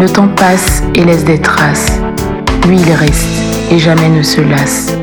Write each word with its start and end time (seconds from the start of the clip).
Le 0.00 0.08
temps 0.08 0.28
passe 0.28 0.84
et 0.94 1.04
laisse 1.04 1.24
des 1.24 1.40
traces. 1.40 2.00
Lui, 2.68 2.78
il 2.78 2.92
reste 2.92 3.26
et 3.68 3.78
jamais 3.78 4.08
ne 4.08 4.22
se 4.22 4.40
lasse. 4.40 4.96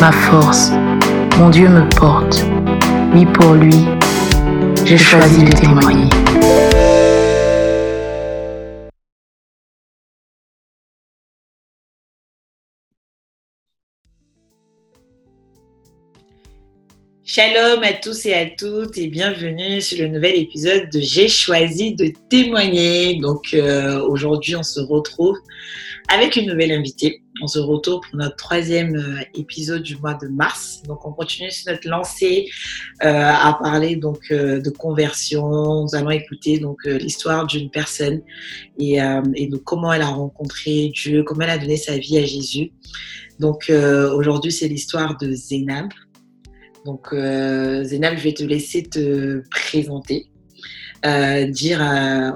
Ma 0.00 0.10
force, 0.10 0.72
mon 1.38 1.50
Dieu 1.50 1.68
me 1.68 1.88
porte. 1.88 2.44
Oui, 3.14 3.24
pour 3.26 3.54
lui, 3.54 3.86
j'ai 4.84 4.98
choisi 4.98 5.44
de 5.44 5.52
témoigner. 5.52 6.08
Shalom 17.34 17.82
à 17.82 17.94
tous 17.94 18.26
et 18.26 18.34
à 18.34 18.44
toutes 18.44 18.98
et 18.98 19.06
bienvenue 19.06 19.80
sur 19.80 20.04
le 20.04 20.08
nouvel 20.08 20.36
épisode 20.36 20.90
de 20.90 21.00
J'ai 21.00 21.28
choisi 21.28 21.94
de 21.94 22.12
témoigner. 22.28 23.20
Donc 23.20 23.54
euh, 23.54 24.02
aujourd'hui 24.02 24.54
on 24.54 24.62
se 24.62 24.80
retrouve 24.80 25.38
avec 26.08 26.36
une 26.36 26.50
nouvelle 26.50 26.72
invitée. 26.72 27.22
On 27.42 27.46
se 27.46 27.58
retrouve 27.58 28.00
pour 28.00 28.16
notre 28.18 28.36
troisième 28.36 28.96
euh, 28.96 29.24
épisode 29.34 29.82
du 29.82 29.96
mois 29.96 30.12
de 30.12 30.28
mars. 30.28 30.82
Donc 30.86 31.06
on 31.06 31.12
continue 31.12 31.50
sur 31.50 31.72
notre 31.72 31.88
lancée 31.88 32.50
euh, 33.02 33.08
à 33.08 33.58
parler 33.62 33.96
donc 33.96 34.30
de 34.30 34.68
conversion. 34.68 35.84
Nous 35.84 35.94
allons 35.94 36.10
écouter 36.10 36.58
donc 36.58 36.84
l'histoire 36.84 37.46
d'une 37.46 37.70
personne 37.70 38.20
et, 38.78 38.98
et 39.36 39.46
de 39.46 39.56
comment 39.56 39.90
elle 39.90 40.02
a 40.02 40.08
rencontré 40.08 40.92
Dieu, 40.94 41.22
comment 41.22 41.44
elle 41.44 41.50
a 41.50 41.56
donné 41.58 41.78
sa 41.78 41.96
vie 41.96 42.18
à 42.18 42.26
Jésus. 42.26 42.72
Donc 43.40 43.72
aujourd'hui 44.14 44.52
c'est 44.52 44.68
l'histoire 44.68 45.16
de 45.16 45.32
Zénab. 45.32 45.88
Donc, 46.84 47.08
euh, 47.12 47.84
je 47.84 48.22
vais 48.22 48.32
te 48.32 48.42
laisser 48.42 48.82
te 48.82 49.42
présenter, 49.50 50.28
euh, 51.06 51.46
dire 51.46 51.80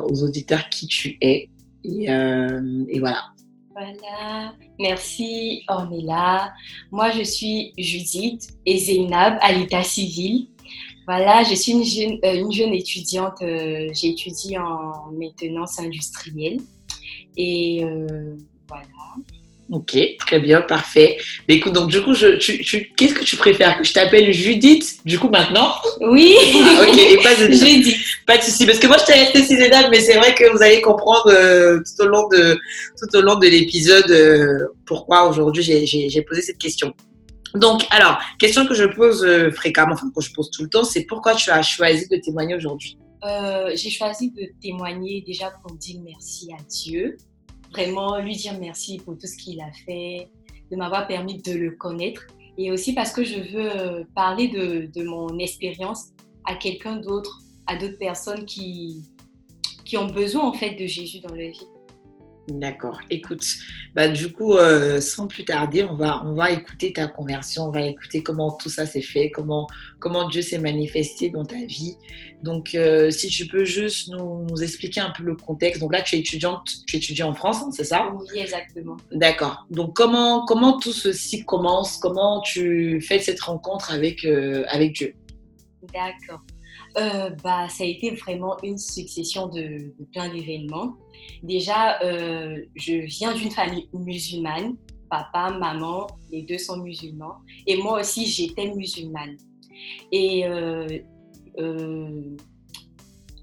aux 0.09 0.23
auditeurs 0.23 0.69
qui 0.69 0.87
tu 0.87 1.17
es. 1.21 1.49
Et, 1.85 2.11
euh, 2.11 2.85
voilà. 2.99 3.25
Voilà, 3.73 4.55
merci 4.79 5.63
Ornella. 5.69 6.55
Moi, 6.91 7.11
je 7.11 7.23
suis 7.23 7.73
Judith 7.77 8.49
et 8.65 8.79
Zénab 8.79 9.37
à 9.41 9.53
l'état 9.53 9.83
civil. 9.83 10.49
Voilà, 11.07 11.45
je 11.45 11.55
suis 11.55 11.73
une 11.73 11.85
jeune, 11.85 12.19
une 12.23 12.51
jeune 12.51 12.73
étudiante. 12.73 13.39
J'étudie 13.93 14.57
en 14.59 15.13
maintenance 15.13 15.79
industrielle. 15.79 16.59
Et 17.37 17.85
voilà. 18.67 18.87
Ok, 19.69 19.99
très 20.21 20.39
bien, 20.39 20.61
parfait. 20.61 21.19
Mais 21.49 21.57
écoute, 21.57 21.73
donc 21.73 21.91
du 21.91 22.01
coup, 22.01 22.15
je, 22.15 22.37
tu, 22.37 22.59
tu, 22.63 22.93
qu'est-ce 22.97 23.15
que 23.15 23.25
tu 23.25 23.37
préfères? 23.37 23.77
Que 23.77 23.83
je 23.83 23.93
t'appelle 23.93 24.33
Judith, 24.33 25.01
du 25.05 25.19
coup, 25.19 25.29
maintenant? 25.29 25.75
Oui. 26.01 26.37
Ok, 26.83 26.97
et 26.99 27.17
pas 27.17 27.35
de 27.35 27.51
Judith. 27.51 27.97
Pas 28.27 28.39
de 28.39 28.43
souci, 28.43 28.65
parce 28.65 28.79
que 28.79 28.87
moi, 28.87 28.97
je 28.99 29.07
t'ai 29.07 29.15
resté 29.15 29.43
Cisénab, 29.43 29.91
mais 29.91 30.01
c'est 30.01 30.17
vrai 30.19 30.35
que 30.35 30.49
vous 30.53 30.63
allez 30.63 30.81
comprendre 30.81 31.29
euh, 31.31 31.79
tout 31.79 32.05
au 32.05 32.07
long 32.07 32.29
de, 32.29 32.57
tout 32.99 33.17
au 33.17 33.21
long 33.23 33.37
de 33.37 33.47
l'épisode 33.49 34.11
euh, 34.11 34.67
pourquoi 34.85 35.29
aujourd'hui 35.29 35.63
j'ai 35.63 36.23
posé 36.23 36.43
cette 36.43 36.59
question. 36.59 36.93
Donc, 37.55 37.83
alors, 37.91 38.19
question 38.39 38.67
que 38.67 38.75
je 38.75 38.85
pose 38.85 39.25
euh, 39.25 39.51
fréquemment, 39.51 39.95
enfin 39.95 40.11
que 40.15 40.23
je 40.23 40.33
pose 40.33 40.51
tout 40.51 40.63
le 40.63 40.69
temps, 40.69 40.85
c'est 40.85 41.05
pourquoi 41.05 41.35
tu 41.35 41.51
as 41.51 41.63
choisi 41.63 42.07
de 42.09 42.17
témoigner 42.19 42.55
aujourd'hui? 42.55 42.99
J'ai 43.75 43.91
choisi 43.91 44.31
de 44.31 44.47
témoigner 44.63 45.25
déjà 45.27 45.51
pour 45.63 45.77
dire 45.77 45.97
merci 46.05 46.49
à 46.53 46.63
Dieu 46.63 47.17
vraiment 47.77 48.19
lui 48.19 48.35
dire 48.35 48.55
merci 48.59 48.99
pour 48.99 49.19
tout 49.19 49.27
ce 49.27 49.37
qu'il 49.37 49.61
a 49.61 49.71
fait, 49.85 50.29
de 50.71 50.77
m'avoir 50.77 51.07
permis 51.07 51.43
de 51.43 51.53
le 51.53 51.73
connaître 51.73 52.27
et 52.59 52.73
aussi 52.73 52.95
parce 52.95 53.13
que 53.13 53.23
je 53.23 53.39
veux 53.39 53.77
euh, 53.77 54.05
parler 54.15 54.49
de, 54.49 55.05
mon 55.05 55.39
expérience 55.39 56.07
à 56.47 56.55
quelqu'un 56.55 56.97
d'autre, 56.97 57.43
à 57.67 57.77
d'autres 57.77 57.99
personnes 57.99 58.47
qui, 58.47 59.05
qui 59.85 59.99
ont 59.99 60.07
besoin 60.07 60.45
en 60.45 60.55
fait 60.55 60.71
de 60.71 60.87
Jésus 60.87 61.21
dans 61.21 61.35
leur 61.35 61.51
vie. 61.51 61.67
D'accord. 62.49 63.01
Écoute, 63.11 63.45
bah, 63.95 64.09
du 64.09 64.31
coup, 64.33 64.55
euh, 64.55 65.01
sans 65.01 65.27
plus 65.27 65.45
tarder, 65.45 65.83
on 65.83 65.97
va, 65.97 66.23
on 66.25 66.35
va 66.35 66.53
écouter 66.53 66.93
ta 66.93 67.09
conversion, 67.09 67.65
on 67.65 67.71
va 67.71 67.83
écouter 67.83 68.23
comment 68.23 68.53
tout 68.53 68.69
ça 68.69 68.87
s'est 68.87 69.03
fait, 69.03 69.31
comment, 69.31 69.67
comment 69.99 70.29
Dieu 70.29 70.43
s'est 70.43 70.59
manifesté 70.59 71.29
dans 71.31 71.45
ta 71.45 71.57
vie. 71.57 71.97
Donc, 72.43 72.75
euh, 72.75 73.11
si 73.11 73.29
tu 73.29 73.47
peux 73.47 73.65
juste 73.65 74.11
nous, 74.11 74.47
expliquer 74.63 75.01
un 75.01 75.11
peu 75.11 75.25
le 75.25 75.35
contexte. 75.35 75.81
Donc 75.81 75.93
là, 75.93 76.03
tu 76.03 76.15
es 76.15 76.21
étudiante, 76.21 76.69
tu 76.87 76.97
étudies 76.97 77.25
en 77.25 77.35
France, 77.35 77.63
hein, 77.63 77.71
c'est 77.73 77.85
ça? 77.85 78.13
Oui, 78.15 78.39
exactement. 78.39 78.97
D'accord. 79.11 79.67
Donc, 79.71 79.95
comment, 79.97 80.45
comment 80.47 80.79
tout 80.79 80.93
ceci 80.93 81.45
commence? 81.45 81.99
Comment 81.99 82.41
tu 82.43 83.01
fais 83.01 83.19
cette 83.19 83.41
rencontre 83.41 83.93
avec, 83.93 84.25
euh, 84.25 84.65
avec 84.69 84.93
Dieu? 84.93 85.15
D'accord. 85.93 86.43
Euh, 86.99 87.31
bah, 87.45 87.69
ça 87.69 87.85
a 87.85 87.87
été 87.87 88.11
vraiment 88.13 88.57
une 88.63 88.79
succession 88.79 89.49
de, 89.49 89.93
plein 90.13 90.33
d'événements. 90.33 90.95
Déjà, 91.43 92.01
euh, 92.03 92.65
je 92.75 92.95
viens 92.95 93.35
d'une 93.35 93.51
famille 93.51 93.89
musulmane. 93.93 94.77
Papa, 95.11 95.51
maman, 95.51 96.07
les 96.33 96.43
deux 96.43 96.59
sont 96.59 96.79
musulmans. 96.79 97.37
Et 97.67 97.77
moi 97.77 98.01
aussi, 98.01 98.27
j'étais 98.27 98.75
musulmane. 98.75 99.37
Et 100.11 100.47
euh, 100.47 100.87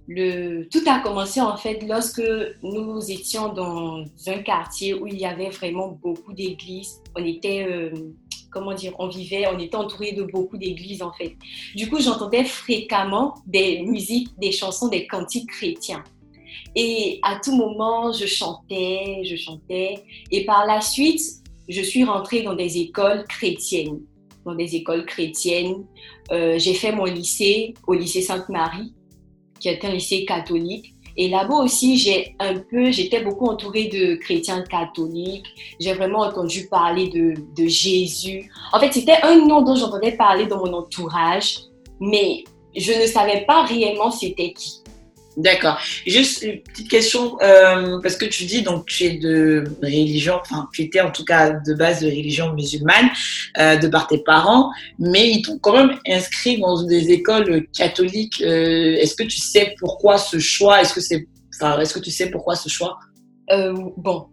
le, 0.07 0.63
tout 0.63 0.81
a 0.87 0.99
commencé 0.99 1.39
en 1.39 1.55
fait 1.55 1.85
lorsque 1.87 2.23
nous 2.63 2.99
étions 3.09 3.53
dans 3.53 4.03
un 4.27 4.39
quartier 4.39 4.95
où 4.95 5.07
il 5.07 5.17
y 5.17 5.25
avait 5.25 5.51
vraiment 5.51 5.89
beaucoup 6.01 6.33
d'églises. 6.33 7.01
On 7.15 7.23
était 7.23 7.91
comment 8.53 8.73
dire, 8.73 8.93
on 8.99 9.07
vivait, 9.07 9.45
on 9.53 9.59
était 9.59 9.75
entouré 9.75 10.13
de 10.13 10.23
beaucoup 10.23 10.57
d'églises 10.57 11.01
en 11.01 11.11
fait. 11.11 11.35
Du 11.75 11.89
coup, 11.89 11.99
j'entendais 11.99 12.43
fréquemment 12.43 13.35
des 13.45 13.81
musiques, 13.81 14.29
des 14.37 14.51
chansons, 14.51 14.87
des 14.87 15.07
cantiques 15.07 15.49
chrétiens. 15.49 16.03
Et 16.75 17.19
à 17.21 17.39
tout 17.43 17.55
moment, 17.55 18.11
je 18.11 18.25
chantais, 18.25 19.21
je 19.23 19.35
chantais. 19.35 20.03
Et 20.31 20.45
par 20.45 20.65
la 20.65 20.81
suite, 20.81 21.21
je 21.67 21.81
suis 21.81 22.03
rentrée 22.03 22.41
dans 22.41 22.55
des 22.55 22.77
écoles 22.77 23.25
chrétiennes. 23.27 24.01
Dans 24.45 24.55
des 24.55 24.75
écoles 24.75 25.05
chrétiennes. 25.05 25.85
Euh, 26.31 26.57
j'ai 26.57 26.73
fait 26.73 26.91
mon 26.91 27.05
lycée 27.05 27.73
au 27.87 27.93
lycée 27.93 28.21
Sainte-Marie, 28.21 28.93
qui 29.59 29.69
est 29.69 29.83
un 29.85 29.91
lycée 29.91 30.25
catholique. 30.25 30.92
Et 31.15 31.29
là-bas 31.29 31.55
aussi, 31.55 31.97
j'ai 31.97 32.35
un 32.39 32.55
peu, 32.55 32.91
j'étais 32.91 33.23
beaucoup 33.23 33.45
entourée 33.47 33.85
de 33.85 34.15
chrétiens 34.15 34.63
catholiques. 34.63 35.45
J'ai 35.79 35.93
vraiment 35.93 36.19
entendu 36.19 36.67
parler 36.67 37.09
de, 37.09 37.35
de 37.55 37.67
Jésus. 37.67 38.51
En 38.71 38.79
fait, 38.79 38.91
c'était 38.91 39.21
un 39.23 39.45
nom 39.45 39.61
dont 39.61 39.75
j'entendais 39.75 40.13
parler 40.13 40.47
dans 40.47 40.57
mon 40.57 40.73
entourage, 40.73 41.59
mais 41.99 42.43
je 42.75 42.91
ne 42.93 43.05
savais 43.05 43.45
pas 43.45 43.63
réellement 43.63 44.11
c'était 44.11 44.53
qui. 44.53 44.82
D'accord. 45.35 45.79
Juste 46.05 46.43
une 46.43 46.61
petite 46.61 46.89
question, 46.89 47.37
euh, 47.41 47.99
parce 48.01 48.15
que 48.17 48.25
tu 48.25 48.45
dis 48.45 48.61
donc 48.61 48.85
tu 48.85 49.03
es 49.05 49.17
de 49.17 49.63
religion, 49.81 50.35
enfin 50.39 50.67
tu 50.71 50.83
étais 50.83 51.01
en 51.01 51.11
tout 51.11 51.25
cas 51.25 51.51
de 51.51 51.73
base 51.73 52.01
de 52.01 52.07
religion 52.07 52.53
musulmane 52.53 53.09
euh, 53.57 53.77
de 53.77 53.87
par 53.87 54.07
tes 54.07 54.19
parents, 54.19 54.69
mais 54.99 55.31
ils 55.31 55.41
t'ont 55.41 55.57
quand 55.57 55.75
même 55.75 55.97
inscrit 56.07 56.59
dans 56.59 56.83
des 56.83 57.11
écoles 57.11 57.65
catholiques. 57.75 58.41
Euh, 58.41 58.95
est-ce 58.97 59.15
que 59.15 59.23
tu 59.23 59.39
sais 59.39 59.75
pourquoi 59.79 60.17
ce 60.19 60.37
choix? 60.37 60.81
Est-ce 60.81 60.93
que 60.93 61.01
c'est, 61.01 61.25
est-ce 61.79 61.93
que 61.93 61.99
tu 61.99 62.11
sais 62.11 62.29
pourquoi 62.29 62.55
ce 62.55 62.69
choix? 62.69 62.99
Bon, 63.97 64.27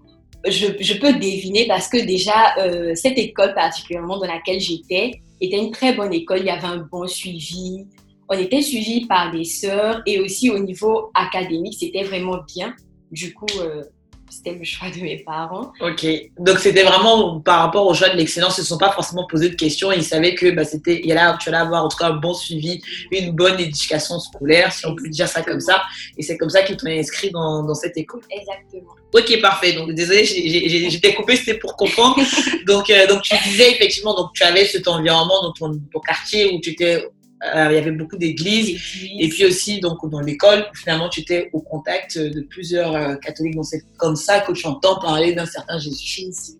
je, 0.46 0.66
je, 0.80 0.94
peux 0.94 1.12
deviner 1.12 1.66
parce 1.66 1.88
que 1.88 1.98
déjà 1.98 2.54
cette 2.94 3.18
école 3.18 3.54
particulièrement 3.54 4.18
dans 4.18 4.26
laquelle 4.26 4.60
j'étais 4.60 5.20
était 5.40 5.58
une 5.58 5.70
très 5.70 5.94
bonne 5.94 6.12
école. 6.12 6.38
Il 6.40 6.46
y 6.46 6.50
avait 6.50 6.66
un 6.66 6.86
bon 6.90 7.06
suivi 7.06 7.86
on 8.30 8.38
était 8.38 8.62
suivi 8.62 9.06
par 9.06 9.32
des 9.32 9.44
sœurs 9.44 10.02
et 10.06 10.20
aussi 10.20 10.50
au 10.50 10.58
niveau 10.60 11.10
académique, 11.14 11.76
c'était 11.78 12.04
vraiment 12.04 12.38
bien. 12.46 12.74
Du 13.10 13.34
coup, 13.34 13.46
euh, 13.58 13.82
c'était 14.30 14.52
le 14.52 14.62
choix 14.62 14.88
de 14.88 15.00
mes 15.00 15.18
parents. 15.18 15.72
Ok, 15.80 16.06
donc 16.38 16.60
c'était 16.60 16.84
vraiment 16.84 17.40
par 17.40 17.58
rapport 17.58 17.88
au 17.88 17.92
choix 17.92 18.08
de 18.08 18.16
l'excellence, 18.16 18.56
ils 18.58 18.60
ne 18.60 18.64
se 18.64 18.68
sont 18.68 18.78
pas 18.78 18.92
forcément 18.92 19.26
posé 19.26 19.48
de 19.48 19.56
questions, 19.56 19.90
ils 19.90 20.04
savaient 20.04 20.36
que 20.36 20.52
bah, 20.52 20.64
c'était, 20.64 21.00
il 21.02 21.10
allait, 21.10 21.36
tu 21.40 21.48
allais 21.48 21.58
avoir 21.58 21.84
en 21.84 21.88
tout 21.88 21.96
cas 21.96 22.06
un 22.06 22.16
bon 22.16 22.32
suivi, 22.32 22.80
une 23.10 23.32
bonne 23.32 23.58
éducation 23.58 24.20
scolaire, 24.20 24.72
si 24.72 24.86
on 24.86 24.94
peut 24.94 25.08
dire 25.08 25.26
ça 25.26 25.42
comme 25.42 25.58
ça, 25.58 25.82
et 26.16 26.22
c'est 26.22 26.38
comme 26.38 26.50
ça 26.50 26.62
qu'ils 26.62 26.76
t'ont 26.76 26.86
inscrit 26.86 27.32
dans, 27.32 27.64
dans, 27.64 27.74
cette 27.74 27.96
école. 27.96 28.20
Exactement. 28.30 28.94
Ok, 29.12 29.40
parfait. 29.40 29.72
Donc 29.72 29.92
désolé, 29.92 30.24
j'étais 30.24 31.14
coupé, 31.14 31.34
c'était 31.34 31.58
pour 31.58 31.74
comprendre. 31.74 32.16
donc, 32.68 32.90
euh, 32.90 33.08
donc 33.08 33.22
tu 33.22 33.34
disais 33.42 33.72
effectivement, 33.72 34.14
donc 34.14 34.30
tu 34.34 34.44
avais 34.44 34.64
cet 34.66 34.86
environnement 34.86 35.42
dans 35.42 35.52
ton, 35.52 35.80
ton 35.92 35.98
quartier 35.98 36.52
où 36.54 36.60
tu 36.60 36.70
étais 36.70 37.04
euh, 37.42 37.68
il 37.70 37.74
y 37.74 37.78
avait 37.78 37.92
beaucoup 37.92 38.16
d'églises. 38.16 38.78
Et 39.18 39.28
puis 39.28 39.46
aussi, 39.46 39.80
donc, 39.80 39.98
dans 40.10 40.20
l'école, 40.20 40.66
finalement, 40.74 41.08
tu 41.08 41.20
étais 41.20 41.50
au 41.52 41.60
contact 41.60 42.18
de 42.18 42.42
plusieurs 42.42 42.94
euh, 42.94 43.14
catholiques. 43.16 43.54
Donc, 43.54 43.64
c'est 43.64 43.82
comme 43.96 44.16
ça 44.16 44.40
que 44.40 44.52
tu 44.52 44.66
entends 44.66 45.00
parler 45.00 45.32
d'un 45.32 45.46
certain 45.46 45.78
Jésus. 45.78 46.58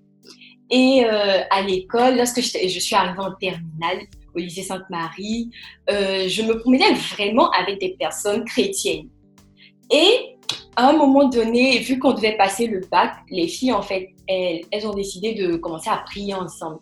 Et 0.71 1.05
euh, 1.05 1.43
à 1.51 1.63
l'école, 1.63 2.17
lorsque 2.17 2.41
je, 2.41 2.69
je 2.69 2.79
suis 2.79 2.95
arrivée 2.95 3.19
en 3.19 3.33
terminale, 3.33 4.07
au 4.35 4.39
lycée 4.39 4.63
Sainte-Marie, 4.63 5.51
je 5.89 6.43
me 6.43 6.59
promenais 6.61 6.95
vraiment 6.95 7.51
avec 7.51 7.81
des 7.81 7.97
personnes 7.99 8.45
chrétiennes. 8.45 9.09
Et 9.93 10.37
à 10.77 10.91
un 10.91 10.93
moment 10.93 11.29
donné, 11.29 11.81
vu 11.81 11.99
qu'on 11.99 12.13
devait 12.13 12.37
passer 12.37 12.69
le 12.69 12.81
bac, 12.93 13.17
les 13.29 13.49
filles, 13.49 13.73
en 13.73 13.83
fait, 13.83 14.11
elles, 14.29 14.61
elles 14.71 14.87
ont 14.87 14.95
décidé 14.95 15.35
de 15.35 15.57
commencer 15.57 15.91
à 15.91 15.97
prier 16.07 16.35
ensemble. 16.35 16.79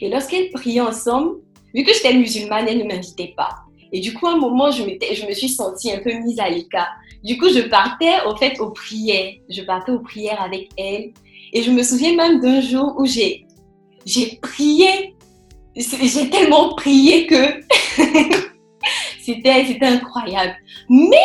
Et 0.00 0.08
lorsqu'elles 0.08 0.50
priaient 0.50 0.80
ensemble, 0.80 1.36
vu 1.74 1.84
que 1.84 1.92
j'étais 1.92 2.14
musulmane, 2.14 2.66
elles 2.68 2.78
ne 2.78 2.84
m'invitaient 2.84 3.34
pas. 3.36 3.50
Et 3.92 4.00
du 4.00 4.12
coup, 4.12 4.26
à 4.26 4.32
un 4.32 4.36
moment, 4.36 4.70
je, 4.70 4.82
me 4.82 5.34
suis 5.34 5.48
sentie 5.48 5.92
un 5.92 5.98
peu 5.98 6.12
mise 6.12 6.38
à 6.40 6.48
l'écart. 6.48 6.88
Du 7.24 7.38
coup, 7.38 7.48
je 7.48 7.60
partais, 7.60 8.22
au 8.26 8.36
fait, 8.36 8.60
aux 8.60 8.70
prières. 8.70 9.34
Je 9.48 9.62
partais 9.62 9.92
aux 9.92 10.00
prières 10.00 10.40
avec 10.42 10.68
elles. 10.76 11.12
Et 11.52 11.62
je 11.62 11.70
me 11.70 11.82
souviens 11.82 12.14
même 12.14 12.40
d'un 12.40 12.60
jour 12.60 12.94
où 12.98 13.06
j'ai, 13.06 13.46
j'ai 14.04 14.38
prié. 14.42 15.14
J'ai 15.74 16.28
tellement 16.28 16.74
prié 16.74 17.26
que 17.26 17.60
c'était 19.20 19.78
incroyable. 19.80 20.56
Mais 20.88 21.16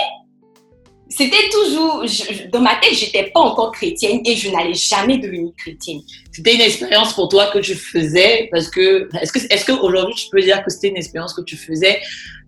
c'était 1.16 1.50
toujours, 1.52 2.04
dans 2.52 2.62
ma 2.62 2.76
tête, 2.78 2.94
j'étais 2.94 3.30
pas 3.32 3.42
encore 3.42 3.72
chrétienne 3.72 4.22
et 4.26 4.36
je 4.36 4.50
n'allais 4.50 4.74
jamais 4.74 5.20
devenir 5.20 5.52
chrétienne. 5.56 6.02
C'était 6.32 6.56
une 6.56 6.62
expérience 6.62 7.14
pour 7.14 7.30
toi 7.30 7.52
que 7.54 7.60
tu 7.60 7.76
faisais 7.76 8.50
parce 8.52 8.68
que, 8.68 9.08
est-ce 9.22 9.32
que, 9.32 9.40
est-ce 9.54 9.66
qu'aujourd'hui 9.66 10.16
tu 10.16 10.30
peux 10.32 10.42
dire 10.42 10.64
que 10.64 10.72
c'était 10.72 10.88
une 10.88 10.98
expérience 10.98 11.34
que 11.36 11.44
tu 11.44 11.56
faisais 11.56 12.00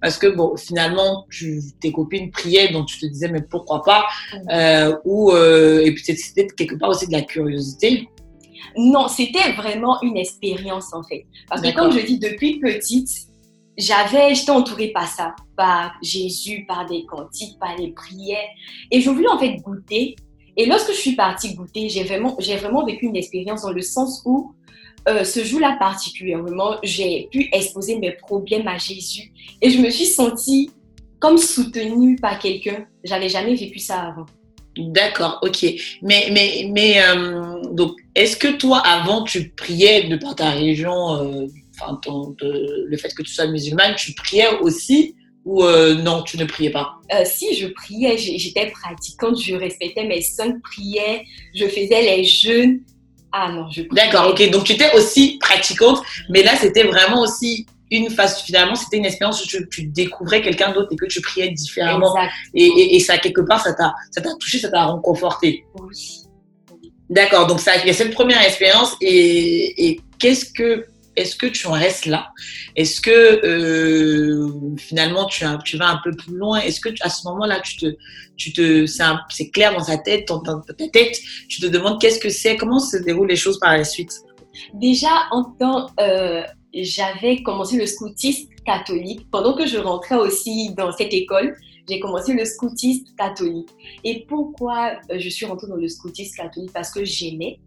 parce 0.02 0.18
que 0.18 0.28
bon, 0.28 0.58
finalement, 0.58 1.28
tu, 1.30 1.62
tes 1.80 1.92
copines 1.92 2.32
priaient 2.32 2.72
donc 2.72 2.88
tu 2.88 3.00
te 3.00 3.06
disais 3.06 3.28
mais 3.28 3.42
pourquoi 3.42 3.84
pas, 3.84 4.08
euh, 4.52 4.96
ou 5.06 5.32
euh, 5.32 5.86
et 5.86 5.94
puis 5.94 6.04
c'était 6.04 6.48
quelque 6.48 6.76
part 6.76 6.90
aussi 6.90 7.08
de 7.08 7.14
la 7.14 7.22
curiosité? 7.22 8.10
Non, 8.78 9.08
c'était 9.08 9.52
vraiment 9.54 10.02
une 10.02 10.18
expérience 10.18 10.92
en 10.92 11.04
fait. 11.04 11.26
Parce 11.50 11.62
que 11.62 11.74
comme 11.76 11.92
je 11.92 12.04
dis 12.04 12.18
depuis 12.18 12.60
petite, 12.60 13.10
j'avais, 13.78 14.36
j'étais 14.36 14.52
entourée 14.52 14.90
par 14.90 15.08
ça, 15.08 15.36
par 15.56 15.94
Jésus, 16.02 16.66
par 16.68 16.86
des 16.86 17.06
cantiques, 17.06 17.58
par 17.60 17.76
les 17.78 17.92
prières. 17.92 18.48
Et 18.92 19.02
je 19.02 19.10
voulais 19.10 19.28
en 19.28 19.38
fait 19.38 19.56
goûter. 19.58 20.16
Et 20.58 20.66
lorsque 20.66 20.92
je 20.92 20.98
suis 20.98 21.16
partie 21.16 21.54
goûter, 21.54 21.90
j'ai 21.90 22.04
vraiment, 22.04 22.36
j'ai 22.40 22.56
vraiment 22.56 22.86
vécu 22.86 23.06
une 23.06 23.16
expérience 23.16 23.64
dans 23.64 23.72
le 23.72 23.82
sens 23.82 24.22
où 24.26 24.54
euh, 25.08 25.24
ce 25.24 25.44
jour-là 25.44 25.76
particulièrement, 25.80 26.78
j'ai 26.84 27.28
pu 27.32 27.50
exposer 27.52 28.00
mes 28.00 28.12
problèmes 28.12 28.68
à 28.68 28.78
Jésus. 28.78 29.32
Et 29.62 29.70
je 29.70 29.80
me 29.80 29.90
suis 29.90 30.06
sentie 30.06 30.72
comme 31.20 31.38
soutenue 31.38 32.16
par 32.16 32.40
quelqu'un. 32.40 32.86
J'avais 33.04 33.30
jamais 33.30 33.56
vécu 33.56 33.80
ça 33.80 34.02
avant. 34.02 34.26
D'accord, 34.78 35.40
ok. 35.42 35.66
Mais, 36.02 36.30
mais, 36.32 36.70
mais 36.72 37.02
euh, 37.02 37.62
donc, 37.72 37.96
est-ce 38.14 38.36
que 38.36 38.58
toi, 38.58 38.80
avant, 38.80 39.24
tu 39.24 39.50
priais 39.50 40.08
de 40.10 40.18
par 40.18 40.36
ta 40.36 40.50
région 40.50 41.16
euh, 41.16 41.48
enfin, 41.80 42.00
le 42.42 42.98
fait 42.98 43.14
que 43.14 43.22
tu 43.22 43.34
sois 43.34 43.48
musulmane, 43.48 43.96
tu 43.96 44.14
priais 44.14 44.48
aussi 44.62 45.16
ou 45.46 45.64
euh, 45.64 45.94
non, 45.96 46.24
tu 46.24 46.38
ne 46.38 46.46
priais 46.46 46.72
pas? 46.72 46.96
Euh, 47.14 47.24
Si, 47.24 47.56
je 47.56 47.68
priais, 47.68 48.18
j'étais 48.18 48.72
pratiquante, 48.72 49.40
je 49.40 49.54
respectais 49.56 50.04
mes 50.04 50.22
cinq 50.22 50.60
prières, 50.62 51.22
je 51.54 51.66
faisais 51.68 52.02
les 52.02 52.24
jeûnes. 52.24 52.82
Ah 53.32 53.52
non, 53.52 53.70
je 53.70 53.84
D'accord, 53.92 54.30
ok. 54.32 54.50
Donc 54.50 54.64
tu 54.64 54.74
étais 54.74 54.92
aussi 54.96 55.38
pratiquante, 55.40 56.02
mais 56.30 56.42
là 56.42 56.56
c'était 56.56 56.84
vraiment 56.84 57.22
aussi 57.22 57.66
une 57.92 58.10
phase, 58.10 58.42
finalement, 58.42 58.74
c'était 58.74 58.98
une 58.98 59.06
expérience 59.06 59.44
où 59.44 59.68
tu, 59.70 59.88
découvrais 59.88 60.42
quelqu'un 60.42 60.72
d'autre 60.72 60.90
et 60.92 60.96
que 60.96 61.06
tu 61.06 61.22
priais 61.22 61.52
différemment. 61.52 62.16
Et, 62.56 62.96
et, 62.96 63.00
ça, 63.00 63.20
quelque 63.20 63.42
part, 63.42 63.62
ça 63.62 63.74
t'a 63.74 63.94
touché, 64.40 64.58
ça 64.58 64.70
t'a 64.70 64.88
réconforté. 64.88 65.64
Oui. 65.80 66.24
D'accord, 67.10 67.46
donc 67.46 67.60
ça, 67.60 67.78
il 67.78 67.86
y 67.86 67.90
a 67.92 67.94
cette 67.94 68.14
première 68.14 68.42
expérience 68.42 68.96
et, 69.00 69.90
et 69.90 70.02
qu'est-ce 70.18 70.52
que 70.52 70.88
est-ce 71.16 71.36
que 71.36 71.46
tu 71.46 71.68
en 71.68 71.72
restes 71.72 72.06
là? 72.06 72.30
Est-ce 72.76 73.02
que 73.02 73.46
euh, 73.46 74.76
finalement 74.78 75.26
tu, 75.26 75.44
vas 75.44 75.90
un 75.90 76.00
peu 76.04 76.12
plus 76.12 76.36
loin? 76.36 76.60
Est-ce 76.60 76.80
que 76.80 76.90
à 77.02 77.10
ce 77.10 77.28
moment-là, 77.28 77.60
tu 77.62 77.78
te, 77.78 77.96
tu 78.38 78.54
te, 78.54 78.86
c'est 79.30 79.50
clair 79.50 79.74
dans 79.74 79.84
ta 79.84 79.98
tête, 79.98 80.28
dans 80.28 80.42
ta 80.42 80.74
tête, 80.74 81.18
tu 81.48 81.62
te 81.62 81.68
demandes 81.68 82.00
qu'est-ce 82.00 82.20
que 82.20 82.30
c'est, 82.30 82.58
comment 82.58 82.80
se 82.80 82.98
déroulent 82.98 83.30
les 83.30 83.36
choses 83.36 83.60
par 83.60 83.78
la 83.78 83.84
suite? 83.84 84.12
Déjà, 84.74 85.28
en 85.32 85.44
temps, 85.44 85.88
euh, 86.00 86.44
j'avais 86.74 87.44
commencé 87.44 87.78
le 87.78 87.86
scoutisme 87.86 88.50
catholique. 88.66 89.30
Pendant 89.32 89.56
que 89.56 89.66
je 89.66 89.78
rentrais 89.78 90.16
aussi 90.16 90.74
dans 90.76 90.92
cette 90.92 91.14
école. 91.14 91.56
J'ai 91.88 92.00
commencé 92.00 92.34
le 92.34 92.46
scoutisme 92.46 93.06
catholique. 93.16 93.70
Et 94.04 94.26
pourquoi 94.28 94.94
euh, 95.12 95.20
je 95.20 95.30
suis 95.30 95.46
rentrée 95.46 95.68
dans 95.68 95.76
le 95.76 95.88
scoutisme 95.88 96.36
catholique? 96.36 96.72
Parce 96.74 96.90
que 96.90 97.06
j'aimais 97.06 97.60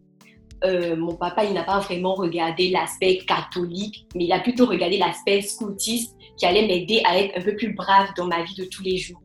euh, 0.64 0.96
mon 0.96 1.14
papa, 1.14 1.44
il 1.44 1.54
n'a 1.54 1.64
pas 1.64 1.78
vraiment 1.80 2.14
regardé 2.14 2.70
l'aspect 2.70 3.18
catholique, 3.18 4.06
mais 4.14 4.24
il 4.24 4.32
a 4.32 4.40
plutôt 4.40 4.66
regardé 4.66 4.98
l'aspect 4.98 5.42
scoutiste 5.42 6.16
qui 6.36 6.46
allait 6.46 6.66
m'aider 6.66 7.02
à 7.04 7.18
être 7.18 7.38
un 7.38 7.42
peu 7.42 7.56
plus 7.56 7.74
brave 7.74 8.08
dans 8.16 8.26
ma 8.26 8.42
vie 8.42 8.54
de 8.54 8.64
tous 8.64 8.82
les 8.82 8.96
jours. 8.96 9.20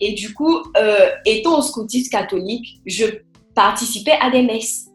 Et 0.00 0.12
du 0.12 0.32
coup, 0.32 0.62
euh, 0.76 1.10
étant 1.26 1.58
au 1.58 1.62
scoutisme 1.62 2.10
catholique, 2.10 2.80
je 2.86 3.04
participais 3.54 4.16
à 4.20 4.30
des 4.30 4.42
messes. 4.42 4.86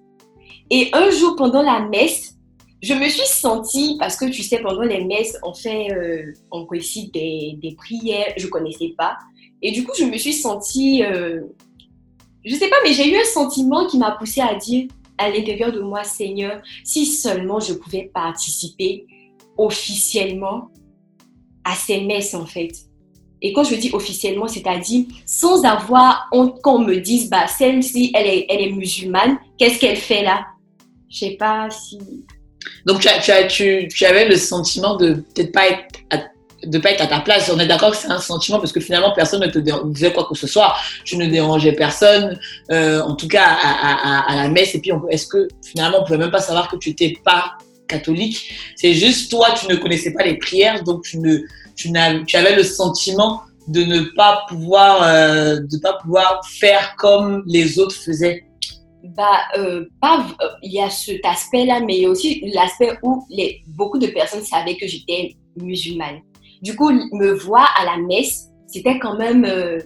Et 0.69 0.89
un 0.93 1.09
jour, 1.11 1.35
pendant 1.35 1.61
la 1.61 1.79
messe, 1.81 2.35
je 2.81 2.93
me 2.93 3.07
suis 3.07 3.27
sentie, 3.27 3.97
parce 3.99 4.15
que 4.15 4.25
tu 4.25 4.43
sais, 4.43 4.59
pendant 4.59 4.81
les 4.81 5.03
messes, 5.03 5.37
on 5.43 5.53
fait, 5.53 5.91
euh, 5.91 6.33
on 6.51 6.65
récite 6.65 7.13
des, 7.13 7.57
des, 7.61 7.75
prières, 7.75 8.33
je 8.37 8.47
connaissais 8.47 8.93
pas. 8.97 9.17
Et 9.61 9.71
du 9.71 9.83
coup, 9.83 9.93
je 9.97 10.05
me 10.05 10.17
suis 10.17 10.33
sentie, 10.33 11.03
euh, 11.03 11.41
je 12.45 12.55
sais 12.55 12.69
pas, 12.69 12.77
mais 12.83 12.93
j'ai 12.93 13.11
eu 13.11 13.17
un 13.17 13.25
sentiment 13.25 13.87
qui 13.87 13.97
m'a 13.97 14.11
poussée 14.11 14.41
à 14.41 14.55
dire, 14.55 14.87
à 15.17 15.29
l'intérieur 15.29 15.71
de 15.71 15.79
moi, 15.79 16.03
Seigneur, 16.03 16.61
si 16.83 17.05
seulement 17.05 17.59
je 17.59 17.73
pouvais 17.73 18.09
participer 18.13 19.05
officiellement 19.57 20.69
à 21.63 21.75
ces 21.75 22.01
messes, 22.01 22.33
en 22.33 22.45
fait. 22.45 22.71
Et 23.41 23.53
quand 23.53 23.63
je 23.63 23.75
dis 23.75 23.91
officiellement, 23.93 24.47
c'est-à-dire 24.47 25.05
sans 25.25 25.63
avoir 25.63 26.27
honte 26.31 26.61
qu'on 26.61 26.79
me 26.79 26.95
dise, 26.97 27.29
bah, 27.29 27.47
celle-ci, 27.47 28.11
elle 28.15 28.27
est, 28.27 28.45
elle 28.49 28.61
est 28.61 28.71
musulmane, 28.71 29.37
qu'est-ce 29.57 29.79
qu'elle 29.79 29.97
fait 29.97 30.23
là? 30.23 30.45
Je 31.09 31.19
sais 31.19 31.37
pas 31.39 31.69
si. 31.69 31.99
Donc, 32.85 32.99
tu, 32.99 33.07
as, 33.07 33.47
tu, 33.47 34.05
avais 34.05 34.27
le 34.27 34.35
sentiment 34.35 34.95
de 34.97 35.13
peut-être 35.13 35.51
pas 35.51 35.67
être 35.67 36.29
de 36.67 36.77
pas 36.77 36.91
être 36.91 37.01
à 37.01 37.07
ta 37.07 37.19
place. 37.19 37.49
On 37.53 37.59
est 37.59 37.67
d'accord 37.67 37.91
que 37.91 37.97
c'est 37.97 38.11
un 38.11 38.19
sentiment 38.19 38.59
parce 38.59 38.71
que 38.71 38.79
finalement 38.79 39.13
personne 39.13 39.41
ne 39.41 39.47
te 39.47 39.59
disait 39.59 40.13
quoi 40.13 40.25
que 40.29 40.35
ce 40.35 40.47
soit. 40.47 40.75
Tu 41.05 41.17
ne 41.17 41.25
dérangeais 41.25 41.71
personne, 41.71 42.39
euh, 42.71 43.01
en 43.01 43.15
tout 43.15 43.27
cas 43.27 43.45
à, 43.45 44.35
la 44.35 44.49
messe. 44.49 44.75
Et 44.75 44.79
puis 44.79 44.91
est-ce 45.09 45.27
que 45.27 45.47
finalement 45.65 45.99
on 46.01 46.03
pouvait 46.03 46.17
même 46.17 46.31
pas 46.31 46.41
savoir 46.41 46.69
que 46.69 46.77
tu 46.77 46.89
n'étais 46.89 47.15
pas 47.23 47.53
catholique? 47.87 48.51
C'est 48.75 48.93
juste 48.93 49.31
toi, 49.31 49.47
tu 49.59 49.67
ne 49.67 49.75
connaissais 49.75 50.13
pas 50.13 50.23
les 50.23 50.37
prières, 50.37 50.83
donc 50.83 51.03
tu 51.03 51.19
ne, 51.19 51.39
tu, 51.75 51.91
tu 52.25 52.35
avais 52.35 52.55
le 52.55 52.63
sentiment 52.63 53.41
de 53.67 53.83
ne 53.83 54.01
pas 54.15 54.45
pouvoir, 54.47 55.03
euh, 55.03 55.59
de 55.59 55.77
pas 55.79 55.93
pouvoir 56.01 56.41
faire 56.47 56.95
comme 56.97 57.43
les 57.45 57.79
autres 57.79 57.95
faisaient. 57.95 58.45
Bah, 59.03 59.39
euh, 59.57 59.85
pas, 60.01 60.25
il 60.63 60.73
y 60.73 60.79
a 60.79 60.89
cet 60.89 61.25
aspect-là, 61.25 61.81
mais 61.81 61.97
il 61.97 62.01
y 62.03 62.05
a 62.05 62.09
aussi 62.09 62.41
l'aspect 62.53 62.97
où 63.03 63.23
les, 63.29 63.61
beaucoup 63.67 63.99
de 63.99 64.07
personnes 64.07 64.43
savaient 64.43 64.75
que 64.75 64.87
j'étais 64.87 65.35
musulmane. 65.61 66.21
Du 66.61 66.75
coup, 66.75 66.91
me 66.91 67.31
voir 67.31 67.69
à 67.79 67.85
la 67.85 67.97
messe, 67.97 68.47
c'était 68.67 68.99
quand 68.99 69.17
même, 69.17 69.45
euh, 69.45 69.79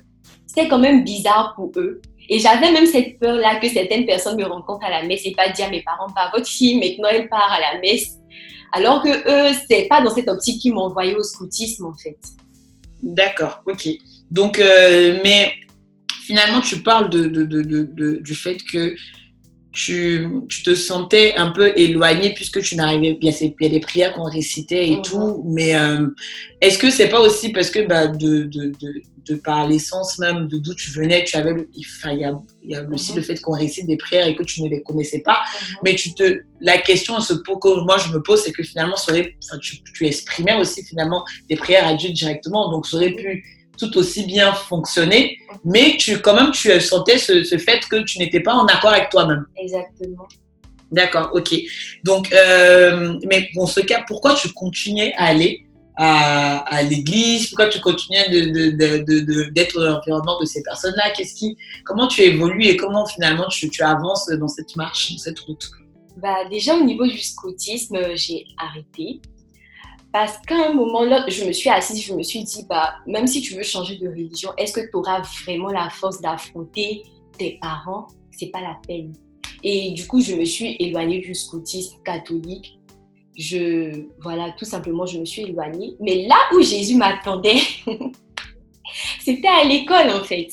c'était 0.47 0.67
quand 0.67 0.79
même 0.79 1.03
bizarre 1.03 1.53
pour 1.55 1.71
eux. 1.77 2.01
Et 2.29 2.39
j'avais 2.39 2.71
même 2.71 2.85
cette 2.85 3.19
peur-là 3.19 3.59
que 3.59 3.67
certaines 3.67 4.05
personnes 4.05 4.37
me 4.37 4.45
rencontrent 4.45 4.85
à 4.85 4.89
la 4.89 5.03
messe 5.03 5.25
et 5.25 5.31
pas 5.31 5.49
dire 5.49 5.65
à 5.67 5.69
mes 5.69 5.81
parents, 5.81 6.07
bah, 6.15 6.31
votre 6.33 6.47
fille, 6.47 6.79
maintenant, 6.79 7.09
elle 7.11 7.27
part 7.27 7.51
à 7.51 7.59
la 7.59 7.79
messe. 7.81 8.17
Alors 8.71 9.03
que 9.03 9.09
eux, 9.09 9.55
c'est 9.69 9.87
pas 9.89 10.01
dans 10.01 10.11
cette 10.11 10.29
optique 10.29 10.61
qu'ils 10.61 10.73
m'envoyaient 10.73 11.15
au 11.15 11.23
scoutisme, 11.23 11.85
en 11.85 11.93
fait. 11.93 12.17
D'accord, 13.03 13.61
ok. 13.65 13.89
Donc, 14.29 14.59
euh, 14.59 15.19
mais 15.23 15.53
finalement, 16.25 16.61
tu 16.61 16.81
parles 16.81 17.09
de, 17.09 17.25
de, 17.25 17.43
de, 17.43 18.15
du 18.21 18.35
fait 18.35 18.57
que 18.63 18.95
tu, 19.71 20.27
tu, 20.49 20.63
te 20.63 20.75
sentais 20.75 21.33
un 21.35 21.51
peu 21.51 21.71
éloigné 21.77 22.33
puisque 22.33 22.61
tu 22.61 22.75
n'arrivais 22.75 23.13
bien 23.13 23.31
il 23.39 23.53
y 23.59 23.65
a 23.65 23.69
des 23.69 23.79
prières 23.79 24.13
qu'on 24.13 24.29
récitait 24.29 24.89
et 24.89 24.97
mhm. 24.97 25.01
tout 25.01 25.43
mais 25.45 25.75
euh, 25.75 26.07
est-ce 26.59 26.77
que 26.77 26.89
c'est 26.89 27.07
pas 27.07 27.21
aussi 27.21 27.49
parce 27.49 27.69
que 27.69 27.87
bah, 27.87 28.07
de, 28.07 28.43
de, 28.43 28.73
de, 28.81 29.01
de 29.27 29.35
par 29.35 29.67
l'essence 29.67 30.19
même 30.19 30.47
de 30.47 30.57
d'où 30.57 30.73
tu 30.73 30.91
venais 30.91 31.23
tu 31.23 31.37
avais 31.37 31.53
enfin 31.79 32.11
il 32.11 32.19
y 32.19 32.25
a, 32.25 32.37
y 32.65 32.75
a 32.75 32.83
aussi 32.89 33.11
mhm. 33.11 33.17
le 33.17 33.23
fait 33.23 33.41
qu'on 33.41 33.53
récite 33.53 33.87
des 33.87 33.97
prières 33.97 34.27
et 34.27 34.35
que 34.35 34.43
tu 34.43 34.61
ne 34.61 34.67
les 34.67 34.81
connaissais 34.81 35.19
pas 35.19 35.39
mhm. 35.39 35.75
mais 35.85 35.95
tu 35.95 36.13
te 36.13 36.41
la 36.59 36.77
question 36.77 37.19
se 37.21 37.33
que 37.33 37.85
moi 37.85 37.97
je 37.97 38.11
me 38.11 38.21
pose 38.21 38.41
c'est 38.43 38.51
que 38.51 38.63
finalement 38.63 38.95
tu, 39.61 39.81
tu 39.83 40.05
exprimais 40.05 40.55
aussi 40.55 40.83
finalement 40.83 41.23
des 41.47 41.55
prières 41.55 41.87
à 41.87 41.93
Dieu 41.93 42.09
directement 42.09 42.69
donc 42.71 42.85
ça 42.85 42.97
aurait 42.97 43.11
pu 43.11 43.60
tout 43.81 43.97
aussi 43.97 44.25
bien 44.25 44.53
fonctionner, 44.53 45.37
mais 45.65 45.97
tu, 45.97 46.19
quand 46.19 46.35
même, 46.35 46.51
tu 46.51 46.79
sentais 46.79 47.17
ce, 47.17 47.43
ce 47.43 47.57
fait 47.57 47.81
que 47.89 48.03
tu 48.03 48.19
n'étais 48.19 48.39
pas 48.39 48.53
en 48.53 48.65
accord 48.65 48.91
avec 48.91 49.09
toi-même. 49.09 49.45
Exactement. 49.57 50.27
D'accord, 50.91 51.31
ok. 51.33 51.55
Donc, 52.03 52.31
euh, 52.33 53.17
mais 53.25 53.49
dans 53.55 53.65
ce 53.65 53.79
cas, 53.79 54.03
pourquoi 54.05 54.35
tu 54.35 54.49
continuais 54.53 55.13
à 55.17 55.25
aller 55.25 55.65
à, 55.97 56.81
l'église? 56.83 57.49
Pourquoi 57.49 57.67
tu 57.67 57.79
continuais 57.79 58.27
d'être 58.29 59.79
dans 59.79 59.85
l'environnement 59.85 60.39
de 60.39 60.45
ces 60.45 60.63
personnes-là? 60.63 61.11
Qu'est-ce 61.15 61.35
qui, 61.35 61.57
comment 61.85 62.07
tu 62.07 62.21
évolues 62.21 62.65
et 62.65 62.77
comment 62.77 63.05
finalement 63.05 63.47
tu, 63.49 63.69
tu 63.69 63.83
avances 63.83 64.27
dans 64.27 64.47
cette 64.47 64.75
marche, 64.75 65.11
dans 65.11 65.17
cette 65.17 65.39
route? 65.39 65.69
Bah, 66.17 66.47
déjà 66.49 66.75
au 66.75 66.83
niveau 66.83 67.05
du 67.05 67.19
scoutisme, 67.19 67.97
j'ai 68.15 68.45
arrêté. 68.57 69.21
Parce 70.13 70.37
qu'à 70.39 70.69
un 70.69 70.73
moment 70.73 71.03
là, 71.03 71.23
je 71.27 71.45
me 71.45 71.53
suis 71.53 71.69
assise, 71.69 72.03
je 72.03 72.13
me 72.13 72.23
suis 72.23 72.43
dit, 72.43 72.65
bah, 72.67 72.95
même 73.07 73.27
si 73.27 73.41
tu 73.41 73.55
veux 73.55 73.63
changer 73.63 73.97
de 73.97 74.09
religion, 74.09 74.51
est-ce 74.57 74.73
que 74.73 74.81
tu 74.81 74.95
auras 74.95 75.21
vraiment 75.21 75.69
la 75.69 75.89
force 75.89 76.19
d'affronter 76.19 77.03
tes 77.37 77.57
parents? 77.61 78.07
C'est 78.31 78.47
pas 78.47 78.61
la 78.61 78.77
peine. 78.85 79.13
Et 79.63 79.91
du 79.91 80.07
coup, 80.07 80.21
je 80.21 80.35
me 80.35 80.43
suis 80.43 80.75
éloignée 80.79 81.19
du 81.19 81.33
scoutisme 81.33 81.97
catholique. 82.03 82.79
Je, 83.37 84.05
voilà, 84.21 84.51
tout 84.57 84.65
simplement, 84.65 85.05
je 85.05 85.19
me 85.19 85.25
suis 85.25 85.43
éloignée. 85.43 85.95
Mais 86.01 86.27
là 86.27 86.37
où 86.53 86.61
Jésus 86.61 86.95
m'attendait, 86.95 87.59
c'était 89.21 89.47
à 89.47 89.63
l'école 89.63 90.09
en 90.09 90.23
fait. 90.23 90.49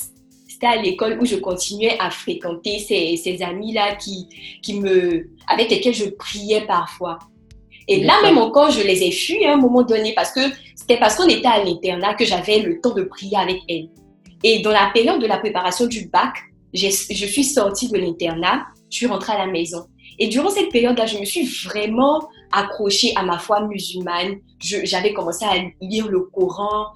C'était 0.48 0.66
à 0.66 0.76
l'école 0.80 1.18
où 1.20 1.24
je 1.24 1.36
continuais 1.36 1.96
à 1.98 2.10
fréquenter 2.10 2.78
ces, 2.78 3.16
ces 3.16 3.42
amis-là 3.42 3.96
qui, 3.96 4.28
qui 4.62 4.80
me, 4.80 5.30
avec 5.48 5.70
lesquels 5.70 5.94
je 5.94 6.10
priais 6.10 6.66
parfois. 6.66 7.18
Et 7.88 8.04
là 8.04 8.14
même 8.22 8.38
encore, 8.38 8.70
je 8.70 8.82
les 8.82 9.02
ai 9.02 9.10
fuis 9.10 9.44
à 9.44 9.54
un 9.54 9.56
moment 9.56 9.82
donné 9.82 10.12
parce 10.14 10.30
que 10.30 10.40
c'était 10.74 10.98
parce 10.98 11.16
qu'on 11.16 11.26
était 11.26 11.48
à 11.48 11.64
l'internat 11.64 12.14
que 12.14 12.24
j'avais 12.24 12.60
le 12.60 12.80
temps 12.80 12.94
de 12.94 13.02
prier 13.02 13.36
avec 13.36 13.58
elles. 13.68 13.88
Et 14.44 14.60
dans 14.60 14.70
la 14.70 14.90
période 14.92 15.20
de 15.20 15.26
la 15.26 15.38
préparation 15.38 15.86
du 15.86 16.08
bac, 16.08 16.34
je 16.72 16.88
suis 16.90 17.44
sortie 17.44 17.88
de 17.88 17.98
l'internat 17.98 18.66
je 18.90 18.96
suis 18.96 19.06
rentrée 19.06 19.32
à 19.32 19.38
la 19.38 19.46
maison. 19.46 19.86
Et 20.18 20.28
durant 20.28 20.50
cette 20.50 20.70
période-là, 20.70 21.06
je 21.06 21.18
me 21.18 21.24
suis 21.24 21.44
vraiment 21.44 22.28
accrochée 22.52 23.12
à 23.16 23.22
ma 23.22 23.38
foi 23.38 23.60
musulmane. 23.66 24.38
J'avais 24.60 25.12
commencé 25.12 25.44
à 25.44 25.54
lire 25.80 26.08
le 26.08 26.20
Coran. 26.20 26.88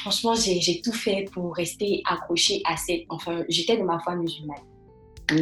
Franchement, 0.00 0.34
j'ai 0.34 0.80
tout 0.82 0.92
fait 0.92 1.26
pour 1.32 1.54
rester 1.54 2.02
accrochée 2.08 2.62
à 2.64 2.76
cette... 2.76 3.02
Enfin, 3.08 3.42
j'étais 3.48 3.76
de 3.76 3.82
ma 3.82 3.98
foi 3.98 4.14
musulmane. 4.16 4.62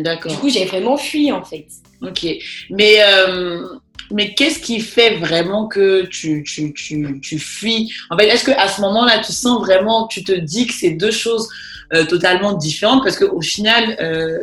D'accord. 0.02 0.32
Du 0.32 0.38
coup, 0.38 0.49
j'ai 0.49 0.64
vraiment 0.64 0.96
fui, 0.96 1.30
en 1.32 1.44
fait. 1.44 1.66
Ok. 2.00 2.26
Mais, 2.70 3.02
euh, 3.02 3.66
mais 4.12 4.35
qu'est-ce 4.35 4.59
qui 4.59 4.81
fait 4.81 5.16
vraiment 5.16 5.66
que 5.66 6.07
tu, 6.07 6.45
tu, 6.45 6.73
tu, 6.75 7.21
tu 7.21 7.38
fuis? 7.38 7.92
En 8.11 8.16
fait, 8.16 8.26
est-ce 8.26 8.45
qu'à 8.45 8.69
ce 8.69 8.81
moment-là, 8.81 9.19
tu 9.19 9.33
sens 9.33 9.61
vraiment, 9.61 10.07
tu 10.07 10.23
te 10.25 10.33
dis 10.33 10.66
que 10.66 10.75
c'est 10.75 10.90
deux 10.90 11.11
choses 11.11 11.49
euh, 11.95 12.04
totalement 12.04 12.52
différentes? 12.54 13.02
Parce 13.02 13.19
qu'au 13.19 13.40
final... 13.40 13.97
Euh, 14.00 14.38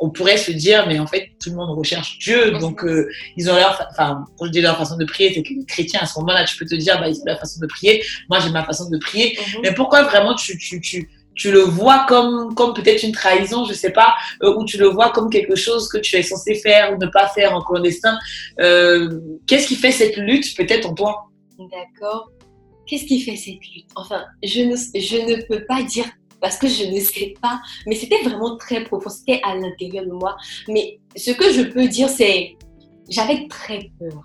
on 0.00 0.10
pourrait 0.10 0.36
se 0.36 0.50
dire, 0.50 0.86
mais 0.86 0.98
en 0.98 1.06
fait, 1.06 1.30
tout 1.42 1.50
le 1.50 1.56
monde 1.56 1.76
recherche 1.76 2.18
Dieu, 2.18 2.52
donc 2.52 2.84
euh, 2.84 3.08
ils 3.36 3.50
ont 3.50 3.54
leur, 3.54 3.86
enfin, 3.90 4.24
quand 4.38 4.46
je 4.46 4.50
dis 4.50 4.60
leur 4.60 4.76
façon 4.76 4.96
de 4.96 5.04
prier, 5.04 5.32
c'est 5.34 5.42
que 5.42 5.48
les 5.48 5.64
chrétiens, 5.64 6.00
à 6.02 6.06
ce 6.06 6.18
moment-là, 6.20 6.44
tu 6.44 6.56
peux 6.56 6.66
te 6.66 6.74
dire, 6.74 6.98
bah, 7.00 7.08
ils 7.08 7.16
ont 7.16 7.24
leur 7.26 7.38
façon 7.38 7.60
de 7.60 7.66
prier, 7.66 8.04
moi 8.28 8.38
j'ai 8.40 8.50
ma 8.50 8.64
façon 8.64 8.88
de 8.90 8.98
prier, 8.98 9.38
mhm. 9.38 9.60
mais 9.62 9.74
pourquoi 9.74 10.02
vraiment 10.02 10.34
tu, 10.34 10.58
tu, 10.58 10.80
tu, 10.80 11.08
tu 11.38 11.50
le 11.50 11.60
vois 11.60 12.04
comme, 12.08 12.54
comme 12.54 12.74
peut-être 12.74 13.02
une 13.02 13.12
trahison, 13.12 13.64
je 13.64 13.72
sais 13.72 13.92
pas, 13.92 14.14
euh, 14.42 14.54
ou 14.56 14.64
tu 14.64 14.76
le 14.76 14.88
vois 14.88 15.10
comme 15.10 15.30
quelque 15.30 15.56
chose 15.56 15.88
que 15.88 15.96
tu 15.98 16.16
es 16.16 16.22
censé 16.22 16.56
faire 16.56 16.92
ou 16.92 16.98
ne 16.98 17.06
pas 17.06 17.28
faire 17.28 17.54
en 17.54 17.62
clandestin. 17.62 18.18
Euh, 18.60 19.20
Qu'est-ce 19.46 19.68
qui 19.68 19.76
fait 19.76 19.92
cette 19.92 20.16
lutte 20.16 20.54
peut-être 20.56 20.86
en 20.86 20.94
toi? 20.94 21.28
D'accord. 21.58 22.30
Qu'est-ce 22.86 23.04
qui 23.04 23.20
fait 23.20 23.36
cette 23.36 23.64
lutte? 23.74 23.86
Enfin, 23.96 24.24
je 24.42 24.62
ne, 24.62 24.76
je 24.76 25.16
ne 25.16 25.42
peux 25.46 25.64
pas 25.64 25.82
dire 25.82 26.06
parce 26.40 26.56
que 26.56 26.68
je 26.68 26.84
ne 26.84 27.00
sais 27.00 27.34
pas. 27.40 27.60
Mais 27.86 27.94
c'était 27.94 28.22
vraiment 28.22 28.56
très 28.56 28.84
profond, 28.84 29.10
c'était 29.10 29.40
à 29.44 29.54
l'intérieur 29.54 30.04
de 30.04 30.12
moi. 30.12 30.36
Mais 30.68 30.98
ce 31.16 31.30
que 31.30 31.52
je 31.52 31.62
peux 31.62 31.88
dire, 31.88 32.08
c'est 32.08 32.56
j'avais 33.08 33.46
très 33.48 33.90
peur 33.98 34.22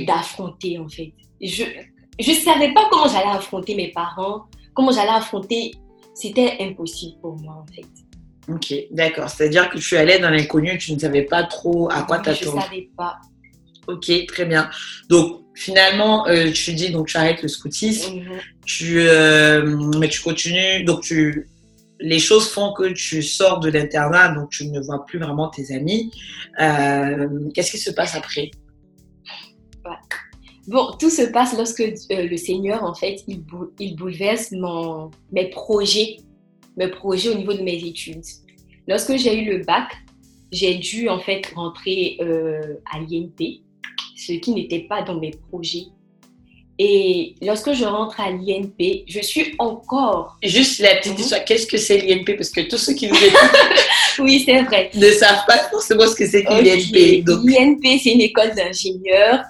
d'affronter 0.00 0.78
en 0.78 0.88
fait. 0.88 1.12
Je 1.40 1.64
ne 1.64 2.34
savais 2.34 2.72
pas 2.74 2.88
comment 2.90 3.08
j'allais 3.08 3.30
affronter 3.30 3.74
mes 3.74 3.92
parents, 3.92 4.44
comment 4.74 4.92
j'allais 4.92 5.08
affronter. 5.10 5.72
C'était 6.14 6.56
impossible 6.60 7.20
pour 7.20 7.36
moi 7.36 7.64
en 7.64 7.72
fait. 7.72 7.86
Ok, 8.48 8.74
d'accord. 8.90 9.28
C'est-à-dire 9.28 9.70
que 9.70 9.78
tu 9.78 9.96
allais 9.96 10.18
dans 10.18 10.30
l'inconnu, 10.30 10.76
tu 10.78 10.92
ne 10.92 10.98
savais 10.98 11.22
pas 11.22 11.44
trop 11.44 11.90
à 11.90 12.02
quoi 12.02 12.18
t'attendre. 12.18 12.52
Je 12.52 12.56
ne 12.56 12.62
savais 12.62 12.90
pas. 12.96 13.18
Ok, 13.86 14.10
très 14.26 14.44
bien. 14.44 14.70
Donc, 15.08 15.42
finalement, 15.54 16.26
euh, 16.28 16.50
tu 16.52 16.72
dis, 16.72 16.90
donc 16.90 17.08
tu 17.08 17.16
arrêtes 17.16 17.42
le 17.42 17.48
scoutisme, 17.48 18.22
tu, 18.64 19.00
euh, 19.00 19.76
mais 19.98 20.08
tu 20.08 20.20
continues, 20.20 20.84
donc 20.84 21.02
tu, 21.02 21.48
les 22.00 22.18
choses 22.18 22.48
font 22.48 22.72
que 22.72 22.92
tu 22.92 23.22
sors 23.22 23.60
de 23.60 23.70
l'internat, 23.70 24.28
donc 24.34 24.50
tu 24.50 24.66
ne 24.68 24.80
vois 24.80 25.04
plus 25.06 25.18
vraiment 25.18 25.48
tes 25.48 25.74
amis. 25.74 26.10
Euh, 26.60 27.28
qu'est-ce 27.54 27.72
qui 27.72 27.78
se 27.78 27.90
passe 27.90 28.14
après? 28.14 28.50
Bon, 30.70 30.92
tout 31.00 31.10
se 31.10 31.22
passe 31.22 31.52
lorsque 31.56 31.82
le 32.08 32.36
Seigneur, 32.36 32.84
en 32.84 32.94
fait, 32.94 33.24
il, 33.26 33.42
il 33.80 33.96
bouleverse 33.96 34.52
mon, 34.52 35.10
mes 35.32 35.46
projets, 35.50 36.18
mes 36.76 36.86
projets 36.86 37.30
au 37.30 37.34
niveau 37.34 37.54
de 37.54 37.62
mes 37.62 37.84
études. 37.84 38.22
Lorsque 38.86 39.16
j'ai 39.16 39.36
eu 39.36 39.46
le 39.50 39.64
bac, 39.64 39.88
j'ai 40.52 40.76
dû 40.76 41.08
en 41.08 41.18
fait 41.18 41.44
rentrer 41.56 42.18
à 42.92 43.00
l'INP, 43.00 43.62
ce 44.16 44.34
qui 44.34 44.52
n'était 44.52 44.86
pas 44.88 45.02
dans 45.02 45.18
mes 45.18 45.32
projets. 45.50 45.86
Et 46.78 47.34
lorsque 47.42 47.72
je 47.72 47.84
rentre 47.84 48.20
à 48.20 48.30
l'INP, 48.30 49.02
je 49.08 49.20
suis 49.20 49.56
encore. 49.58 50.38
Juste 50.44 50.78
la 50.78 50.94
petite 50.94 51.14
mhm. 51.14 51.18
histoire, 51.18 51.44
qu'est-ce 51.44 51.66
que 51.66 51.78
c'est 51.78 51.98
l'INP 51.98 52.36
Parce 52.36 52.50
que 52.50 52.60
tous 52.60 52.78
ceux 52.78 52.94
qui 52.94 53.08
nous 53.08 53.16
écoutent 53.16 53.40
oui, 54.20 54.44
c'est 54.46 54.62
vrai. 54.62 54.92
ne 54.94 55.10
savent 55.10 55.44
pas 55.48 55.58
forcément 55.68 56.06
ce 56.06 56.14
que 56.14 56.28
c'est 56.28 56.44
que 56.44 56.52
l'INP. 56.52 57.24
L'INP, 57.26 57.98
c'est 58.00 58.12
une 58.12 58.20
école 58.20 58.54
d'ingénieurs 58.54 59.42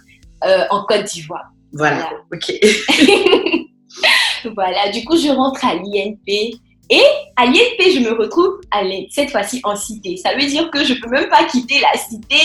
euh, 0.44 0.64
en 0.70 0.84
Côte 0.84 1.04
d'Ivoire. 1.04 1.50
Voilà. 1.72 2.10
ok. 2.32 2.52
voilà, 4.54 4.90
du 4.90 5.04
coup, 5.04 5.16
je 5.16 5.28
rentre 5.28 5.64
à 5.64 5.74
l'INP 5.74 6.58
et 6.92 7.02
à 7.36 7.46
l'INP, 7.46 7.94
je 7.94 8.00
me 8.00 8.12
retrouve 8.12 8.60
à 8.72 8.82
cette 9.10 9.30
fois-ci 9.30 9.60
en 9.62 9.76
cité. 9.76 10.16
Ça 10.16 10.34
veut 10.34 10.46
dire 10.46 10.70
que 10.70 10.84
je 10.84 10.94
peux 10.94 11.08
même 11.08 11.28
pas 11.28 11.44
quitter 11.44 11.80
la 11.80 11.98
cité, 11.98 12.36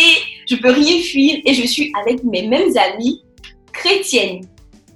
je 0.48 0.56
peux 0.56 0.72
rien 0.72 1.02
fuir 1.02 1.40
et 1.44 1.54
je 1.54 1.66
suis 1.66 1.92
avec 2.02 2.24
mes 2.24 2.48
mêmes 2.48 2.72
amis 2.78 3.24
chrétiennes. 3.74 4.42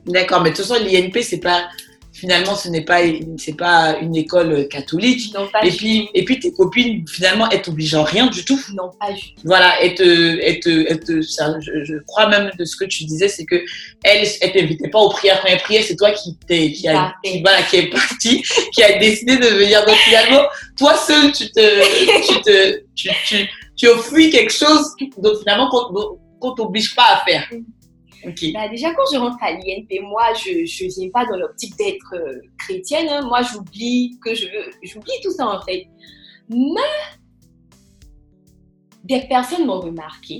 D'accord, 0.05 0.41
mais 0.41 0.51
de 0.51 0.55
toute 0.55 0.65
façon, 0.65 0.83
l'INP, 0.83 1.21
c'est 1.21 1.39
pas 1.39 1.67
finalement, 2.19 2.55
ce 2.55 2.67
n'est 2.67 2.83
pas, 2.83 2.99
c'est 3.37 3.55
pas 3.55 3.97
une 4.01 4.15
école 4.15 4.67
catholique. 4.67 5.33
Non, 5.33 5.47
et 5.63 5.71
puis, 5.71 6.09
et 6.13 6.25
puis 6.25 6.39
tes 6.39 6.51
copines, 6.51 7.07
finalement, 7.07 7.49
elles 7.49 7.61
t'obligent 7.61 7.95
en 7.95 8.03
rien 8.03 8.27
du 8.27 8.43
tout. 8.43 8.59
Non, 8.73 8.91
pas 8.99 9.13
du 9.13 9.21
tout. 9.21 9.41
Voilà, 9.45 9.81
elles 9.81 9.95
te, 9.95 11.21
ça, 11.21 11.55
je, 11.61 11.95
crois 12.05 12.27
même 12.27 12.51
de 12.57 12.65
ce 12.65 12.75
que 12.75 12.85
tu 12.85 13.05
disais, 13.05 13.29
c'est 13.29 13.45
que 13.45 13.63
elles, 14.03 14.27
elles 14.41 14.51
t'invitaient 14.51 14.89
pas 14.89 14.99
aux 14.99 15.09
prières 15.09 15.41
quand 15.41 15.47
elles 15.47 15.61
priaient, 15.61 15.81
c'est 15.81 15.95
toi 15.95 16.11
qui 16.11 16.35
t'es, 16.45 16.71
qui 16.73 16.87
a, 16.87 17.15
qui, 17.23 17.41
voilà, 17.41 17.63
qui 17.63 17.77
est 17.77 17.89
parti, 17.89 18.43
qui 18.73 18.83
a 18.83 18.99
décidé 18.99 19.37
de 19.37 19.47
venir. 19.47 19.85
Donc 19.85 19.95
finalement, 19.95 20.43
toi 20.77 20.95
seul, 20.97 21.31
tu 21.31 21.49
te, 21.49 22.27
tu 22.27 22.41
te, 22.41 22.83
tu, 22.95 23.09
tu, 23.25 23.47
tu, 23.77 24.29
quelque 24.29 24.53
chose, 24.53 24.93
donc 25.17 25.39
finalement, 25.39 25.69
qu'on 26.39 26.51
t'oblige 26.51 26.93
pas 26.95 27.15
à 27.15 27.25
faire. 27.25 27.47
Bah, 28.23 28.67
déjà, 28.69 28.93
quand 28.93 29.03
je 29.13 29.17
rentre 29.17 29.37
à 29.41 29.51
l'INP, 29.51 30.01
moi, 30.01 30.33
je 30.33 30.51
ne 30.51 30.89
viens 30.89 31.09
pas 31.11 31.25
dans 31.25 31.37
l'optique 31.37 31.75
d'être 31.77 32.15
euh, 32.15 32.41
chrétienne. 32.57 33.07
Hein. 33.09 33.21
Moi, 33.27 33.41
j'oublie 33.43 34.17
que 34.23 34.33
je 34.33 34.45
veux. 34.45 34.71
J'oublie 34.83 35.11
tout 35.23 35.31
ça, 35.31 35.47
en 35.47 35.61
fait. 35.61 35.87
Mais 36.49 36.81
des 39.03 39.21
personnes 39.21 39.65
m'ont 39.65 39.79
remarqué 39.79 40.39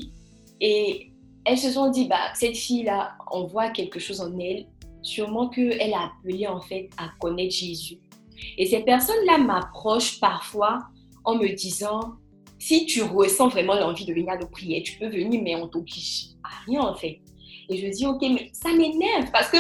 et 0.60 1.12
elles 1.46 1.58
se 1.58 1.72
sont 1.72 1.90
dit 1.90 2.08
bah, 2.08 2.34
cette 2.34 2.58
fille-là, 2.58 3.16
on 3.32 3.46
voit 3.46 3.70
quelque 3.70 4.00
chose 4.00 4.22
en 4.22 4.38
elle. 4.40 4.66
Sûrement 5.02 5.48
qu'elle 5.48 5.94
a 5.94 6.12
appelé, 6.12 6.48
en 6.48 6.60
fait, 6.60 6.90
à 6.98 7.10
connaître 7.20 7.56
Jésus. 7.56 8.00
Et 8.58 8.66
ces 8.66 8.82
personnes-là 8.82 9.38
m'approchent 9.38 10.20
parfois 10.20 10.80
en 11.24 11.36
me 11.36 11.48
disant 11.48 12.16
si 12.60 12.86
tu 12.86 13.02
ressens 13.02 13.48
vraiment 13.48 13.76
l'envie 13.76 14.06
de 14.06 14.14
venir 14.14 14.30
à 14.32 14.38
nos 14.38 14.48
tu 14.48 14.98
peux 15.00 15.08
venir, 15.08 15.42
mais 15.42 15.56
on 15.56 15.68
t'oblige 15.68 16.32
à 16.44 16.66
rien, 16.66 16.82
en 16.82 16.96
fait. 16.96 17.22
Et 17.70 17.78
je 17.78 17.88
dis, 17.88 18.06
ok, 18.06 18.22
mais 18.22 18.50
ça 18.52 18.70
m'énerve 18.74 19.30
parce 19.32 19.50
que 19.50 19.58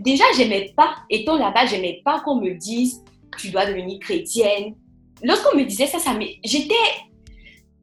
déjà, 0.00 0.24
j'aimais 0.36 0.72
pas, 0.76 0.94
étant 1.10 1.36
là-bas, 1.36 1.66
j'aimais 1.66 2.00
pas 2.04 2.20
qu'on 2.20 2.36
me 2.36 2.54
dise, 2.54 3.02
tu 3.38 3.50
dois 3.50 3.66
devenir 3.66 3.98
chrétienne. 3.98 4.74
Lorsqu'on 5.22 5.56
me 5.56 5.64
disait 5.64 5.86
ça, 5.86 5.98
ça 5.98 6.12
j'étais, 6.44 6.74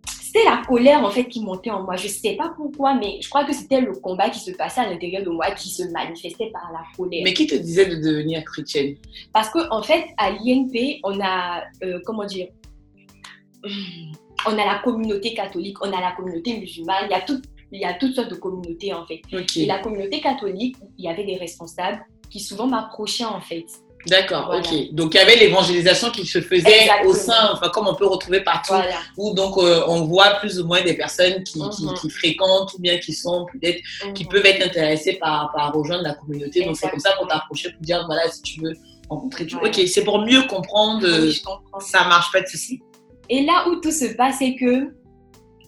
c'était 0.07 0.45
la 0.45 0.61
colère 0.65 1.03
en 1.03 1.09
fait 1.09 1.25
qui 1.25 1.43
montait 1.43 1.71
en 1.71 1.83
moi. 1.83 1.97
Je 1.97 2.07
sais 2.07 2.35
pas 2.35 2.53
pourquoi, 2.55 2.93
mais 2.93 3.19
je 3.21 3.29
crois 3.29 3.43
que 3.43 3.53
c'était 3.53 3.81
le 3.81 3.93
combat 3.93 4.29
qui 4.29 4.39
se 4.39 4.51
passait 4.51 4.81
à 4.81 4.89
l'intérieur 4.89 5.23
de 5.23 5.29
moi 5.29 5.51
qui 5.51 5.69
se 5.69 5.83
manifestait 5.91 6.49
par 6.51 6.71
la 6.71 6.83
colère. 6.95 7.21
Mais 7.25 7.33
qui 7.33 7.45
te 7.45 7.55
disait 7.55 7.87
de 7.87 7.95
devenir 7.95 8.43
chrétienne? 8.45 8.95
Parce 9.33 9.49
qu'en 9.49 9.67
en 9.69 9.83
fait, 9.83 10.05
à 10.17 10.31
l'INP, 10.31 10.99
on 11.03 11.19
a, 11.19 11.63
euh, 11.83 11.99
comment 12.05 12.25
dire, 12.25 12.47
on 14.47 14.53
a 14.53 14.65
la 14.65 14.79
communauté 14.83 15.33
catholique, 15.33 15.77
on 15.81 15.91
a 15.91 15.99
la 15.99 16.13
communauté 16.13 16.57
musulmane, 16.57 17.05
il 17.09 17.11
y 17.11 17.13
a 17.13 17.21
tout, 17.21 17.41
il 17.71 17.81
y 17.81 17.85
a 17.85 17.93
toutes 17.93 18.15
sortes 18.15 18.29
de 18.29 18.35
communautés 18.35 18.93
en 18.93 19.05
fait. 19.05 19.21
Et 19.55 19.65
la 19.65 19.79
communauté 19.79 20.19
catholique, 20.19 20.75
il 20.97 21.05
y 21.05 21.09
avait 21.09 21.25
des 21.25 21.37
responsables 21.37 22.05
qui 22.29 22.39
souvent 22.39 22.67
m'approchaient 22.67 23.25
en 23.25 23.41
fait. 23.41 23.65
D'accord, 24.07 24.51
ok. 24.57 24.93
Donc 24.93 25.13
il 25.13 25.17
y 25.17 25.19
avait 25.19 25.35
l'évangélisation 25.35 26.09
qui 26.09 26.25
se 26.25 26.41
faisait 26.41 26.89
au 27.05 27.13
sein, 27.13 27.51
enfin 27.53 27.69
comme 27.69 27.87
on 27.87 27.93
peut 27.93 28.07
retrouver 28.07 28.41
partout, 28.41 28.73
où 29.17 29.33
donc 29.33 29.57
euh, 29.57 29.83
on 29.87 30.05
voit 30.05 30.31
plus 30.39 30.59
ou 30.59 30.65
moins 30.65 30.81
des 30.81 30.95
personnes 30.95 31.43
qui, 31.43 31.59
mhm. 31.61 31.93
qui, 31.99 32.09
fréquentent 32.09 32.73
ou 32.73 32.79
bien 32.79 32.97
qui 32.97 33.13
sont 33.13 33.45
peut-être, 33.53 33.79
qui 34.15 34.23
mhm. 34.23 34.29
peuvent 34.29 34.45
être 34.45 34.65
intéressées 34.65 35.13
par, 35.13 35.51
par 35.55 35.71
rejoindre 35.73 36.03
la 36.03 36.15
communauté. 36.15 36.65
Donc 36.65 36.77
c'est 36.77 36.89
comme 36.89 36.99
ça 36.99 37.13
qu'on 37.19 37.27
t'a 37.27 37.37
approché 37.37 37.71
pour 37.71 37.81
dire 37.81 38.03
voilà 38.07 38.29
si 38.31 38.41
tu 38.41 38.61
veux 38.61 38.73
rencontrer. 39.07 39.45
tout. 39.45 39.57
Ok, 39.63 39.79
c'est 39.85 40.03
pour 40.03 40.19
mieux 40.19 40.43
comprendre. 40.47 41.07
Oui, 41.07 41.41
ça 41.79 42.05
marche 42.05 42.31
pas 42.31 42.41
de 42.41 42.47
souci. 42.47 42.81
Et 43.29 43.43
là 43.43 43.65
où 43.69 43.75
tout 43.81 43.91
se 43.91 44.15
passe, 44.15 44.37
c'est 44.39 44.55
que 44.55 44.93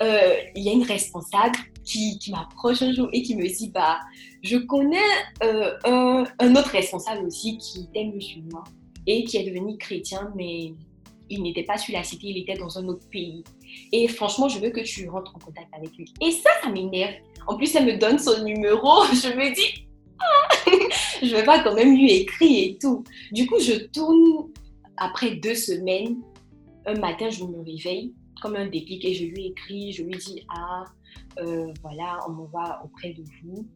euh, 0.02 0.36
il 0.56 0.64
y 0.64 0.70
a 0.70 0.74
une 0.74 0.84
responsable 0.84 1.58
qui, 1.84 2.20
m'approche 2.30 2.82
un 2.82 2.94
jour 2.94 3.10
et 3.14 3.22
qui 3.22 3.36
me 3.36 3.48
dit 3.48 3.70
bah 3.70 4.00
je 4.42 4.58
connais 4.58 4.98
euh, 5.44 5.74
un, 5.86 6.24
un, 6.40 6.56
autre 6.56 6.70
responsable 6.70 7.26
aussi 7.26 7.58
qui 7.58 7.82
était 7.90 8.06
musulman 8.06 8.64
et 9.06 9.24
qui 9.24 9.38
est 9.38 9.44
devenu 9.44 9.78
chrétien, 9.78 10.32
mais 10.36 10.74
il 11.30 11.42
n'était 11.44 11.64
pas 11.64 11.78
sur 11.78 11.94
la 11.94 12.04
cité, 12.04 12.28
il 12.28 12.38
était 12.38 12.56
dans 12.56 12.78
un 12.78 12.88
autre 12.88 13.08
pays. 13.10 13.44
Et 13.92 14.08
franchement, 14.08 14.48
je 14.48 14.60
veux 14.60 14.70
que 14.70 14.82
tu 14.82 15.10
rentres 15.10 15.36
en 15.36 15.40
contact 15.40 15.68
avec 15.76 15.96
lui. 15.98 16.14
Et 16.22 16.32
ça, 16.32 16.50
ça 16.62 16.70
m'énerve. 16.70 17.16
En 17.48 17.58
plus, 17.58 17.76
elle 17.76 17.86
me 17.86 17.98
donne 17.98 18.20
son 18.20 18.44
numéro. 18.44 19.04
Je 19.12 19.30
me 19.30 19.54
dis, 19.54 19.88
ah, 20.20 20.56
je 21.22 21.36
vais 21.36 21.44
pas 21.44 21.64
quand 21.64 21.74
même 21.74 21.96
lui 21.96 22.12
écrire 22.12 22.70
et 22.70 22.78
tout. 22.80 23.04
Du 23.32 23.46
coup, 23.48 23.60
je 23.60 23.74
tourne 23.88 24.50
après 24.98 25.32
deux 25.32 25.56
semaines. 25.56 26.22
Un 26.86 27.00
matin, 27.00 27.30
je 27.30 27.44
me 27.44 27.62
réveille 27.64 28.14
comme 28.42 28.56
un 28.56 28.68
déclic 28.68 29.04
et 29.06 29.14
je 29.14 29.26
lui 29.26 29.48
écris, 29.48 29.92
je 29.94 30.04
lui 30.04 30.18
dis, 30.18 30.46
ah, 30.50 30.86
euh, 31.40 31.74
voilà, 31.82 32.20
on 32.28 32.32
m'envoie 32.32 32.82
auprès 32.84 33.14
de 33.14 33.24
vous 33.44 33.68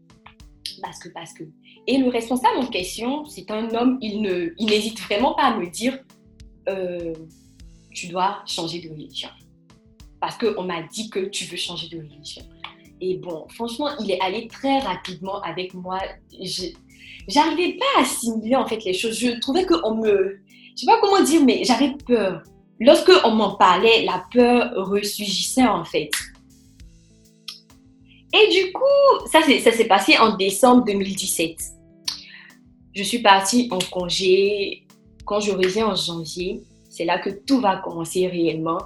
parce 0.82 1.00
que, 1.00 1.10
parce 1.10 1.34
que. 1.34 1.44
Et 1.88 1.98
le 1.98 2.10
responsable 2.10 2.58
en 2.60 2.68
question, 2.68 3.26
c'est 3.26 3.50
un 3.52 3.74
homme, 3.74 3.98
il 4.02 4.22
ne, 4.22 4.54
il 4.58 4.68
n'hésite 4.68 5.00
vraiment 5.02 5.34
pas 5.34 5.44
à 5.44 5.58
me 5.58 5.68
dire, 5.68 6.00
euh, 6.70 7.14
tu 7.94 8.08
dois 8.08 8.40
changer 8.46 8.80
de 8.80 8.90
religion. 8.90 9.30
Parce 10.20 10.38
qu'on 10.38 10.64
m'a 10.64 10.84
dit 10.84 11.10
que 11.10 11.20
tu 11.20 11.46
veux 11.46 11.58
changer 11.58 11.88
de 11.90 11.98
religion. 11.98 12.44
Et 13.00 13.18
bon, 13.18 13.46
franchement, 13.50 13.90
il 14.00 14.12
est 14.12 14.20
allé 14.22 14.48
très 14.48 14.80
rapidement 14.80 15.42
avec 15.42 15.74
moi. 15.74 16.00
J'arrivais 17.28 17.78
pas 17.78 18.00
à 18.00 18.02
assimiler 18.02 18.56
en 18.56 18.66
fait 18.66 18.84
les 18.84 18.94
choses. 18.94 19.18
Je 19.20 19.40
trouvais 19.40 19.66
qu'on 19.66 19.96
me, 19.96 20.40
je 20.76 20.82
sais 20.82 20.86
pas 20.86 21.00
comment 21.00 21.24
dire, 21.24 21.44
mais 21.44 21.64
j'avais 21.64 21.94
peur. 22.06 22.42
Lorsque 22.80 23.12
on 23.24 23.32
m'en 23.32 23.56
parlait, 23.56 24.06
la 24.06 24.26
peur 24.32 24.72
ressurgissait 24.76 25.68
en 25.68 25.84
fait. 25.84 26.10
Et 28.38 28.50
du 28.50 28.72
coup, 28.72 29.28
ça, 29.32 29.42
s'est 29.42 29.86
passé 29.86 30.18
en 30.18 30.36
décembre 30.36 30.86
2017. 30.86 31.58
Je 32.94 33.04
suis 33.04 33.20
partie 33.20 33.68
en 33.72 33.80
congé. 33.80 34.84
Quand 35.26 35.40
je 35.40 35.52
reviens 35.52 35.88
en 35.88 35.96
janvier, 35.96 36.62
c'est 36.90 37.06
là 37.06 37.20
que 37.20 37.30
tout 37.30 37.60
va 37.60 37.78
commencer 37.78 38.28
réellement. 38.28 38.80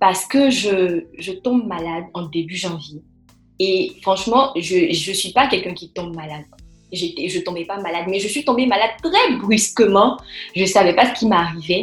Parce 0.00 0.24
que 0.26 0.50
je, 0.50 1.04
je 1.18 1.32
tombe 1.32 1.66
malade 1.66 2.04
en 2.14 2.26
début 2.26 2.56
janvier. 2.56 3.02
Et 3.58 3.92
franchement, 4.02 4.52
je 4.56 4.88
ne 4.88 5.14
suis 5.14 5.32
pas 5.32 5.46
quelqu'un 5.48 5.74
qui 5.74 5.90
tombe 5.90 6.14
malade. 6.14 6.44
Je 6.92 7.06
ne 7.06 7.44
tombais 7.44 7.64
pas 7.64 7.80
malade, 7.80 8.04
mais 8.08 8.20
je 8.20 8.28
suis 8.28 8.44
tombée 8.44 8.66
malade 8.66 8.90
très 9.02 9.36
brusquement. 9.36 10.18
Je 10.54 10.62
ne 10.62 10.66
savais 10.66 10.94
pas 10.94 11.12
ce 11.12 11.18
qui 11.18 11.26
m'arrivait. 11.26 11.82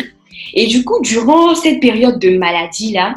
Et 0.53 0.67
du 0.67 0.83
coup, 0.83 0.99
durant 1.01 1.55
cette 1.55 1.79
période 1.79 2.19
de 2.19 2.37
maladie-là, 2.37 3.13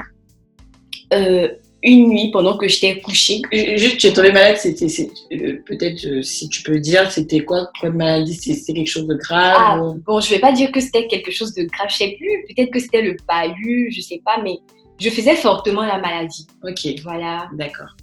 euh, 1.13 1.49
une 1.87 2.09
nuit 2.09 2.31
pendant 2.33 2.59
que 2.59 2.67
j'étais 2.67 3.01
couchée. 3.01 3.41
Juste, 3.53 3.99
tu 3.99 4.09
es 4.09 4.13
tombée 4.13 4.33
malade, 4.33 4.57
c'était 4.59 4.87
euh, 5.33 5.63
peut-être 5.65 6.05
euh, 6.05 6.21
si 6.21 6.49
tu 6.49 6.63
peux 6.65 6.81
dire, 6.81 7.11
c'était 7.13 7.45
quoi 7.45 7.71
comme 7.81 7.97
maladie? 7.97 8.35
C'était 8.35 8.75
quelque 8.75 8.91
chose 8.91 9.07
de 9.07 9.15
grave 9.15 9.57
ah, 9.57 9.95
Bon, 10.05 10.21
je 10.21 10.29
vais 10.31 10.41
pas 10.41 10.51
dire 10.51 10.73
que 10.73 10.81
c'était 10.81 11.07
quelque 11.07 11.31
chose 11.31 11.55
de 11.55 11.63
grave, 11.63 11.87
je 11.89 11.97
sais 11.97 12.17
plus. 12.19 12.45
Peut-être 12.49 12.73
que 12.73 12.81
c'était 12.81 13.03
le 13.03 13.17
palu, 13.27 13.93
je 13.93 14.01
sais 14.01 14.21
pas, 14.25 14.43
mais 14.43 14.59
je 14.99 15.09
faisais 15.11 15.37
fortement 15.37 15.83
la 15.87 15.99
maladie. 15.99 16.47
Ok. 16.65 17.01
Voilà. 17.05 17.49
D'accord. 17.55 17.95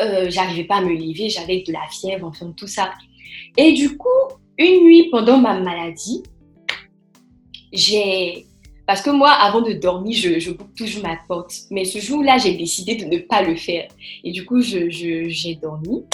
Euh, 0.00 0.26
J'arrivais 0.28 0.64
pas 0.64 0.76
à 0.76 0.80
me 0.82 0.92
lever, 0.92 1.30
j'avais 1.30 1.64
de 1.66 1.72
la 1.72 1.86
fièvre, 1.90 2.26
enfin 2.26 2.52
tout 2.54 2.66
ça. 2.66 2.92
Et 3.56 3.72
du 3.72 3.96
coup, 3.96 4.08
une 4.58 4.84
nuit 4.84 5.08
pendant 5.10 5.38
ma 5.38 5.58
maladie, 5.58 6.22
j'ai 7.72 8.44
parce 8.86 9.00
que 9.00 9.10
moi, 9.10 9.30
avant 9.30 9.60
de 9.60 9.72
dormir, 9.72 10.16
je, 10.16 10.38
je 10.38 10.50
boucle 10.50 10.72
toujours 10.76 11.02
ma 11.02 11.16
porte. 11.28 11.54
Mais 11.70 11.84
ce 11.84 11.98
jour-là, 11.98 12.38
j'ai 12.38 12.54
décidé 12.54 12.96
de 12.96 13.04
ne 13.04 13.18
pas 13.18 13.42
le 13.42 13.54
faire. 13.54 13.88
Et 14.24 14.32
du 14.32 14.44
coup, 14.44 14.60
j'ai 14.60 14.90
je, 14.90 15.60
dormi. 15.60 16.04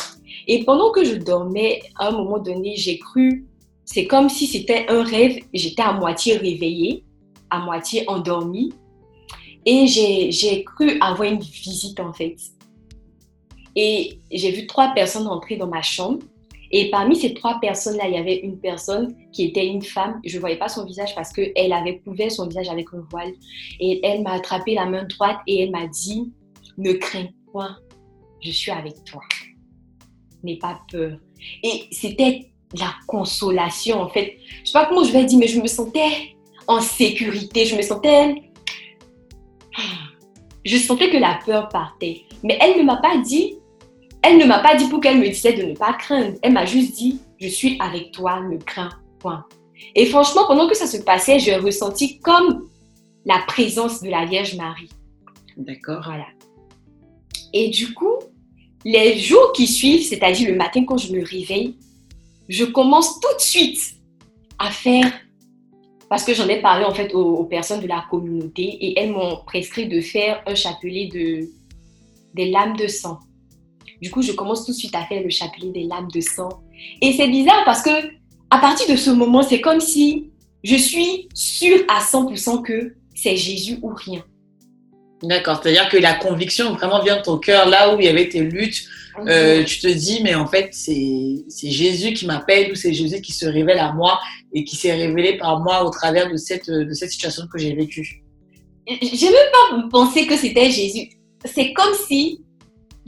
Et 0.46 0.64
pendant 0.64 0.90
que 0.90 1.04
je 1.04 1.14
dormais, 1.14 1.81
à 1.98 2.09
un 2.09 2.11
moment 2.12 2.38
donné, 2.38 2.76
j'ai 2.76 2.98
cru, 2.98 3.46
c'est 3.85 4.07
comme 4.07 4.28
si 4.28 4.46
c'était 4.46 4.87
un 4.88 5.02
rêve. 5.02 5.38
J'étais 5.54 5.83
à 5.83 5.92
moitié 5.92 6.37
réveillée, 6.37 7.04
à 7.48 7.61
moitié 7.61 8.04
endormie. 8.09 8.72
Et 9.64 9.87
j'ai 9.87 10.64
cru 10.64 10.98
avoir 11.00 11.28
une 11.28 11.40
visite, 11.40 11.98
en 12.00 12.12
fait. 12.12 12.37
Et 13.74 14.18
j'ai 14.31 14.50
vu 14.50 14.66
trois 14.66 14.88
personnes 14.88 15.26
entrer 15.26 15.57
dans 15.57 15.68
ma 15.68 15.83
chambre. 15.83 16.18
Et 16.70 16.90
parmi 16.90 17.16
ces 17.16 17.35
trois 17.35 17.59
personnes-là, 17.61 18.09
il 18.09 18.14
y 18.14 18.18
avait 18.18 18.37
une 18.37 18.59
personne 18.59 19.14
qui 19.33 19.44
était 19.44 19.66
une 19.66 19.83
femme. 19.83 20.20
Je 20.24 20.37
ne 20.37 20.40
voyais 20.40 20.59
pas 20.59 20.68
son 20.68 20.85
visage 20.85 21.14
parce 21.14 21.33
qu'elle 21.33 21.72
avait 21.72 21.98
couvert 22.00 22.31
son 22.31 22.46
visage 22.46 22.68
avec 22.68 22.87
un 22.92 23.04
voile. 23.11 23.33
Et 23.81 24.00
elle 24.04 24.22
m'a 24.22 24.33
attrapé 24.33 24.74
la 24.74 24.87
main 24.87 25.04
droite 25.04 25.38
et 25.46 25.62
elle 25.62 25.70
m'a 25.70 25.87
dit, 25.87 26.33
ne 26.76 26.92
crains 26.92 27.28
point, 27.50 27.76
je 28.40 28.50
suis 28.50 28.70
avec 28.70 29.04
toi. 29.04 29.22
N'aie 30.42 30.59
pas 30.59 30.81
peur. 30.90 31.18
Et 31.62 31.85
c'était 31.90 32.50
la 32.78 32.94
consolation, 33.07 34.00
en 34.00 34.09
fait. 34.09 34.37
Je 34.38 34.61
ne 34.61 34.66
sais 34.66 34.72
pas 34.72 34.87
comment 34.87 35.04
je 35.04 35.12
vais 35.12 35.24
dire, 35.24 35.38
mais 35.38 35.48
je 35.48 35.61
me 35.61 35.66
sentais 35.66 36.37
en 36.66 36.81
sécurité. 36.81 37.64
Je 37.64 37.76
me 37.76 37.83
sentais... 37.83 38.42
Je 40.64 40.76
sentais 40.76 41.09
que 41.09 41.16
la 41.16 41.38
peur 41.46 41.68
partait. 41.70 42.22
Mais 42.42 42.59
elle 42.61 42.78
ne 42.78 42.83
m'a 42.83 42.98
pas 42.98 43.16
dit, 43.16 43.54
elle 44.28 44.38
ne 44.38 44.44
m'a 44.44 44.58
pas 44.58 44.76
dit 44.76 44.88
pour 44.88 45.00
qu'elle 45.00 45.18
me 45.18 45.28
disait 45.28 45.54
de 45.54 45.62
ne 45.62 45.74
pas 45.74 45.94
craindre. 45.94 46.36
Elle 46.42 46.52
m'a 46.52 46.66
juste 46.66 46.96
dit, 46.96 47.20
je 47.40 47.48
suis 47.48 47.78
avec 47.80 48.12
toi, 48.12 48.40
ne 48.40 48.56
crains 48.58 48.90
point. 49.18 49.44
Et 49.94 50.06
franchement, 50.06 50.46
pendant 50.46 50.68
que 50.68 50.76
ça 50.76 50.86
se 50.86 50.98
passait, 50.98 51.38
j'ai 51.38 51.56
ressenti 51.56 52.18
comme 52.20 52.68
la 53.24 53.38
présence 53.46 54.02
de 54.02 54.10
la 54.10 54.24
Vierge 54.26 54.56
Marie. 54.56 54.90
D'accord. 55.56 56.02
Voilà. 56.04 56.26
Et 57.52 57.70
du 57.70 57.94
coup, 57.94 58.18
les 58.84 59.18
jours 59.18 59.52
qui 59.52 59.66
suivent, 59.66 60.02
c'est-à-dire 60.02 60.50
le 60.50 60.56
matin 60.56 60.84
quand 60.84 60.98
je 60.98 61.12
me 61.12 61.24
réveille, 61.24 61.76
je 62.48 62.64
commence 62.64 63.20
tout 63.20 63.34
de 63.34 63.40
suite 63.40 63.96
à 64.58 64.70
faire, 64.70 65.10
parce 66.08 66.24
que 66.24 66.34
j'en 66.34 66.48
ai 66.48 66.60
parlé 66.60 66.84
en 66.84 66.94
fait 66.94 67.14
aux, 67.14 67.44
personnes 67.44 67.80
de 67.80 67.86
la 67.86 68.04
communauté 68.10 68.62
et 68.62 68.98
elles 68.98 69.12
m'ont 69.12 69.38
prescrit 69.46 69.88
de 69.88 70.00
faire 70.00 70.42
un 70.46 70.54
chapelet 70.54 71.08
de 71.12 71.48
des 72.34 72.50
lames 72.50 72.76
de 72.76 72.86
sang. 72.86 73.18
Du 74.00 74.11
coup, 74.11 74.22
je 74.22 74.32
commence 74.32 74.64
tout 74.64 74.72
de 74.72 74.76
suite 74.76 74.94
à 74.94 75.04
faire 75.06 75.22
le 75.22 75.30
chapelet 75.30 75.70
des 75.70 75.84
lames 75.84 76.08
de 76.12 76.20
sang. 76.20 76.48
Et 77.02 77.12
c'est 77.12 77.28
bizarre 77.28 77.64
parce 77.64 77.82
que 77.82 77.90
à 78.50 78.58
partir 78.58 78.88
de 78.88 78.96
ce 78.96 79.11
moment, 79.11 79.42
c'est 79.42 79.61
comme 79.61 79.80
si 79.80 80.30
je 80.64 80.76
suis 80.76 81.28
sûre 81.34 81.80
à 81.88 82.00
100% 82.00 82.62
que 82.62 82.94
c'est 83.14 83.37
Jésus 83.37 83.78
ou 83.82 83.92
rien. 83.94 84.24
D'accord, 85.22 85.61
c'est-à-dire 85.61 85.88
que 85.88 85.96
la 85.96 86.14
conviction 86.14 86.74
vraiment 86.74 87.02
vient 87.02 87.16
de 87.16 87.22
ton 87.22 87.38
cœur, 87.38 87.68
là 87.68 87.94
où 87.94 88.00
il 88.00 88.06
y 88.06 88.08
avait 88.08 88.28
tes 88.28 88.40
luttes. 88.40 88.84
Mhm. 89.18 89.28
Euh, 89.28 89.64
tu 89.64 89.80
te 89.80 89.88
dis, 89.88 90.20
mais 90.22 90.37
en 90.37 90.46
fait, 90.46 90.68
c'est 90.72 91.44
Jésus 91.70 92.12
qui 92.12 92.26
m'appelle 92.26 92.70
ou 92.70 92.76
c'est 92.76 92.92
Jésus 92.92 93.20
qui 93.20 93.32
se 93.32 93.46
révèle 93.46 93.80
à 93.80 93.92
moi 93.92 94.20
et 94.52 94.64
qui 94.64 94.76
s'est 94.76 94.94
révélé 94.94 95.37
par 95.37 95.58
moi 95.61 95.84
au 95.84 95.90
travers 95.90 96.30
de 96.30 96.37
cette, 96.37 96.70
de 96.70 96.92
cette 96.92 97.11
situation 97.11 97.44
que 97.52 97.58
j'ai 97.58 97.74
vécue. 97.74 98.22
J'ai 98.87 99.26
même 99.26 99.34
pas 99.52 99.88
pensé 99.90 100.26
que 100.26 100.37
c'était 100.37 100.70
Jésus. 100.70 101.11
C'est 101.44 101.72
comme 101.72 101.92
si 102.06 102.40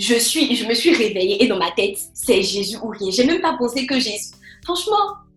je, 0.01 0.15
suis, 0.15 0.57
je 0.57 0.67
me 0.67 0.73
suis 0.73 0.95
réveillée 0.95 1.45
et 1.45 1.47
dans 1.47 1.59
ma 1.59 1.71
tête, 1.73 1.99
c'est 2.15 2.43
Jésus 2.43 2.79
ou 2.83 2.89
rien. 2.89 3.11
J'ai 3.11 3.25
même 3.25 3.43
pas 3.43 3.55
pensé 3.59 3.87
que 3.87 4.01
Jésus. 4.01 4.31
Franchement, 4.65 4.97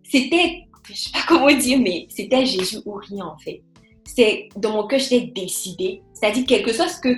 c'était, 0.09 0.63
je 0.89 0.93
sais 0.93 1.09
pas 1.11 1.25
comment 1.27 1.53
dire, 1.53 1.79
mais 1.79 2.07
c'était 2.09 2.45
Jésus 2.45 2.77
ou 2.85 2.93
rien 2.93 3.25
en 3.25 3.37
fait. 3.37 3.61
C'est 4.05 4.47
dans 4.55 4.71
mon 4.71 4.87
cœur, 4.87 4.99
j'étais 4.99 5.27
décidée. 5.27 6.01
C'est-à-dire, 6.13 6.45
quelque 6.45 6.71
chose 6.71 6.95
que 6.95 7.09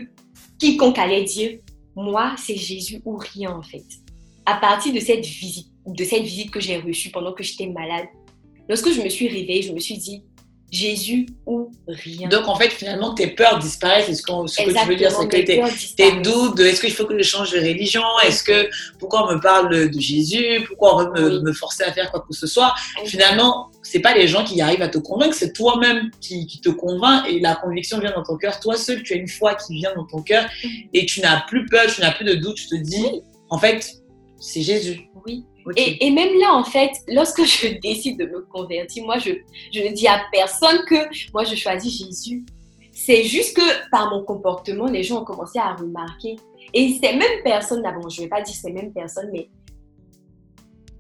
quiconque 0.58 0.98
allait 0.98 1.24
dire, 1.24 1.60
moi, 1.96 2.36
c'est 2.38 2.56
Jésus 2.56 3.00
ou 3.06 3.18
rien 3.18 3.52
en 3.52 3.62
fait. 3.62 3.86
À 4.46 4.56
partir 4.56 4.92
de 4.94 5.00
cette 5.00 5.26
visite, 5.26 5.68
de 5.86 6.04
cette 6.04 6.24
visite 6.24 6.50
que 6.50 6.60
j'ai 6.60 6.78
reçue 6.78 7.12
pendant 7.12 7.34
que 7.34 7.44
j'étais 7.44 7.68
malade, 7.68 8.08
lorsque 8.68 8.92
je 8.92 9.02
me 9.02 9.10
suis 9.10 9.28
réveillée, 9.28 9.62
je 9.62 9.72
me 9.72 9.80
suis 9.80 9.98
dit, 9.98 10.24
Jésus 10.76 11.26
ou 11.46 11.72
rien. 11.88 12.28
Donc 12.28 12.48
en 12.48 12.56
fait, 12.56 12.70
finalement, 12.70 13.14
tes 13.14 13.28
peurs 13.28 13.60
disparaissent. 13.60 14.08
ce, 14.08 14.22
que 14.22 14.80
tu 14.80 14.88
veux 14.88 14.96
dire, 14.96 15.12
c'est 15.12 15.28
que 15.28 15.38
tes, 15.38 15.62
tes, 15.96 16.22
doutes, 16.22 16.60
est-ce 16.60 16.82
qu'il 16.82 16.92
faut 16.92 17.06
que 17.06 17.18
je 17.18 17.24
change 17.24 17.52
de 17.52 17.60
religion 17.60 18.04
Est-ce 18.26 18.44
que 18.44 18.70
pourquoi 19.00 19.28
on 19.28 19.36
me 19.36 19.40
parle 19.40 19.90
de, 19.90 20.00
Jésus 20.00 20.64
Pourquoi 20.68 20.96
on 20.96 21.14
veut 21.14 21.42
me, 21.42 21.54
forcer 21.54 21.84
à 21.84 21.94
faire 21.94 22.12
quoi 22.12 22.24
que 22.28 22.36
ce 22.36 22.48
soit 22.48 22.74
Finalement, 23.06 23.72
c'est 23.82 24.00
pas 24.00 24.14
les 24.14 24.28
gens 24.28 24.44
qui 24.44 24.60
arrivent 24.62 24.82
à 24.82 24.90
te 24.90 24.98
convaincre, 24.98 25.36
c'est 25.36 25.54
toi-même 25.54 26.12
qui, 26.20 26.46
te 26.62 26.70
convainc 26.70 27.26
et 27.30 27.40
la 27.40 27.56
conviction 27.56 28.00
vient 28.00 28.12
dans 28.12 28.24
ton 28.24 28.38
cœur. 28.38 28.60
Toi 28.60 28.76
seul, 28.76 29.04
tu 29.04 29.14
as 29.14 29.18
une 29.18 29.28
foi 29.28 29.56
qui 29.56 29.76
vient 29.76 29.94
dans 29.96 30.06
ton 30.06 30.22
cœur 30.22 30.46
mm. 30.64 30.68
et 30.94 31.06
tu 31.06 31.22
n'as 31.22 31.42
plus 31.42 31.66
peur, 31.66 31.86
tu 31.88 32.02
n'as 32.02 32.12
plus 32.12 32.26
de 32.26 32.34
doute. 32.34 32.56
Tu 32.56 32.68
te 32.68 32.76
dis, 32.76 33.22
en 33.50 33.58
fait, 33.58 33.94
c'est 34.40 34.62
Jésus. 34.62 35.10
Oui. 35.26 35.46
Et, 35.76 36.12
même 36.12 36.38
là, 36.40 36.54
en 36.54 36.64
fait, 36.64 36.92
lorsque 37.08 37.44
je 37.46 37.80
décide 37.80 38.20
de 38.20 38.26
me 38.26 38.42
convertir, 38.42 39.04
moi, 39.04 39.18
je, 39.18 39.32
ne 39.32 39.94
dis 39.94 40.08
à 40.08 40.22
personne 40.32 40.84
que 40.88 40.96
moi, 41.34 41.44
je 41.44 41.56
choisis 41.56 41.98
Jésus. 41.98 42.46
C'est 42.92 43.24
juste 43.24 43.58
que 43.58 43.90
par 43.90 44.10
mon 44.10 44.24
comportement, 44.24 44.86
les 44.86 45.04
gens 45.04 45.22
ont 45.22 45.26
commencé 45.26 45.60
à 45.60 45.74
remarquer. 45.74 46.38
Et 46.74 46.98
ces 47.02 47.16
mêmes 47.16 47.44
personnes, 47.44 47.82
là, 47.82 47.94
je 48.10 48.22
ne 48.22 48.26
vais 48.26 48.30
pas 48.30 48.42
dire 48.42 48.56
ces 48.56 48.72
mêmes 48.72 48.94
personnes, 48.94 49.30
mais 49.34 49.50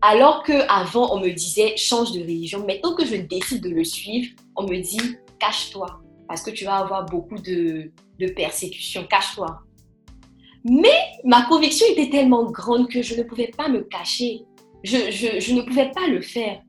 alors 0.01 0.43
qu'avant, 0.43 1.15
on 1.15 1.19
me 1.19 1.29
disait 1.29 1.75
change 1.77 2.11
de 2.11 2.19
religion, 2.19 2.65
maintenant 2.65 2.93
que 2.95 3.05
je 3.05 3.15
décide 3.15 3.63
de 3.63 3.69
le 3.69 3.83
suivre, 3.83 4.35
on 4.55 4.63
me 4.63 4.77
dit 4.77 5.17
cache-toi 5.39 5.99
parce 6.27 6.41
que 6.41 6.51
tu 6.51 6.65
vas 6.65 6.77
avoir 6.77 7.05
beaucoup 7.05 7.37
de, 7.37 7.91
de 8.19 8.27
persécutions, 8.27 9.05
cache-toi. 9.09 9.61
Mais 10.63 11.11
ma 11.23 11.45
conviction 11.45 11.85
était 11.91 12.09
tellement 12.09 12.49
grande 12.51 12.89
que 12.89 13.01
je 13.01 13.15
ne 13.15 13.23
pouvais 13.23 13.51
pas 13.55 13.67
me 13.69 13.81
cacher. 13.81 14.41
Je, 14.85 15.39
je, 15.39 15.53
ne 15.53 15.61
pouvais 15.61 15.91
pas 15.91 16.07
le 16.07 16.21
faire. 16.21 16.61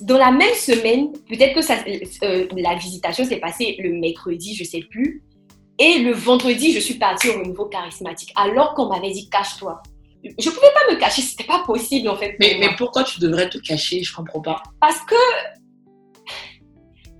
Dans 0.00 0.18
la 0.18 0.32
même 0.32 0.54
semaine, 0.54 1.12
peut-être 1.28 1.54
que 1.54 1.62
ça, 1.62 1.76
euh, 2.24 2.46
la 2.56 2.74
visitation 2.74 3.24
s'est 3.24 3.38
passée 3.38 3.76
le 3.78 3.92
mercredi, 3.92 4.54
je 4.54 4.64
ne 4.64 4.68
sais 4.68 4.82
plus. 4.90 5.22
Et 5.78 6.00
le 6.00 6.12
vendredi, 6.12 6.72
je 6.72 6.80
suis 6.80 6.94
partie 6.94 7.28
au 7.30 7.42
niveau 7.42 7.66
charismatique, 7.66 8.32
alors 8.36 8.74
qu'on 8.74 8.88
m'avait 8.88 9.12
dit 9.12 9.28
cache-toi. 9.28 9.82
Je 10.24 10.30
ne 10.48 10.54
pouvais 10.54 10.72
pas 10.74 10.92
me 10.92 10.98
cacher, 10.98 11.22
c'était 11.22 11.44
pas 11.44 11.62
possible 11.66 12.08
en 12.08 12.16
fait. 12.16 12.36
Mais, 12.38 12.56
mais 12.60 12.68
pourquoi 12.76 13.04
tu 13.04 13.20
devrais 13.20 13.48
te 13.48 13.58
cacher? 13.58 14.02
Je 14.02 14.14
comprends 14.14 14.40
pas. 14.40 14.62
Parce 14.80 15.00
que 15.00 15.16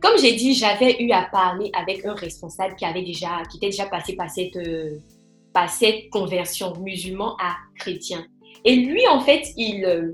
comme 0.02 0.18
j'ai 0.18 0.34
dit, 0.34 0.54
j'avais 0.54 1.00
eu 1.00 1.12
à 1.12 1.28
parler 1.30 1.70
avec 1.74 2.04
un 2.04 2.14
responsable 2.14 2.74
qui 2.74 2.84
avait 2.84 3.04
déjà, 3.04 3.42
qui 3.48 3.58
était 3.58 3.70
déjà 3.70 3.86
passé 3.86 4.16
par 4.16 4.28
cette, 4.28 4.56
euh, 4.56 4.98
par 5.54 5.70
cette 5.70 6.10
conversion 6.10 6.76
musulman 6.80 7.36
à 7.40 7.54
chrétien. 7.78 8.26
Et 8.64 8.76
lui, 8.76 9.06
en 9.08 9.20
fait, 9.20 9.48
il 9.56 9.84
euh, 9.84 10.12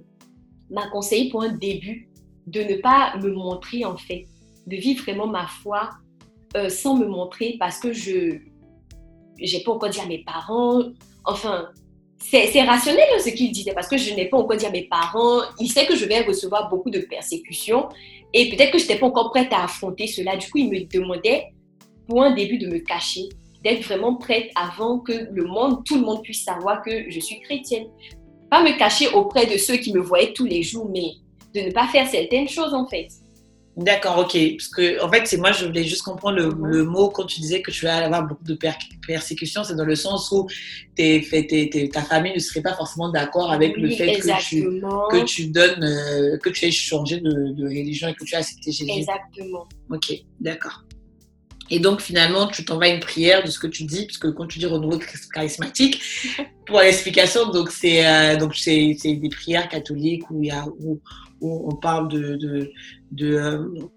m'a 0.70 0.88
conseillé 0.88 1.30
pour 1.30 1.42
un 1.42 1.52
début 1.52 2.08
de 2.46 2.62
ne 2.62 2.76
pas 2.76 3.16
me 3.18 3.30
montrer, 3.32 3.84
en 3.84 3.96
fait, 3.96 4.26
de 4.66 4.76
vivre 4.76 5.02
vraiment 5.02 5.26
ma 5.26 5.46
foi 5.46 5.90
euh, 6.56 6.68
sans 6.68 6.96
me 6.96 7.06
montrer 7.06 7.56
parce 7.58 7.78
que 7.78 7.92
je 7.92 8.38
n'ai 9.38 9.62
pas 9.64 9.72
encore 9.72 9.90
dit 9.90 10.00
à 10.00 10.06
mes 10.06 10.24
parents. 10.24 10.82
Enfin, 11.24 11.68
c'est 12.18 12.62
rationnel 12.62 13.04
hein, 13.14 13.18
ce 13.22 13.30
qu'il 13.30 13.52
disait 13.52 13.72
parce 13.72 13.88
que 13.88 13.96
je 13.96 14.14
n'ai 14.14 14.26
pas 14.26 14.38
encore 14.38 14.56
dit 14.56 14.66
à 14.66 14.70
mes 14.70 14.84
parents. 14.84 15.40
Il 15.60 15.70
sait 15.70 15.86
que 15.86 15.94
je 15.94 16.04
vais 16.04 16.20
recevoir 16.20 16.68
beaucoup 16.68 16.90
de 16.90 17.00
persécutions 17.00 17.88
et 18.34 18.50
peut-être 18.50 18.72
que 18.72 18.78
je 18.78 18.84
n'étais 18.84 18.98
pas 18.98 19.06
encore 19.06 19.30
prête 19.30 19.52
à 19.52 19.64
affronter 19.64 20.06
cela. 20.06 20.36
Du 20.36 20.50
coup, 20.50 20.58
il 20.58 20.70
me 20.70 20.80
demandait 20.84 21.52
pour 22.08 22.22
un 22.22 22.34
début 22.34 22.58
de 22.58 22.66
me 22.66 22.78
cacher, 22.78 23.28
d'être 23.62 23.82
vraiment 23.82 24.16
prête 24.16 24.50
avant 24.54 24.98
que 24.98 25.28
le 25.30 25.44
monde, 25.44 25.84
tout 25.84 25.96
le 25.96 26.02
monde 26.02 26.22
puisse 26.22 26.44
savoir 26.44 26.82
que 26.82 27.10
je 27.10 27.20
suis 27.20 27.40
chrétienne. 27.40 27.86
Pas 28.50 28.62
me 28.62 28.78
cacher 28.78 29.08
auprès 29.08 29.46
de 29.46 29.56
ceux 29.58 29.76
qui 29.76 29.92
me 29.92 30.00
voyaient 30.00 30.32
tous 30.32 30.46
les 30.46 30.62
jours, 30.62 30.90
mais 30.92 31.12
de 31.54 31.68
ne 31.68 31.72
pas 31.72 31.86
faire 31.88 32.08
certaines 32.08 32.48
choses 32.48 32.74
en 32.74 32.86
fait. 32.86 33.08
D'accord, 33.78 34.18
ok. 34.18 34.36
Parce 34.56 34.68
que, 34.68 35.00
en 35.04 35.08
fait, 35.08 35.24
c'est 35.26 35.36
moi, 35.36 35.52
je 35.52 35.66
voulais 35.66 35.84
juste 35.84 36.02
comprendre 36.02 36.38
le, 36.38 36.84
mot 36.84 37.10
quand 37.10 37.24
tu 37.26 37.40
disais 37.40 37.62
que 37.62 37.70
tu 37.70 37.84
vas 37.84 37.98
avoir 37.98 38.26
beaucoup 38.26 38.42
de 38.42 38.58
persécutions. 39.06 39.62
C'est 39.62 39.76
dans 39.76 39.84
le 39.84 39.94
sens 39.94 40.32
où 40.32 40.48
ta 40.96 42.02
famille 42.02 42.34
ne 42.34 42.40
serait 42.40 42.60
pas 42.60 42.74
forcément 42.74 43.08
d'accord 43.08 43.52
avec 43.52 43.76
le 43.76 43.88
fait 43.90 44.16
que 44.16 44.40
tu, 44.42 44.64
que 44.64 45.24
tu 45.24 45.46
donnes, 45.46 45.84
euh, 45.84 46.38
que 46.38 46.50
tu 46.50 46.64
aies 46.64 46.72
changé 46.72 47.20
de, 47.20 47.52
de, 47.52 47.64
religion 47.64 48.08
et 48.08 48.14
que 48.14 48.24
tu 48.24 48.34
as 48.34 48.38
accepté 48.38 48.72
Jésus. 48.72 48.90
Exactement. 48.90 49.68
Ok, 49.90 50.12
d'accord. 50.40 50.82
Et 51.70 51.80
donc, 51.80 52.00
finalement, 52.00 52.46
tu 52.46 52.64
t'envoies 52.64 52.88
une 52.88 53.00
prière 53.00 53.44
de 53.44 53.50
ce 53.50 53.58
que 53.58 53.66
tu 53.66 53.84
dis, 53.84 54.06
parce 54.06 54.18
que 54.18 54.28
quand 54.28 54.46
tu 54.46 54.58
dis 54.58 54.66
renouveau 54.66 54.98
charismatique, 55.32 56.00
pour 56.66 56.80
l'explication, 56.80 57.50
donc 57.50 57.70
c'est 57.70 58.06
euh, 58.06 58.36
donc 58.36 58.54
c'est 58.54 58.94
des 59.02 59.28
prières 59.30 59.68
catholiques 59.68 60.30
où 60.30 60.42
il 60.42 60.48
y 60.48 60.50
a 60.50 60.66
où, 60.80 61.00
où 61.40 61.70
on 61.70 61.76
parle 61.76 62.08
de, 62.08 62.36
de, 62.36 62.70
de, 63.12 63.34
euh, 63.34 63.88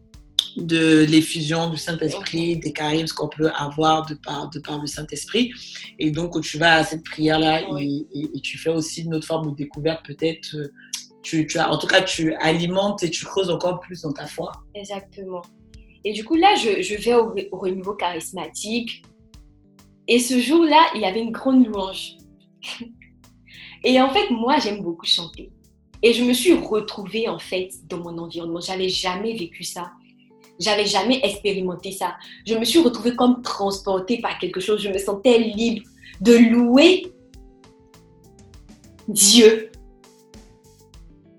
de 0.58 1.06
l'effusion 1.06 1.70
du 1.70 1.78
Saint-Esprit, 1.78 2.58
des 2.58 2.74
charismes 2.74 3.16
qu'on 3.16 3.30
peut 3.30 3.50
avoir 3.56 4.06
de 4.06 4.16
par, 4.16 4.50
de 4.50 4.60
par 4.60 4.80
le 4.80 4.88
Saint-Esprit. 4.88 5.52
Et 6.00 6.12
donc, 6.12 6.34
quand 6.34 6.42
tu 6.42 6.58
vas 6.58 6.76
à 6.76 6.84
cette 6.84 7.04
prière-là 7.04 7.62
et, 7.80 8.42
tu 8.42 8.58
fais 8.58 8.70
aussi 8.70 9.04
une 9.04 9.16
autre 9.16 9.28
forme 9.28 9.52
de 9.52 9.56
découverte, 9.56 10.06
peut-être, 10.06 10.56
euh, 10.56 10.72
tu, 11.24 11.46
tu 11.46 11.58
as, 11.58 11.72
en 11.72 11.78
tout 11.78 11.88
cas, 11.88 12.02
tu 12.02 12.34
alimentes 12.36 13.04
et 13.04 13.10
tu 13.10 13.26
creuses 13.26 13.50
encore 13.50 13.80
plus 13.80 14.02
dans 14.02 14.12
ta 14.12 14.26
foi. 14.26 14.52
Exactement. 14.74 15.42
Et 16.04 16.14
du 16.14 16.24
coup, 16.26 16.36
là, 16.36 16.56
je, 16.56 16.96
vais 16.96 17.14
au, 17.16 17.34
au 17.52 17.58
renouveau 17.58 17.94
charismatique. 17.94 19.04
Et 20.08 20.20
ce 20.20 20.40
jour-là, 20.40 20.88
il 20.96 21.02
y 21.02 21.06
avait 21.06 21.22
une 21.22 21.32
grande 21.32 21.66
louange. 21.66 22.18
et 23.84 24.02
en 24.02 24.10
fait, 24.10 24.30
moi, 24.32 24.58
j'aime 24.60 24.82
beaucoup 24.82 25.06
chanter. 25.06 25.52
Et 26.04 26.14
je 26.14 26.24
me 26.24 26.34
suis 26.34 26.54
retrouvée 26.54 27.28
en 27.30 27.38
fait 27.38 27.70
dans 27.88 28.00
mon 28.00 28.18
environnement. 28.18 28.60
J'avais 28.60 28.90
jamais 28.90 29.36
vécu 29.36 29.64
ça. 29.64 29.92
J'avais 30.60 30.86
jamais 30.86 31.20
expérimenté 31.24 31.92
ça. 31.92 32.16
Je 32.46 32.56
me 32.56 32.66
suis 32.66 32.80
retrouvée 32.80 33.16
comme 33.16 33.42
transportée 33.42 34.20
par 34.20 34.38
quelque 34.40 34.60
chose. 34.60 34.82
Je 34.82 34.90
me 34.90 34.98
sentais 34.98 35.38
libre 35.40 35.84
de 36.22 36.34
louer 36.34 37.12
Dieu. 39.08 39.71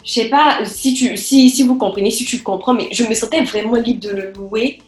Je 0.05 0.13
sais 0.13 0.29
pas 0.29 0.65
si, 0.65 0.95
tu, 0.95 1.17
si, 1.17 1.51
si 1.51 1.63
vous 1.63 1.77
comprenez, 1.77 2.11
si 2.11 2.25
tu 2.25 2.43
comprends, 2.43 2.75
mais 2.75 2.89
je 2.91 3.05
me 3.05 3.15
sentais 3.15 3.43
vraiment 3.43 3.77
libre 3.77 4.01
de 4.01 4.11
le 4.11 4.33
louer 4.33 4.81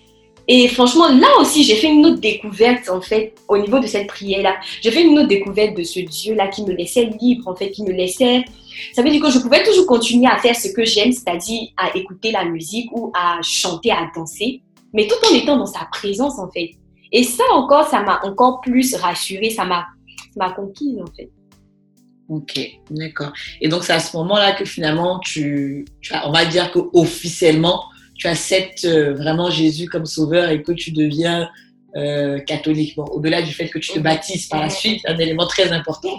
et 0.46 0.68
franchement, 0.68 1.08
là 1.08 1.28
aussi, 1.40 1.64
j'ai 1.64 1.76
fait 1.76 1.88
une 1.88 2.04
autre 2.04 2.20
découverte, 2.20 2.90
en 2.90 3.00
fait, 3.00 3.34
au 3.48 3.56
niveau 3.56 3.78
de 3.78 3.86
cette 3.86 4.08
prière-là. 4.08 4.56
J'ai 4.82 4.90
fait 4.90 5.02
une 5.02 5.18
autre 5.18 5.28
découverte 5.28 5.74
de 5.76 5.82
ce 5.82 6.00
Dieu-là 6.00 6.48
qui 6.48 6.64
me 6.64 6.72
laissait 6.72 7.10
libre, 7.18 7.48
en 7.48 7.54
fait, 7.54 7.70
qui 7.70 7.82
me 7.82 7.92
laissait... 7.92 8.44
Ça 8.92 9.02
veut 9.02 9.10
dire 9.10 9.22
que 9.22 9.30
je 9.30 9.38
pouvais 9.38 9.62
toujours 9.62 9.86
continuer 9.86 10.26
à 10.26 10.36
faire 10.38 10.54
ce 10.54 10.68
que 10.68 10.84
j'aime, 10.84 11.12
c'est-à-dire 11.12 11.68
à 11.76 11.96
écouter 11.96 12.30
la 12.30 12.44
musique 12.44 12.90
ou 12.92 13.10
à 13.14 13.38
chanter, 13.42 13.90
à 13.90 14.10
danser, 14.14 14.60
mais 14.92 15.06
tout 15.06 15.14
en 15.30 15.34
étant 15.34 15.56
dans 15.56 15.66
sa 15.66 15.86
présence, 15.90 16.38
en 16.38 16.50
fait. 16.50 16.72
Et 17.10 17.22
ça 17.22 17.44
encore, 17.52 17.86
ça 17.86 18.02
m'a 18.02 18.20
encore 18.24 18.60
plus 18.60 18.94
rassurée, 18.96 19.50
ça 19.50 19.64
m'a 19.64 19.86
conquise, 20.50 20.98
en 21.00 21.06
fait. 21.16 21.30
Ok, 22.28 22.58
d'accord. 22.90 23.32
Et 23.60 23.68
donc, 23.68 23.84
c'est 23.84 23.92
à 23.92 24.00
ce 24.00 24.16
moment-là 24.16 24.52
que 24.52 24.64
finalement, 24.64 25.18
tu, 25.18 25.84
tu 26.00 26.14
as, 26.14 26.26
on 26.26 26.32
va 26.32 26.46
dire 26.46 26.70
qu'officiellement, 26.72 27.84
tu 28.14 28.26
acceptes 28.26 28.86
euh, 28.86 29.12
vraiment 29.14 29.50
Jésus 29.50 29.88
comme 29.88 30.06
sauveur 30.06 30.48
et 30.48 30.62
que 30.62 30.72
tu 30.72 30.92
deviens 30.92 31.50
euh, 31.96 32.38
catholique. 32.40 32.96
Bon, 32.96 33.04
au-delà 33.04 33.42
du 33.42 33.52
fait 33.52 33.68
que 33.68 33.78
tu 33.78 33.92
te 33.92 33.98
baptises 33.98 34.46
par 34.46 34.62
la 34.62 34.70
suite, 34.70 35.02
un 35.06 35.18
élément 35.18 35.46
très 35.46 35.70
important 35.70 36.18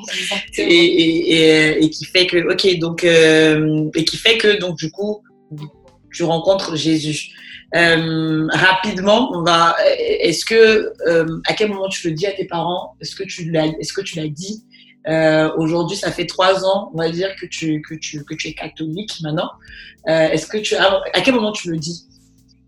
et, 0.57 0.63
et, 0.63 1.73
euh, 1.73 1.79
et, 1.81 1.89
qui 1.89 2.05
fait 2.05 2.27
que, 2.27 2.53
ok, 2.53 2.79
donc, 2.79 3.03
et 3.03 4.05
qui 4.05 4.17
fait 4.17 4.37
que, 4.37 4.59
donc, 4.59 4.77
du 4.77 4.91
coup, 4.91 5.23
tu 6.13 6.23
rencontres 6.23 6.75
Jésus. 6.75 7.31
rapidement, 7.73 9.31
on 9.33 9.41
va. 9.41 9.75
Est-ce 9.97 10.45
que, 10.45 10.93
à 11.47 11.53
quel 11.53 11.69
moment 11.69 11.89
tu 11.89 12.09
le 12.09 12.13
dis 12.13 12.27
à 12.27 12.31
tes 12.31 12.45
parents? 12.45 12.95
Est-ce 13.01 13.15
que 13.15 13.23
tu 13.23 13.49
l'as, 13.49 13.65
est-ce 13.79 13.91
que 13.91 14.01
tu 14.01 14.17
l'as 14.17 14.27
dit? 14.27 14.63
Euh, 15.07 15.51
Aujourd'hui, 15.57 15.97
ça 15.97 16.11
fait 16.11 16.25
trois 16.25 16.65
ans, 16.65 16.91
on 16.93 16.97
va 16.97 17.09
dire, 17.09 17.29
que 17.39 17.45
tu, 17.45 17.81
que 17.81 17.95
tu, 17.95 18.23
que 18.23 18.33
tu 18.33 18.49
es 18.49 18.53
catholique 18.53 19.11
maintenant. 19.21 19.49
Euh, 20.07 20.29
Est-ce 20.29 20.47
que 20.47 20.57
tu 20.57 20.75
as, 20.75 21.01
à 21.13 21.21
quel 21.21 21.35
moment 21.35 21.51
tu 21.51 21.71
le 21.71 21.77
dis? 21.77 22.05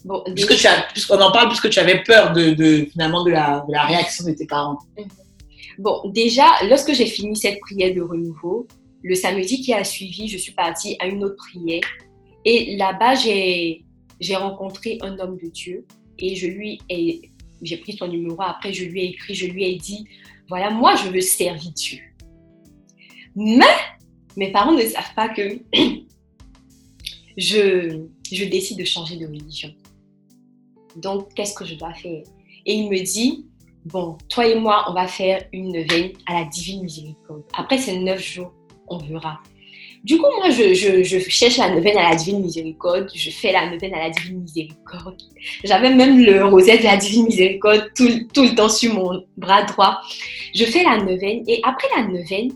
Bon, 0.06 0.24
puisque 0.34 0.56
tu 0.56 0.68
as, 0.68 0.84
puisqu'on 0.94 1.20
en 1.20 1.32
parle, 1.32 1.50
puisque 1.50 1.70
tu 1.70 1.80
avais 1.80 2.02
peur 2.04 2.34
de, 2.34 2.52
de 2.52 2.88
finalement 2.92 3.24
de 3.24 3.32
la, 3.32 3.66
de 3.68 3.74
la, 3.74 3.86
réaction 3.86 4.26
de 4.26 4.32
tes 4.32 4.46
parents. 4.46 4.80
Mhm. 4.98 5.06
Bon, 5.80 6.02
déjà, 6.10 6.46
lorsque 6.70 6.94
j'ai 6.94 7.06
fini 7.06 7.36
cette 7.36 7.60
prière 7.60 7.94
de 7.94 8.02
renouveau, 8.02 8.68
le 9.04 9.16
samedi 9.16 9.62
qui 9.62 9.74
a 9.74 9.84
suivi, 9.84 10.28
je 10.28 10.38
suis 10.38 10.54
partie 10.54 10.96
à 11.00 11.08
une 11.08 11.24
autre 11.24 11.36
prière. 11.36 11.82
Et 12.46 12.76
là-bas, 12.78 13.16
j'ai, 13.16 13.84
j'ai 14.20 14.36
rencontré 14.36 14.98
un 15.02 15.20
homme 15.20 15.38
de 15.38 15.50
Dieu 15.50 15.86
et 16.18 16.36
je 16.36 16.48
lui 16.48 16.80
ai, 16.90 17.30
j'ai 17.62 17.78
pris 17.78 17.96
son 17.96 18.08
numéro. 18.08 18.42
Après, 18.42 18.74
je 18.74 18.86
lui 18.86 19.02
ai 19.02 19.10
écrit, 19.10 19.36
je 19.36 19.48
lui 19.48 19.66
ai 19.66 19.76
dit, 19.76 20.06
voilà, 20.50 20.70
moi, 20.70 20.96
je 20.96 21.10
veux 21.10 21.22
servir 21.22 21.72
Dieu. 21.76 22.00
Mais 23.40 23.66
mes 24.36 24.52
parents 24.52 24.72
ne 24.72 24.82
savent 24.82 25.14
pas 25.16 25.30
que 25.30 25.60
je, 27.38 28.02
je 28.32 28.46
décide 28.46 28.80
de 28.80 28.84
changer 28.84 29.16
de 29.16 29.28
religion. 29.28 29.70
Donc, 30.96 31.32
qu'est-ce 31.36 31.54
que 31.54 31.64
je 31.64 31.76
dois 31.76 31.94
faire? 31.94 32.24
Et 32.66 32.74
il 32.74 32.90
me 32.90 33.00
dit, 33.04 33.46
bon, 33.86 34.18
toi 34.28 34.48
et 34.48 34.60
moi, 34.60 34.86
on 34.90 34.94
va 34.94 35.08
faire 35.08 35.46
une 35.54 35.72
neuvaine 35.72 36.14
à 36.26 36.34
la 36.40 36.46
divine 36.46 36.82
miséricorde. 36.82 37.44
Après 37.56 37.78
ces 37.78 38.00
neuf 38.00 38.20
jours, 38.22 38.52
on 38.88 38.98
verra. 38.98 39.40
Du 40.04 40.18
coup, 40.18 40.26
moi, 40.40 40.50
je, 40.50 40.74
je, 40.74 41.20
cherche 41.30 41.58
la 41.58 41.70
neuvaine 41.70 41.98
à 41.98 42.10
la 42.10 42.16
divine 42.16 42.42
miséricorde. 42.42 43.12
Je 43.14 43.30
fais 43.30 43.52
la 43.52 43.70
neuvaine 43.70 43.94
à 43.94 44.00
la 44.00 44.10
divine 44.10 44.42
miséricorde. 44.42 45.22
J'avais 45.64 45.94
même 45.94 46.24
le 46.24 46.44
rosette 46.46 46.80
de 46.80 46.86
la 46.86 46.98
divine 46.98 47.26
miséricorde 47.26 47.92
tout, 47.96 48.10
tout 48.34 48.44
le 48.44 48.56
temps 48.56 48.70
sur 48.70 48.96
mon 48.96 49.24
bras 49.38 49.64
droit. 49.64 50.02
Je 50.56 50.66
fais 50.66 50.84
la 50.84 50.98
neuvaine 50.98 51.44
et 51.48 51.60
après 51.64 51.88
la 51.96 52.08
neuvaine, 52.08 52.52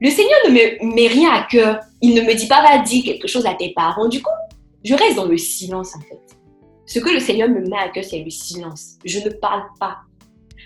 le 0.00 0.10
Seigneur 0.10 0.38
ne 0.46 0.50
me 0.50 0.94
met 0.94 1.08
rien 1.08 1.32
à 1.32 1.42
cœur. 1.42 1.80
Il 2.00 2.14
ne 2.14 2.20
me 2.20 2.34
dit 2.34 2.46
pas, 2.46 2.62
va 2.62 2.78
dire 2.78 3.04
quelque 3.04 3.26
chose 3.26 3.46
à 3.46 3.54
tes 3.54 3.72
parents. 3.72 4.08
Du 4.08 4.22
coup, 4.22 4.30
je 4.84 4.94
reste 4.94 5.16
dans 5.16 5.26
le 5.26 5.36
silence, 5.36 5.96
en 5.96 6.00
fait. 6.00 6.20
Ce 6.86 7.00
que 7.00 7.10
le 7.10 7.20
Seigneur 7.20 7.48
me 7.48 7.60
met 7.60 7.76
à 7.76 7.88
cœur, 7.88 8.04
c'est 8.04 8.22
le 8.22 8.30
silence. 8.30 8.96
Je 9.04 9.18
ne 9.18 9.30
parle 9.30 9.64
pas. 9.80 9.98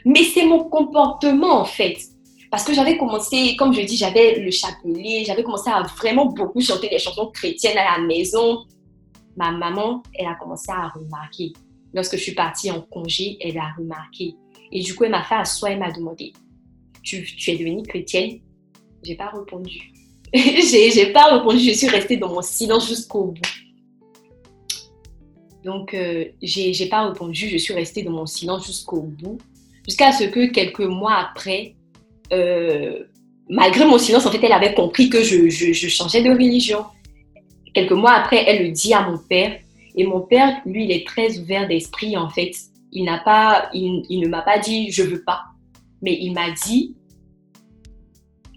Mais 0.05 0.23
c'est 0.23 0.45
mon 0.45 0.64
comportement, 0.64 1.61
en 1.61 1.64
fait. 1.64 1.97
parce 2.51 2.64
que 2.64 2.75
j'avais 2.75 2.99
commencé, 2.99 3.57
comme 3.57 3.73
je 3.73 3.81
dis, 3.81 3.97
j'avais 3.97 4.38
le 4.38 4.51
chapelet, 4.51 5.25
j'avais 5.25 5.42
commencé 5.42 5.71
à 5.71 5.83
vraiment 5.83 6.27
beaucoup 6.27 6.61
chanter 6.61 6.90
des 6.90 6.99
chansons 6.99 7.31
chrétiennes 7.33 7.79
à 7.79 7.97
la 7.97 8.05
maison. 8.05 8.66
Ma 9.37 9.51
maman, 9.51 10.03
elle 10.14 10.27
a 10.27 10.35
commencé 10.35 10.71
à 10.71 10.88
remarquer. 10.88 11.55
Lorsque 11.95 12.18
je 12.18 12.23
suis 12.23 12.35
partie 12.35 12.71
en 12.71 12.83
congé, 12.83 13.38
elle 13.40 13.57
a 13.57 13.73
remarqué. 13.79 14.35
Et 14.71 14.83
du 14.83 14.95
coup, 14.95 15.05
elle 15.05 15.12
m'a 15.12 15.25
fait 15.25 15.37
asseoir, 15.37 15.73
elle 15.73 15.79
m'a 15.79 15.90
demandé, 15.90 16.35
tu, 17.03 17.25
tu 17.25 17.51
es 17.51 17.57
devenue 17.57 17.83
chrétienne? 17.83 18.40
J'ai 19.05 19.15
pas 19.15 19.31
répondu. 19.31 19.93
j'ai 20.35 21.12
pas 21.12 21.37
répondu, 21.37 21.59
je 21.59 21.73
suis 21.73 21.88
restée 21.88 22.17
dans 22.17 22.33
mon 22.33 22.43
silence 22.43 22.88
jusqu'au 22.88 23.27
bout. 23.27 23.41
Donc, 25.65 25.95
euh, 25.95 26.25
j'ai 26.41 26.87
pas 26.87 27.09
répondu, 27.09 27.49
je 27.49 27.57
suis 27.57 27.75
restée 27.75 28.03
dans 28.03 28.12
mon 28.12 28.27
silence 28.27 28.67
jusqu'au 28.67 29.03
bout. 29.03 29.38
Jusqu'à 29.87 30.12
ce 30.12 30.25
que 30.25 30.47
quelques 30.47 30.81
mois 30.81 31.15
après, 31.15 31.75
euh, 32.33 33.05
malgré 33.49 33.85
mon 33.85 33.99
silence, 33.99 34.27
en 34.27 34.31
fait, 34.31 34.43
elle 34.43 34.53
avait 34.53 34.75
compris 34.75 35.09
que 35.09 35.23
je, 35.23 35.49
je, 35.49 35.88
changeais 35.88 36.23
de 36.23 36.31
religion. 36.31 36.85
Quelques 37.75 37.93
mois 37.93 38.12
après, 38.12 38.45
elle 38.47 38.65
le 38.67 38.71
dit 38.71 38.95
à 38.95 39.09
mon 39.09 39.19
père. 39.19 39.59
Et 39.95 40.07
mon 40.07 40.21
père, 40.21 40.61
lui, 40.65 40.85
il 40.85 40.93
est 40.93 41.07
très 41.07 41.38
ouvert 41.38 41.69
d'esprit, 41.69 42.17
en 42.17 42.29
fait. 42.29 42.53
Il, 42.93 43.07
pas, 43.25 43.69
il, 43.75 44.05
il 44.09 44.21
ne 44.21 44.29
m'a 44.29 44.43
pas 44.43 44.59
dit 44.59 44.91
je 44.91 45.03
veux 45.03 45.23
pas, 45.23 45.43
mais 46.01 46.17
il 46.21 46.33
m'a 46.33 46.51
dit. 46.51 46.97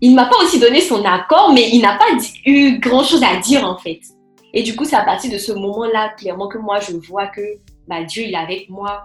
Il 0.02 0.14
m'a 0.14 0.26
pas 0.26 0.38
aussi 0.44 0.60
donné 0.60 0.82
son 0.82 1.04
accord, 1.06 1.54
mais 1.54 1.70
il 1.72 1.82
n'a 1.82 1.98
pas 1.98 2.06
eu 2.46 2.80
grand 2.80 3.04
chose 3.04 3.24
à 3.24 3.38
dire, 3.38 3.66
en 3.66 3.78
fait. 3.78 4.02
Et 4.54 4.64
du 4.64 4.76
coup, 4.76 4.86
c'est 4.86 4.96
à 4.96 5.04
partir 5.04 5.32
de 5.32 5.38
ce 5.38 5.52
moment-là, 5.54 6.14
clairement, 6.18 6.48
que 6.48 6.58
moi, 6.58 6.80
je 6.80 6.96
vois 7.08 7.28
que 7.28 7.42
bah, 7.88 8.04
Dieu, 8.04 8.24
il 8.24 8.34
est 8.34 8.38
avec 8.38 8.70
moi 8.70 9.04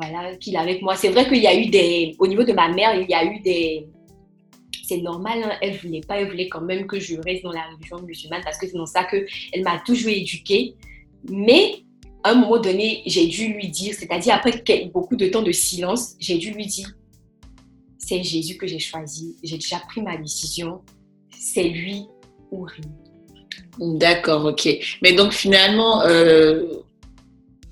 voilà, 0.00 0.34
qu'il 0.36 0.54
est 0.54 0.58
avec 0.58 0.82
moi. 0.82 0.96
C'est 0.96 1.10
vrai 1.10 1.28
qu'il 1.28 1.42
y 1.42 1.46
a 1.46 1.54
eu 1.54 1.66
des, 1.66 2.16
au 2.18 2.26
niveau 2.26 2.42
de 2.42 2.52
ma 2.52 2.68
mère, 2.68 2.94
il 2.94 3.08
y 3.08 3.14
a 3.14 3.24
eu 3.24 3.40
des, 3.40 3.86
c'est 4.82 4.98
normal, 4.98 5.42
hein, 5.44 5.52
elle 5.60 5.76
voulait 5.76 6.00
pas, 6.00 6.20
elle 6.20 6.30
voulait 6.30 6.48
quand 6.48 6.62
même 6.62 6.86
que 6.86 6.98
je 6.98 7.16
reste 7.16 7.44
dans 7.44 7.52
la 7.52 7.64
religion 7.74 8.00
musulmane 8.00 8.40
parce 8.42 8.58
que 8.58 8.66
c'est 8.66 8.76
dans 8.76 8.86
ça 8.86 9.04
que 9.04 9.26
elle 9.52 9.62
m'a 9.62 9.78
toujours 9.80 10.10
éduquée. 10.10 10.74
Mais 11.28 11.82
à 12.24 12.30
un 12.30 12.34
moment 12.34 12.58
donné, 12.58 13.02
j'ai 13.06 13.26
dû 13.26 13.52
lui 13.52 13.68
dire, 13.68 13.94
c'est-à-dire 13.94 14.34
après 14.34 14.62
beaucoup 14.92 15.16
de 15.16 15.26
temps 15.26 15.42
de 15.42 15.52
silence, 15.52 16.14
j'ai 16.18 16.38
dû 16.38 16.50
lui 16.52 16.66
dire, 16.66 16.90
c'est 18.10 18.24
Jésus 18.24 18.56
que 18.56 18.66
j'ai 18.66 18.80
choisi, 18.80 19.36
j'ai 19.44 19.56
déjà 19.56 19.78
pris 19.88 20.02
ma 20.02 20.16
décision, 20.16 20.80
c'est 21.38 21.68
lui 21.68 22.06
ou 22.50 22.64
rien. 22.64 22.90
D'accord, 23.78 24.44
ok. 24.46 24.68
Mais 25.00 25.12
donc 25.12 25.32
finalement, 25.32 26.02
euh, 26.02 26.64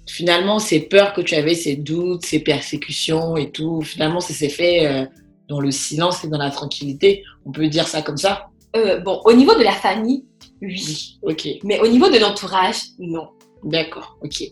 finalement, 0.06 0.60
ces 0.60 0.78
peurs 0.78 1.12
que 1.12 1.22
tu 1.22 1.34
avais, 1.34 1.56
ces 1.56 1.74
doutes, 1.74 2.24
ces 2.24 2.38
persécutions 2.38 3.36
et 3.36 3.50
tout, 3.50 3.82
finalement, 3.82 4.20
ça 4.20 4.32
s'est 4.32 4.48
fait 4.48 4.86
euh, 4.86 5.06
dans 5.48 5.58
le 5.58 5.72
silence 5.72 6.22
et 6.22 6.28
dans 6.28 6.38
la 6.38 6.50
tranquillité. 6.50 7.24
On 7.44 7.50
peut 7.50 7.66
dire 7.66 7.88
ça 7.88 8.02
comme 8.02 8.16
ça? 8.16 8.46
Euh, 8.76 9.00
Bon, 9.00 9.20
au 9.24 9.32
niveau 9.32 9.56
de 9.56 9.64
la 9.64 9.72
famille, 9.72 10.24
oui. 10.62 11.18
Ok. 11.22 11.48
Mais 11.64 11.80
au 11.80 11.88
niveau 11.88 12.10
de 12.10 12.18
l'entourage, 12.18 12.80
non. 13.00 13.30
D'accord, 13.64 14.16
ok. 14.22 14.44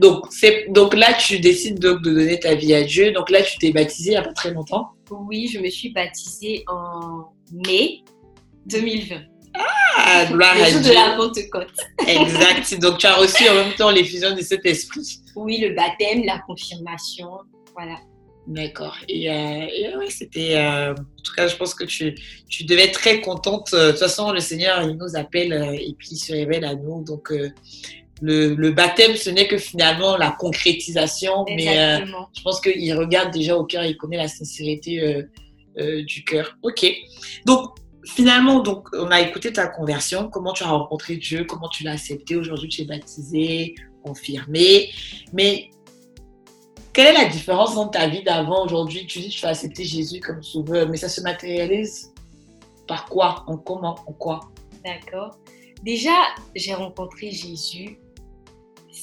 Donc, 0.00 0.24
donc 0.70 0.94
là, 0.94 1.12
tu 1.12 1.38
décides 1.38 1.80
donc 1.80 2.00
de 2.00 2.14
donner 2.14 2.40
ta 2.40 2.54
vie 2.54 2.72
à 2.72 2.82
Dieu. 2.82 3.12
Donc 3.12 3.28
là, 3.28 3.42
tu 3.42 3.58
t'es 3.58 3.72
baptisée 3.72 4.12
il 4.12 4.14
n'y 4.14 4.16
a 4.16 4.22
pas 4.22 4.32
très 4.32 4.50
longtemps 4.50 4.93
Oui, 5.10 5.48
je 5.52 5.58
me 5.58 5.68
suis 5.68 5.90
baptisée 5.90 6.64
en 6.68 7.32
mai 7.52 8.02
2020. 8.66 9.22
Ah, 9.96 10.24
gloire 10.26 10.56
à 10.60 10.70
Dieu. 10.70 10.80
de 10.80 10.94
la 10.94 11.16
Pentecôte. 11.16 11.72
exact. 12.06 12.80
Donc, 12.80 12.98
tu 12.98 13.06
as 13.06 13.14
reçu 13.14 13.48
en 13.48 13.54
même 13.54 13.72
temps 13.74 13.90
l'effusion 13.90 14.34
de 14.34 14.40
cet 14.40 14.66
esprit. 14.66 15.20
Oui, 15.36 15.58
le 15.58 15.74
baptême, 15.74 16.24
la 16.24 16.40
confirmation. 16.40 17.30
Voilà. 17.74 17.96
D'accord. 18.46 18.96
Et, 19.08 19.30
euh, 19.30 19.98
ouais, 19.98 20.10
c'était. 20.10 20.56
Euh, 20.56 20.92
en 20.92 21.22
tout 21.22 21.32
cas, 21.34 21.46
je 21.46 21.56
pense 21.56 21.74
que 21.74 21.84
tu, 21.84 22.14
tu 22.48 22.64
devais 22.64 22.84
être 22.84 23.00
très 23.00 23.20
contente. 23.20 23.72
De 23.72 23.90
toute 23.90 24.00
façon, 24.00 24.32
le 24.32 24.40
Seigneur, 24.40 24.82
il 24.82 24.96
nous 24.96 25.16
appelle 25.16 25.52
euh, 25.52 25.72
et 25.72 25.94
puis 25.96 26.08
il 26.12 26.18
se 26.18 26.32
révèle 26.32 26.64
à 26.64 26.74
nous. 26.74 27.02
Donc, 27.04 27.32
le, 28.22 28.54
le, 28.54 28.72
baptême, 28.72 29.16
ce 29.16 29.30
n'est 29.30 29.48
que 29.48 29.58
finalement 29.58 30.16
la 30.16 30.30
concrétisation. 30.30 31.44
Mais 31.48 32.04
je 32.36 32.42
pense 32.42 32.60
qu'il 32.60 32.94
regarde 32.94 33.32
déjà 33.32 33.56
au 33.56 33.64
cœur, 33.64 33.84
il 33.84 33.96
connaît 33.96 34.16
la 34.16 34.28
sincérité 34.28 35.24
du 35.76 36.24
cœur. 36.24 36.56
Ok. 36.62 36.86
Donc, 37.44 37.74
finalement, 38.04 38.60
donc, 38.60 38.88
on 38.92 39.10
a 39.10 39.20
écouté 39.20 39.52
ta 39.52 39.66
conversion, 39.66 40.28
comment 40.28 40.52
tu 40.52 40.62
as 40.64 40.68
rencontré 40.68 41.16
Dieu, 41.16 41.44
comment 41.44 41.68
tu 41.68 41.84
l'as 41.84 41.92
accepté? 41.92 42.36
Aujourd'hui, 42.36 42.68
tu 42.68 42.82
es 42.82 42.84
baptisé, 42.84 43.74
confirmé. 44.02 44.90
Mais 45.32 45.70
quelle 46.92 47.14
est 47.14 47.18
la 47.18 47.26
différence 47.26 47.74
dans 47.74 47.88
ta 47.88 48.06
vie 48.06 48.22
d'avant? 48.22 48.64
Aujourd'hui 48.64 49.06
Tu 49.06 49.20
dis 49.20 49.28
que 49.28 49.34
tu 49.34 49.46
as 49.46 49.50
accepté 49.50 49.84
Jésus 49.84 50.20
comme 50.20 50.42
sauveur, 50.42 50.88
mais 50.88 50.96
ça 50.96 51.08
se 51.08 51.20
matérialise 51.20 52.12
par 52.86 53.06
quoi? 53.06 53.44
En 53.46 53.56
comment? 53.56 53.96
En 54.06 54.12
quoi? 54.12 54.40
D'accord. 54.84 55.38
Déjà, 55.82 56.14
j'ai 56.54 56.74
rencontré 56.74 57.30
Jésus. 57.30 57.98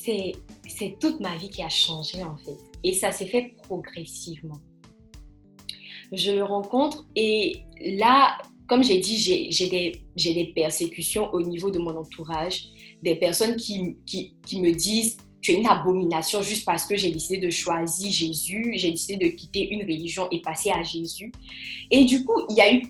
C'est 0.04 1.00
toute 1.00 1.20
ma 1.20 1.36
vie 1.38 1.50
qui 1.50 1.62
a 1.62 1.70
changé 1.70 2.24
en 2.24 2.38
fait. 2.38 2.58
Et 2.84 2.94
ça 2.94 3.12
s'est 3.12 3.28
fait 3.28 3.54
progressivement. 3.64 4.60
Je 6.12 6.32
le 6.32 6.44
rencontre 6.44 7.06
et 7.16 7.62
là, 7.80 8.38
comme 8.68 8.84
j'ai 8.84 9.00
dit, 9.00 9.18
j'ai 9.18 10.02
des, 10.16 10.52
persécutions 10.56 11.30
au 11.34 11.42
niveau 11.42 11.72
de 11.72 11.80
mon 11.80 11.96
entourage, 11.96 12.70
des 13.04 13.16
personnes 13.16 13.56
qui, 13.56 13.98
me 14.54 14.72
disent 14.72 15.18
tu 15.42 15.52
es 15.52 15.56
une 15.56 15.68
abomination 15.68 16.42
juste 16.42 16.66
parce 16.66 16.86
que 16.86 16.96
j'ai 16.96 17.12
décidé 17.12 17.38
de 17.38 17.50
choisir 17.50 18.12
Jésus, 18.12 18.74
j'ai 18.76 18.92
décidé 18.92 19.30
de 19.30 19.36
quitter 19.36 19.72
une 19.72 19.82
religion 19.82 20.28
et 20.32 20.42
passer 20.42 20.70
à 20.70 20.84
Jésus. 20.84 21.32
Et 21.90 22.06
du 22.06 22.24
coup, 22.24 22.42
il 22.50 22.56
y 22.56 22.62
a 22.62 22.74
eu 22.74 22.84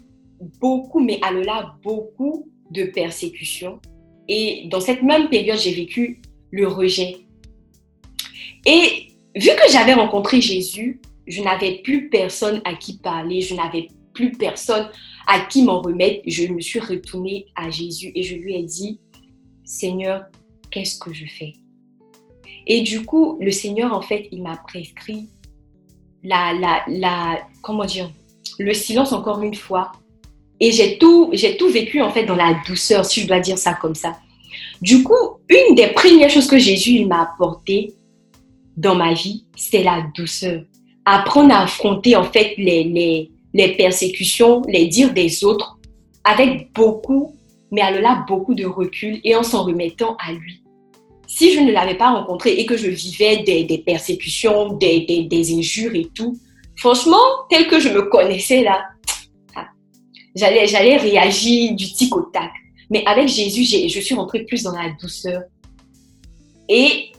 beaucoup, 0.60 1.00
mais 1.00 1.20
à 1.22 1.32
là, 1.32 1.76
beaucoup 1.82 2.48
de 2.70 2.84
persécutions. 2.84 3.80
Et 4.28 4.68
dans 4.70 4.82
cette 4.82 5.02
même 5.02 5.30
période, 5.30 5.58
j'ai 5.58 5.74
vécu 5.74 6.22
le 6.52 6.68
rejet. 6.68 7.18
Et 8.66 9.08
vu 9.36 9.50
que 9.50 9.72
j'avais 9.72 9.94
rencontré 9.94 10.42
Jésus, 10.42 11.02
je 11.28 11.42
n'avais 11.42 11.82
plus 11.84 12.10
personne 12.10 12.62
à 12.66 12.76
qui 12.76 12.98
parler, 12.98 13.42
je 13.42 13.56
n'avais 13.56 13.88
plus 14.14 14.32
personne 14.32 14.90
à 15.28 15.40
qui 15.40 15.64
m'en 15.64 15.82
remettre, 15.82 16.22
je 16.28 16.48
me 16.48 16.60
suis 16.60 16.80
retournée 16.80 17.46
à 17.56 17.70
Jésus 17.70 18.12
et 18.16 18.24
je 18.24 18.36
lui 18.36 18.56
ai 18.56 18.64
dit, 18.64 19.00
Seigneur, 19.64 20.26
qu'est-ce 20.70 21.00
que 21.00 21.14
je 21.14 21.26
fais? 21.26 21.54
Et 22.68 22.82
du 22.82 23.06
coup, 23.06 23.38
le 23.40 23.52
Seigneur, 23.52 23.94
en 23.94 24.02
fait, 24.02 24.28
il 24.32 24.44
m'a 24.44 24.58
prescrit 24.58 25.30
la, 26.24 26.54
la, 26.54 26.84
la, 26.88 27.40
comment 27.62 27.86
dire, 27.86 28.12
le 28.60 28.74
silence 28.74 29.14
encore 29.14 29.42
une 29.42 29.56
fois. 29.56 29.92
Et 30.60 30.72
j'ai 30.72 30.98
tout, 30.98 31.30
j'ai 31.34 31.58
tout 31.58 31.70
vécu, 31.70 32.02
en 32.02 32.12
fait, 32.12 32.26
dans 32.26 32.36
la 32.36 32.62
douceur, 32.68 33.04
si 33.06 33.22
je 33.22 33.28
dois 33.28 33.40
dire 33.40 33.58
ça 33.58 33.74
comme 33.74 33.96
ça. 33.96 34.20
Du 34.82 35.04
coup, 35.04 35.38
une 35.48 35.76
des 35.76 35.88
premières 35.88 36.30
choses 36.30 36.48
que 36.48 36.58
Jésus 36.58 37.06
m'a 37.06 37.22
apporté 37.24 37.94
dans 38.78 38.96
ma 38.96 39.14
vie, 39.14 39.46
c'est 39.56 39.84
la 39.84 40.04
douceur. 40.16 40.64
Apprendre 41.06 41.54
à 41.54 41.64
affronter, 41.64 42.16
en 42.16 42.24
fait, 42.24 42.56
les, 42.58 42.84
les, 42.86 43.32
les 43.54 43.76
persécutions, 43.76 44.62
les 44.68 44.88
dires 44.88 45.14
des 45.14 45.44
autres 45.44 45.78
avec 46.24 46.72
beaucoup, 46.74 47.36
mais 47.72 47.82
à 47.82 47.92
là 47.92 48.26
beaucoup 48.28 48.54
de 48.54 48.66
recul 48.66 49.20
et 49.24 49.36
en 49.36 49.44
s'en 49.44 49.64
remettant 49.64 50.16
à 50.20 50.34
lui. 50.34 50.64
Si 51.28 51.54
je 51.54 51.60
ne 51.62 51.72
l'avais 51.72 51.96
pas 51.96 52.12
rencontré 52.12 52.52
et 52.54 52.66
que 52.66 52.76
je 52.76 52.88
vivais 52.88 53.38
des, 53.44 53.64
des 53.64 53.78
persécutions, 53.78 54.74
des, 54.74 55.06
des, 55.06 55.24
des, 55.24 55.54
injures 55.56 55.96
et 55.96 56.08
tout, 56.14 56.38
franchement, 56.76 57.18
tel 57.50 57.68
que 57.68 57.80
je 57.80 57.90
me 57.90 58.04
connaissais 58.04 58.64
là, 58.64 58.84
ah, 59.56 59.68
j'allais, 60.36 60.68
j'allais 60.68 60.98
réagir 60.98 61.74
du 61.74 61.86
tic 61.94 62.16
au 62.16 62.22
tac. 62.24 62.52
Mais 62.92 63.04
avec 63.08 63.30
Jésus, 63.30 63.64
je 63.64 64.00
suis 64.00 64.14
rentrée 64.14 64.44
plus 64.44 64.64
dans 64.64 64.74
la 64.74 64.90
douceur. 65.02 65.44
Et 66.70 67.12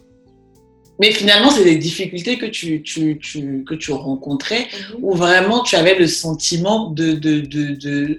mais 1.00 1.10
finalement, 1.10 1.50
c'est 1.50 1.64
des 1.64 1.78
difficultés 1.78 2.38
que 2.38 2.46
tu, 2.46 2.82
tu, 2.82 3.18
tu 3.18 3.64
que 3.64 3.74
tu 3.74 3.90
rencontrais 3.90 4.68
mhm. 4.68 4.98
où 5.02 5.14
vraiment 5.14 5.62
tu 5.62 5.74
avais 5.74 5.96
le 5.96 6.06
sentiment 6.06 6.90
de, 6.90 7.14
de, 7.14 7.40
de, 7.40 7.74
de 7.74 8.18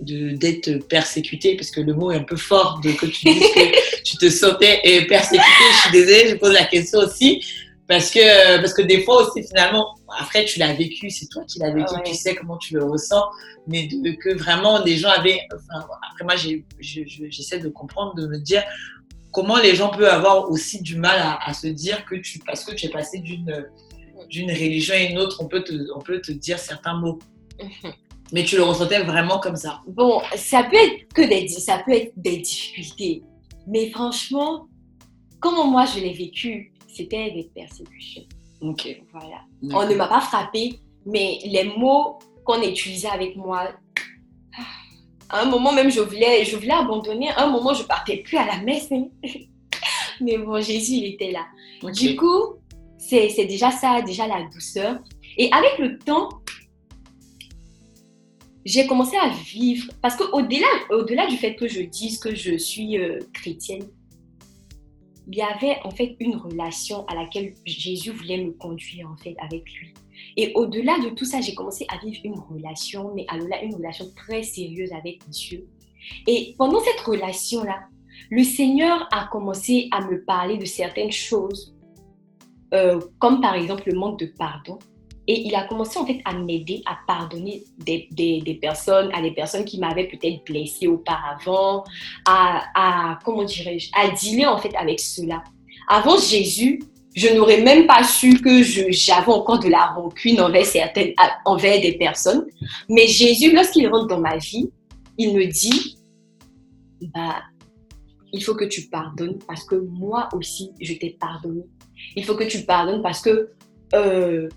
d'être 0.00 0.86
persécuté, 0.88 1.56
parce 1.56 1.70
que 1.70 1.80
le 1.80 1.92
mot 1.94 2.12
est 2.12 2.16
un 2.16 2.22
peu 2.22 2.36
fort 2.36 2.80
de 2.84 2.92
que 2.92 3.06
tu 3.06 3.24
dises 3.24 3.42
que 3.54 4.02
tu 4.04 4.16
te 4.16 4.30
sentais 4.30 4.80
persécuté. 5.08 5.44
Je 5.72 5.80
suis 5.80 5.90
désolée, 5.90 6.28
je 6.30 6.34
pose 6.36 6.52
la 6.52 6.64
question 6.64 7.00
aussi, 7.00 7.42
parce 7.88 8.10
que, 8.10 8.60
parce 8.60 8.74
que 8.74 8.82
des 8.82 9.02
fois 9.02 9.26
aussi, 9.26 9.42
finalement, 9.48 9.94
après, 10.20 10.44
tu 10.44 10.58
l'as 10.58 10.74
vécu, 10.74 11.08
c'est 11.08 11.26
toi 11.26 11.42
qui 11.44 11.58
l'as 11.58 11.72
vécu, 11.72 11.94
tu 12.04 12.14
sais 12.14 12.34
comment 12.34 12.58
tu 12.58 12.74
le 12.74 12.84
ressens, 12.84 13.24
mais 13.66 13.88
que 13.88 14.36
vraiment, 14.36 14.82
des 14.82 14.98
gens 14.98 15.08
avaient. 15.08 15.40
Enfin, 15.54 15.86
après, 16.10 16.24
moi, 16.24 16.34
j'essaie 16.78 17.58
de 17.58 17.68
comprendre, 17.70 18.14
de 18.14 18.26
me 18.26 18.38
dire, 18.38 18.62
comment 19.32 19.56
les 19.56 19.74
gens 19.74 19.88
peuvent 19.88 20.04
avoir 20.04 20.50
aussi 20.50 20.82
du 20.82 20.96
mal 20.96 21.38
à, 21.40 21.54
se 21.54 21.66
dire 21.66 22.04
que 22.04 22.16
tu, 22.16 22.38
parce 22.40 22.62
que 22.62 22.74
tu 22.74 22.86
es 22.86 22.90
passé 22.90 23.20
d'une, 23.20 23.66
d'une 24.28 24.50
religion 24.50 24.94
à 24.94 24.98
une 24.98 25.18
autre, 25.18 25.38
on 25.42 25.48
peut, 25.48 25.64
te, 25.64 25.72
on 25.96 26.00
peut 26.00 26.20
te 26.20 26.32
dire 26.32 26.58
certains 26.58 26.94
mots. 26.94 27.18
Mhm. 27.58 27.92
Mais 28.32 28.44
tu 28.44 28.56
le 28.56 28.64
ressentais 28.64 29.02
vraiment 29.02 29.38
comme 29.38 29.56
ça. 29.56 29.80
Bon, 29.86 30.20
ça 30.36 30.62
peut 30.64 30.76
être 30.76 31.10
que 31.14 31.22
des, 31.22 31.48
ça 31.48 31.82
peut 31.86 31.92
être 31.92 32.12
des 32.16 32.36
difficultés. 32.36 33.22
Mais 33.66 33.88
franchement, 33.88 34.68
comment 35.40 35.66
moi 35.66 35.86
je 35.86 36.00
l'ai 36.00 36.12
vécu, 36.12 36.72
c'était 36.98 37.30
des 37.30 37.50
persécutions. 37.54 38.24
Ok. 38.60 38.88
Voilà. 39.12 39.42
On 39.62 39.88
ne 39.88 39.94
m'a 39.94 40.08
pas 40.08 40.20
frappé, 40.20 40.80
mais 41.06 41.38
les 41.44 41.64
mots 41.64 42.18
qu'on 42.44 42.60
utilisait 42.62 43.08
avec 43.08 43.36
moi, 43.36 43.68
à 45.28 45.42
un 45.42 45.44
moment 45.44 45.72
même, 45.72 45.90
je 45.90 46.00
voulais, 46.00 46.44
je 46.44 46.56
voulais 46.56 46.72
abandonner. 46.72 47.28
À 47.30 47.44
un 47.44 47.50
moment, 47.50 47.72
je 47.72 47.84
partais 47.84 48.16
plus 48.18 48.36
à 48.36 48.46
la 48.46 48.58
messe. 48.62 48.90
mais 50.20 50.38
bon, 50.38 50.60
Jésus, 50.60 50.94
il 50.94 51.04
était 51.14 51.30
là. 51.30 51.46
Du 51.92 52.16
coup, 52.16 52.56
c'est 52.96 53.46
déjà 53.46 53.70
ça, 53.70 54.02
déjà 54.02 54.26
la 54.26 54.42
douceur. 54.52 54.98
Et 55.36 55.50
avec 55.52 55.78
le 55.78 55.98
temps, 55.98 56.30
j'ai 58.64 58.86
commencé 58.86 59.16
à 59.16 59.28
vivre, 59.28 59.92
parce 60.02 60.16
qu'au-delà 60.16 60.66
au 60.90 61.04
-delà 61.04 61.28
du 61.28 61.36
fait 61.36 61.54
que 61.54 61.68
je 61.68 61.80
dise 61.82 62.18
que 62.18 62.34
je 62.34 62.58
suis 62.58 62.98
euh, 62.98 63.20
chrétienne, 63.32 63.86
il 65.28 65.36
y 65.36 65.42
avait 65.42 65.76
en 65.84 65.90
fait 65.90 66.16
une 66.20 66.36
relation 66.36 67.06
à 67.06 67.14
laquelle 67.14 67.54
Jésus 67.64 68.10
voulait 68.10 68.42
me 68.42 68.52
conduire 68.52 69.10
en 69.10 69.16
fait 69.16 69.36
avec 69.38 69.64
lui. 69.74 69.92
Et 70.36 70.52
au-delà 70.54 70.98
de 70.98 71.10
tout 71.10 71.24
ça, 71.24 71.40
j'ai 71.40 71.54
commencé 71.54 71.86
à 71.88 71.98
vivre 71.98 72.20
une 72.24 72.38
relation, 72.38 73.12
mais 73.14 73.26
au-delà 73.32 73.62
une 73.62 73.74
relation 73.74 74.06
très 74.16 74.42
sérieuse 74.42 74.92
avec 74.92 75.20
Dieu. 75.28 75.66
Et 76.26 76.54
pendant 76.56 76.80
cette 76.80 77.00
relation-là, 77.00 77.80
le 78.30 78.42
Seigneur 78.42 79.06
a 79.12 79.28
commencé 79.30 79.88
à 79.90 80.00
me 80.00 80.24
parler 80.24 80.56
de 80.56 80.64
certaines 80.64 81.12
choses, 81.12 81.74
euh, 82.72 83.00
comme 83.18 83.40
par 83.40 83.54
exemple 83.54 83.84
le 83.86 83.98
manque 83.98 84.18
de 84.18 84.26
pardon. 84.26 84.78
Et 85.30 85.46
il 85.46 85.54
a 85.54 85.64
commencé 85.64 85.98
en 85.98 86.06
fait 86.06 86.20
à 86.24 86.32
m'aider 86.32 86.82
à 86.86 86.96
pardonner 87.06 87.62
des, 87.76 88.08
des, 88.10 88.58
personnes, 88.60 89.10
à 89.14 89.20
des 89.20 89.32
personnes 89.32 89.64
qui 89.66 89.78
m'avaient 89.78 90.08
peut-être 90.08 90.42
blessé 90.44 90.86
auparavant, 90.86 91.84
à, 92.26 92.64
à 92.74 93.18
comment 93.24 93.44
dirais-je, 93.44 93.90
à 93.94 94.08
dealer 94.08 94.46
en 94.46 94.56
fait 94.56 94.74
avec 94.74 94.98
cela. 94.98 95.44
Avant 95.86 96.18
Jésus, 96.18 96.80
je 97.14 97.28
n'aurais 97.34 97.60
même 97.60 97.86
pas 97.86 98.04
su 98.04 98.40
que 98.40 98.62
j'avais 98.62 99.32
encore 99.32 99.58
de 99.58 99.68
la 99.68 99.86
rancune 99.86 100.40
envers 100.40 100.64
certaines, 100.64 101.12
envers 101.44 101.80
des 101.80 101.92
personnes. 101.92 102.46
Mais 102.88 103.06
Jésus, 103.06 103.52
lorsqu'il 103.52 103.86
rentre 103.88 104.06
dans 104.06 104.20
ma 104.20 104.36
vie, 104.38 104.70
il 105.18 105.34
me 105.34 105.44
dit, 105.46 105.98
bah, 107.14 107.42
il 108.32 108.42
faut 108.42 108.54
que 108.54 108.64
tu 108.64 108.88
pardonnes 108.88 109.38
parce 109.46 109.64
que 109.64 109.74
moi 109.74 110.28
aussi, 110.32 110.70
je 110.80 110.94
t'ai 110.94 111.16
pardonné. 111.18 111.64
Il 112.16 112.24
faut 112.24 112.34
que 112.34 112.44
tu 112.44 112.62
pardonnes 112.64 113.02
parce 113.02 113.20
que 113.20 113.50
euh, 113.94 114.48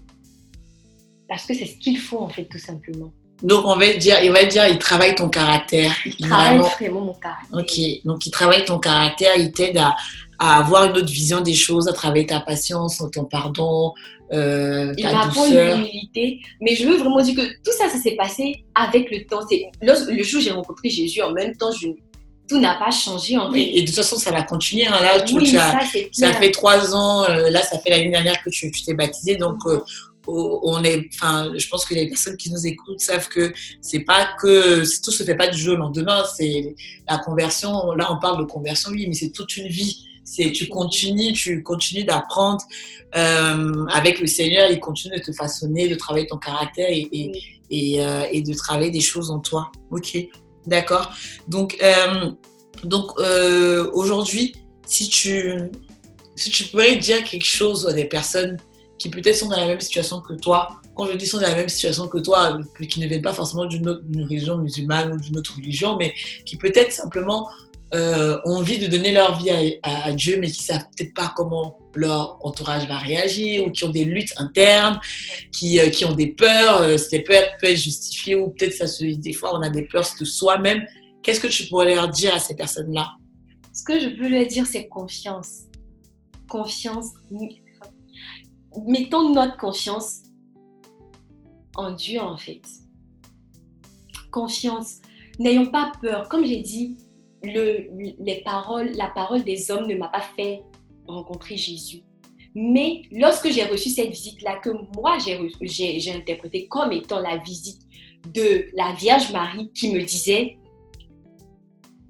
parce 1.31 1.45
que 1.45 1.53
c'est 1.53 1.65
ce 1.65 1.77
qu'il 1.77 1.97
faut 1.97 2.19
en 2.19 2.27
fait 2.27 2.43
tout 2.43 2.57
simplement. 2.57 3.09
Donc 3.41 3.63
on 3.63 3.77
va 3.77 3.93
dire, 3.93 4.21
il 4.21 4.33
va 4.33 4.43
dire, 4.43 4.67
il 4.67 4.77
travaille 4.77 5.15
ton 5.15 5.29
caractère. 5.29 5.95
Il 6.05 6.27
travaille 6.27 6.57
vraiment, 6.57 6.99
mon 6.99 7.13
caractère. 7.13 7.57
Ok, 7.57 8.03
donc 8.03 8.25
il 8.25 8.31
travaille 8.31 8.65
ton 8.65 8.79
caractère, 8.79 9.37
il 9.37 9.53
t'aide 9.53 9.77
à, 9.77 9.95
avoir 10.37 10.83
une 10.89 10.97
autre 10.97 11.09
vision 11.09 11.39
des 11.39 11.53
choses, 11.53 11.87
à 11.87 11.93
travailler 11.93 12.25
ta 12.25 12.41
patience, 12.41 13.01
ton 13.13 13.23
pardon, 13.23 13.93
euh, 14.33 14.93
il 14.97 15.05
m'apprend 15.05 15.45
l'humilité, 15.45 16.41
mais 16.59 16.75
je 16.75 16.85
veux 16.85 16.97
vraiment 16.97 17.21
dire 17.21 17.35
que 17.35 17.47
tout 17.63 17.71
ça, 17.77 17.87
ça 17.87 17.97
s'est 17.97 18.17
passé 18.17 18.65
avec 18.75 19.09
le 19.09 19.25
temps. 19.25 19.39
C'est 19.49 19.69
le 19.81 20.23
jour 20.23 20.41
où 20.41 20.43
j'ai 20.43 20.51
rencontré 20.51 20.89
Jésus, 20.89 21.21
en 21.21 21.31
même 21.31 21.55
temps, 21.55 21.71
je, 21.71 21.87
tout 22.49 22.59
n'a 22.59 22.75
pas 22.75 22.91
changé 22.91 23.37
en 23.37 23.49
oui, 23.53 23.71
et 23.73 23.83
de 23.83 23.87
toute 23.87 23.95
façon, 23.95 24.17
ça 24.17 24.31
va 24.31 24.41
continuer. 24.43 24.85
Hein. 24.85 24.99
Là, 25.01 25.21
tu, 25.21 25.45
ça, 25.45 25.79
ça, 26.11 26.33
fait 26.33 26.51
trois 26.51 26.93
ans. 26.93 27.23
Euh, 27.23 27.49
là, 27.49 27.61
ça 27.61 27.79
fait 27.79 27.89
l'année 27.89 28.09
dernière 28.09 28.43
que 28.43 28.49
tu 28.49 28.69
t'es 28.69 28.93
baptisé, 28.93 29.37
donc. 29.37 29.59
Euh, 29.67 29.79
on 30.27 30.83
est, 30.83 31.09
enfin, 31.13 31.51
je 31.55 31.67
pense 31.67 31.85
que 31.85 31.93
les 31.93 32.07
personnes 32.07 32.37
qui 32.37 32.51
nous 32.51 32.65
écoutent 32.65 32.99
savent 32.99 33.27
que 33.27 33.53
c'est 33.81 34.01
pas 34.01 34.29
que 34.39 34.83
tout 35.01 35.11
se 35.11 35.23
fait 35.23 35.35
pas 35.35 35.47
du 35.47 35.57
jour 35.57 35.75
au 35.75 35.77
lendemain. 35.77 36.23
C'est 36.37 36.75
la 37.09 37.17
conversion. 37.17 37.93
Là, 37.93 38.11
on 38.11 38.19
parle 38.19 38.39
de 38.39 38.45
conversion, 38.49 38.91
oui, 38.91 39.05
mais 39.07 39.13
c'est 39.13 39.31
toute 39.31 39.57
une 39.57 39.67
vie. 39.67 40.05
C'est 40.23 40.51
tu 40.51 40.67
continues, 40.67 41.33
tu 41.33 41.63
continues 41.63 42.03
d'apprendre 42.03 42.63
euh, 43.15 43.85
avec 43.87 44.19
le 44.19 44.27
Seigneur. 44.27 44.69
Il 44.69 44.79
continue 44.79 45.17
de 45.17 45.21
te 45.21 45.31
façonner, 45.31 45.89
de 45.89 45.95
travailler 45.95 46.27
ton 46.27 46.37
caractère 46.37 46.89
et, 46.89 47.31
euh, 47.99 48.41
de 48.41 48.53
travailler 48.53 48.91
des 48.91 49.01
choses 49.01 49.31
en 49.31 49.39
toi. 49.39 49.71
Ok, 49.89 50.17
d'accord. 50.67 51.11
Donc, 51.47 51.77
euh, 51.81 52.31
donc 52.83 53.19
aujourd'hui, 53.93 54.55
si 54.85 55.09
tu 55.09 55.57
si 56.35 56.49
tu 56.49 56.63
pourrais 56.65 56.95
dire 56.95 57.23
quelque 57.23 57.45
chose 57.45 57.87
à 57.87 57.93
des 57.93 58.05
personnes 58.05 58.57
qui 59.01 59.09
peut-être 59.09 59.35
sont 59.35 59.49
dans 59.49 59.57
la 59.57 59.65
même 59.65 59.81
situation 59.81 60.21
que 60.21 60.33
toi. 60.33 60.79
Quand 60.95 61.07
je 61.07 61.13
dis 61.13 61.25
sont 61.25 61.39
dans 61.39 61.47
la 61.47 61.55
même 61.55 61.69
situation 61.69 62.07
que 62.07 62.19
toi, 62.19 62.59
qui 62.87 62.99
ne 62.99 63.07
viennent 63.07 63.23
pas 63.23 63.33
forcément 63.33 63.65
d'une 63.65 63.89
religion 63.89 64.59
musulmane 64.59 65.13
ou 65.13 65.17
d'une 65.19 65.39
autre 65.39 65.55
religion, 65.55 65.97
mais 65.97 66.13
qui 66.45 66.55
peut-être 66.55 66.91
simplement 66.91 67.49
euh, 67.95 68.37
ont 68.45 68.57
envie 68.57 68.77
de 68.77 68.85
donner 68.85 69.11
leur 69.11 69.39
vie 69.41 69.49
à, 69.81 70.11
Dieu, 70.11 70.37
mais 70.39 70.51
qui 70.51 70.61
savent 70.61 70.85
peut-être 70.95 71.15
pas 71.15 71.33
comment 71.35 71.79
leur 71.95 72.37
entourage 72.45 72.87
va 72.87 72.99
réagir, 72.99 73.65
ou 73.65 73.71
qui 73.71 73.85
ont 73.85 73.89
des 73.89 74.05
luttes 74.05 74.33
internes, 74.37 74.99
qui, 75.51 75.79
euh, 75.79 75.89
qui 75.89 76.05
ont 76.05 76.13
des 76.13 76.27
peurs, 76.27 76.81
euh, 76.81 76.97
ces 76.97 77.21
peurs 77.21 77.43
peuvent 77.59 77.71
être 77.71 77.77
justifiées, 77.77 78.35
ou 78.35 78.49
peut-être 78.49 78.73
ça 78.73 78.85
se 78.85 79.03
des 79.03 79.33
fois 79.33 79.57
on 79.57 79.63
a 79.63 79.69
des 79.69 79.83
peurs 79.83 80.07
de 80.19 80.25
soi-même. 80.25 80.85
Qu'est-ce 81.23 81.39
que 81.39 81.47
tu 81.47 81.65
pourrais 81.65 81.95
leur 81.95 82.07
dire 82.07 82.35
à 82.35 82.39
ces 82.39 82.55
personnes-là? 82.55 83.13
Ce 83.73 83.83
que 83.83 83.99
je 83.99 84.09
peux 84.09 84.27
leur 84.27 84.45
dire, 84.45 84.67
c'est 84.67 84.87
confiance. 84.87 85.61
Confiance, 86.47 87.07
mettons 88.87 89.33
notre 89.33 89.57
confiance 89.57 90.23
en 91.75 91.91
Dieu 91.91 92.19
en 92.19 92.37
fait. 92.37 92.61
Confiance. 94.31 95.01
N'ayons 95.39 95.67
pas 95.67 95.91
peur. 96.01 96.29
Comme 96.29 96.45
j'ai 96.45 96.61
dit, 96.61 96.97
le, 97.43 97.87
les 98.19 98.41
paroles, 98.43 98.91
la 98.91 99.07
parole 99.07 99.43
des 99.43 99.71
hommes 99.71 99.87
ne 99.87 99.95
m'a 99.95 100.07
pas 100.07 100.21
fait 100.35 100.63
rencontrer 101.07 101.57
Jésus. 101.57 102.03
Mais 102.53 103.03
lorsque 103.11 103.49
j'ai 103.49 103.63
reçu 103.63 103.89
cette 103.89 104.09
visite-là, 104.09 104.57
que 104.57 104.69
moi 104.95 105.17
j'ai 105.19 106.11
interprété 106.11 106.67
comme 106.67 106.91
étant 106.91 107.19
la 107.19 107.37
visite 107.37 107.81
de 108.33 108.67
la 108.75 108.93
Vierge 108.93 109.31
Marie 109.31 109.71
qui 109.73 109.93
me 109.93 110.01
disait 110.03 110.57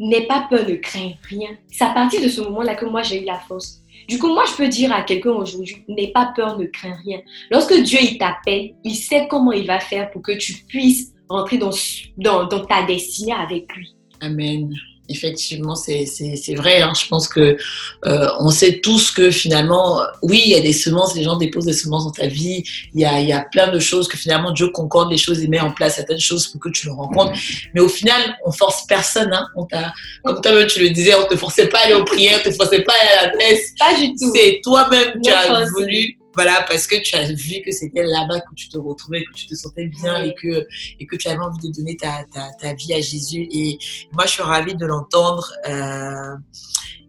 N'aie 0.01 0.27
pas 0.27 0.47
peur, 0.49 0.67
ne 0.67 0.75
crains 0.75 1.13
rien. 1.29 1.49
C'est 1.71 1.85
à 1.85 1.93
partir 1.93 2.21
de 2.21 2.27
ce 2.27 2.41
moment-là 2.41 2.75
que 2.75 2.85
moi 2.85 3.03
j'ai 3.03 3.21
eu 3.21 3.25
la 3.25 3.39
force 3.39 3.81
du 4.07 4.19
coup, 4.19 4.27
moi, 4.27 4.43
je 4.45 4.55
peux 4.55 4.67
dire 4.67 4.91
à 4.91 5.03
quelqu'un 5.03 5.31
aujourd'hui, 5.31 5.85
n'aie 5.87 6.11
pas 6.11 6.33
peur, 6.35 6.57
ne 6.57 6.65
crains 6.65 6.97
rien. 7.05 7.21
Lorsque 7.49 7.73
Dieu, 7.81 7.99
il 8.01 8.17
t'appelle, 8.17 8.73
il 8.83 8.95
sait 8.95 9.27
comment 9.29 9.51
il 9.51 9.65
va 9.65 9.79
faire 9.79 10.11
pour 10.11 10.21
que 10.21 10.33
tu 10.33 10.53
puisses 10.67 11.13
rentrer 11.29 11.57
dans, 11.57 11.71
ta 11.71 12.83
destinée 12.83 13.33
avec 13.33 13.73
lui. 13.73 13.95
Amen 14.19 14.73
effectivement, 15.11 15.75
c'est 15.75 16.05
vrai. 16.55 16.81
Hein. 16.81 16.93
Je 16.99 17.07
pense 17.07 17.27
que 17.27 17.57
euh, 18.05 18.27
on 18.39 18.49
sait 18.49 18.79
tous 18.79 19.11
que 19.11 19.31
finalement, 19.31 20.01
oui, 20.21 20.41
il 20.45 20.51
y 20.51 20.55
a 20.55 20.61
des 20.61 20.73
semences, 20.73 21.15
les 21.15 21.23
gens 21.23 21.37
déposent 21.37 21.65
des 21.65 21.73
semences 21.73 22.05
dans 22.05 22.11
ta 22.11 22.27
vie. 22.27 22.63
Il 22.93 23.01
y 23.01 23.05
a, 23.05 23.19
il 23.19 23.27
y 23.27 23.33
a 23.33 23.41
plein 23.41 23.71
de 23.71 23.79
choses 23.79 24.07
que 24.07 24.17
finalement 24.17 24.51
Dieu 24.51 24.69
concorde 24.69 25.11
les 25.11 25.17
choses 25.17 25.41
et 25.43 25.47
met 25.47 25.59
en 25.59 25.71
place 25.71 25.95
certaines 25.95 26.19
choses 26.19 26.47
pour 26.47 26.59
que 26.59 26.69
tu 26.69 26.87
le 26.87 26.93
rencontres. 26.93 27.33
Mais 27.73 27.81
au 27.81 27.89
final, 27.89 28.35
on 28.45 28.51
force 28.51 28.85
personne. 28.87 29.33
Hein. 29.33 29.47
On 29.55 29.67
comme 30.23 30.41
toi-même 30.41 30.67
tu 30.67 30.79
le 30.79 30.89
disais, 30.89 31.13
on 31.15 31.25
te 31.25 31.35
forçait 31.35 31.67
pas 31.67 31.79
à 31.79 31.81
aller 31.85 31.93
aux 31.93 32.05
prières, 32.05 32.39
on 32.41 32.49
te 32.49 32.55
forçait 32.55 32.81
pas 32.81 32.93
à 32.93 33.01
aller 33.01 33.27
à 33.27 33.31
la 33.31 33.37
messe. 33.37 33.73
Pas 33.77 33.93
du 33.99 34.09
tout. 34.15 34.31
C'est 34.33 34.61
toi-même 34.63 35.21
qui 35.21 35.29
as 35.29 35.65
voulu 35.65 36.17
voilà, 36.33 36.65
parce 36.67 36.87
que 36.87 36.95
tu 37.01 37.15
as 37.15 37.31
vu 37.31 37.61
que 37.65 37.71
c'était 37.71 38.03
là-bas 38.03 38.39
que 38.39 38.55
tu 38.55 38.69
te 38.69 38.77
retrouvais, 38.77 39.23
que 39.23 39.33
tu 39.33 39.47
te 39.47 39.55
sentais 39.55 39.87
bien 39.87 40.23
et 40.23 40.33
que, 40.33 40.67
et 40.99 41.05
que 41.05 41.15
tu 41.15 41.27
avais 41.27 41.39
envie 41.39 41.69
de 41.69 41.73
donner 41.73 41.97
ta, 41.97 42.25
ta, 42.33 42.49
ta 42.59 42.73
vie 42.73 42.93
à 42.93 43.01
Jésus. 43.01 43.47
Et 43.51 43.77
moi, 44.13 44.25
je 44.25 44.31
suis 44.31 44.43
ravie 44.43 44.75
de 44.75 44.85
l'entendre. 44.85 45.51
Euh, 45.67 46.35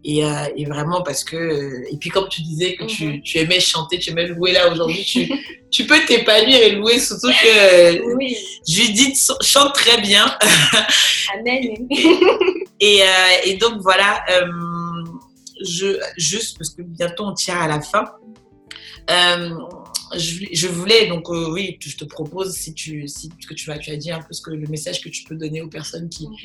et, 0.03 0.25
euh, 0.25 0.47
et, 0.55 0.65
vraiment 0.65 1.01
parce 1.01 1.23
que 1.23 1.83
et 1.89 1.97
puis 1.97 2.09
comme 2.09 2.27
tu 2.27 2.41
disais 2.41 2.75
que 2.75 2.83
tu, 2.83 3.05
mhm. 3.05 3.21
tu, 3.21 3.37
aimais 3.37 3.59
chanter 3.59 3.99
tu 3.99 4.11
aimais 4.11 4.27
louer 4.27 4.51
là 4.51 4.69
aujourd'hui 4.69 5.03
tu, 5.03 5.31
tu 5.71 5.85
peux 5.85 6.03
t'épanouir 6.05 6.61
et 6.61 6.71
louer 6.71 6.99
surtout 6.99 7.29
que 7.29 8.15
oui. 8.15 8.35
Judith 8.67 9.17
chante 9.41 9.73
très 9.73 10.01
bien 10.01 10.25
Amen 11.33 11.87
et, 12.79 13.01
euh, 13.01 13.05
et 13.45 13.55
donc 13.55 13.79
voilà 13.81 14.23
euh, 14.31 14.45
je 15.63 15.97
juste 16.17 16.57
parce 16.57 16.71
que 16.71 16.81
bientôt 16.81 17.25
on 17.25 17.33
tire 17.33 17.61
à 17.61 17.67
la 17.67 17.79
fin 17.79 18.03
euh, 19.09 19.49
je, 20.15 20.67
voulais, 20.67 21.07
donc 21.07 21.29
euh, 21.29 21.51
oui, 21.51 21.77
je 21.79 21.97
te 21.97 22.05
propose, 22.05 22.53
si 22.53 22.73
tu, 22.73 23.07
si, 23.07 23.29
que 23.29 23.53
tu, 23.53 23.67
vas, 23.67 23.77
tu 23.77 23.91
as 23.91 23.97
dit 23.97 24.11
un 24.11 24.21
peu 24.21 24.31
ce 24.31 24.41
que, 24.41 24.51
le 24.51 24.67
message 24.67 25.01
que 25.01 25.09
tu 25.09 25.23
peux 25.23 25.35
donner 25.35 25.61
aux 25.61 25.67
personnes 25.67 26.07
qui, 26.07 26.27
mhm. 26.27 26.37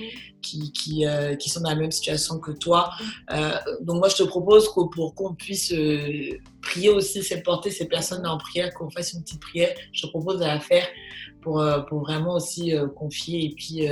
qui, 0.42 0.73
qui, 0.73 1.07
euh, 1.07 1.37
qui, 1.37 1.51
sont 1.51 1.61
dans 1.61 1.71
la 1.71 1.77
même 1.77 1.90
situation 1.90 2.38
que 2.38 2.53
toi. 2.53 2.90
donc 3.83 3.99
moi, 3.99 4.09
je 4.09 4.16
te 4.16 4.23
propose 4.23 4.68
que 4.68 4.88
pour 4.88 5.14
qu'on 5.14 5.35
puisse 5.35 5.73
prier 6.62 6.88
aussi, 6.88 7.23
c'est 7.23 7.42
porter 7.42 7.71
ces 7.71 7.87
personnes 7.87 8.27
en 8.27 8.38
prière, 8.38 8.73
qu'on 8.75 8.90
fasse 8.90 9.12
une 9.12 9.23
petite 9.23 9.40
prière. 9.40 9.75
Je 9.92 10.03
te 10.03 10.07
propose 10.09 10.38
de 10.38 10.44
la 10.44 10.61
faire 10.61 10.87
pour, 11.42 11.62
pour 11.88 12.01
vraiment 12.01 12.35
aussi 12.35 12.73
confier. 12.96 13.44
Et 13.44 13.50
puis, 13.50 13.87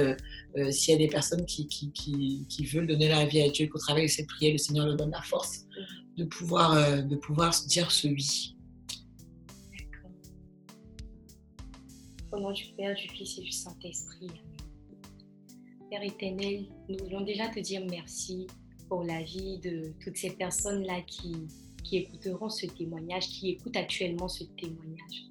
s'il 0.72 0.92
y 0.92 0.94
a 0.94 0.98
des 0.98 1.08
personnes 1.08 1.44
qui, 1.44 1.68
qui, 1.68 1.90
qui, 1.92 2.64
veulent 2.66 2.86
donner 2.86 3.08
la 3.08 3.26
vie 3.26 3.42
à 3.42 3.50
Dieu, 3.50 3.66
qu'au 3.66 3.78
travers 3.78 4.04
de 4.04 4.08
cette 4.08 4.26
prière, 4.26 4.52
le 4.52 4.58
Seigneur 4.58 4.86
leur 4.86 4.96
donne 4.96 5.10
la 5.10 5.22
force 5.22 5.66
de 6.16 6.24
pouvoir, 6.24 7.02
de 7.02 7.16
pouvoir 7.16 7.52
se 7.52 7.66
dire 7.68 7.90
ce 7.90 8.08
oui. 8.08 8.55
Au 12.36 12.40
nom 12.40 12.52
du 12.52 12.66
Père, 12.76 12.94
du 12.94 13.08
Fils 13.08 13.38
et 13.38 13.40
du 13.40 13.50
Saint-Esprit. 13.50 14.28
Père 15.88 16.02
éternel, 16.02 16.66
nous 16.86 16.98
voulons 17.02 17.22
déjà 17.22 17.48
te 17.48 17.60
dire 17.60 17.82
merci 17.88 18.46
pour 18.90 19.04
la 19.04 19.22
vie 19.22 19.58
de 19.58 19.94
toutes 20.04 20.18
ces 20.18 20.32
personnes-là 20.32 21.00
qui, 21.06 21.34
qui 21.82 21.96
écouteront 21.96 22.50
ce 22.50 22.66
témoignage, 22.66 23.28
qui 23.28 23.52
écoutent 23.52 23.76
actuellement 23.76 24.28
ce 24.28 24.44
témoignage. 24.44 25.30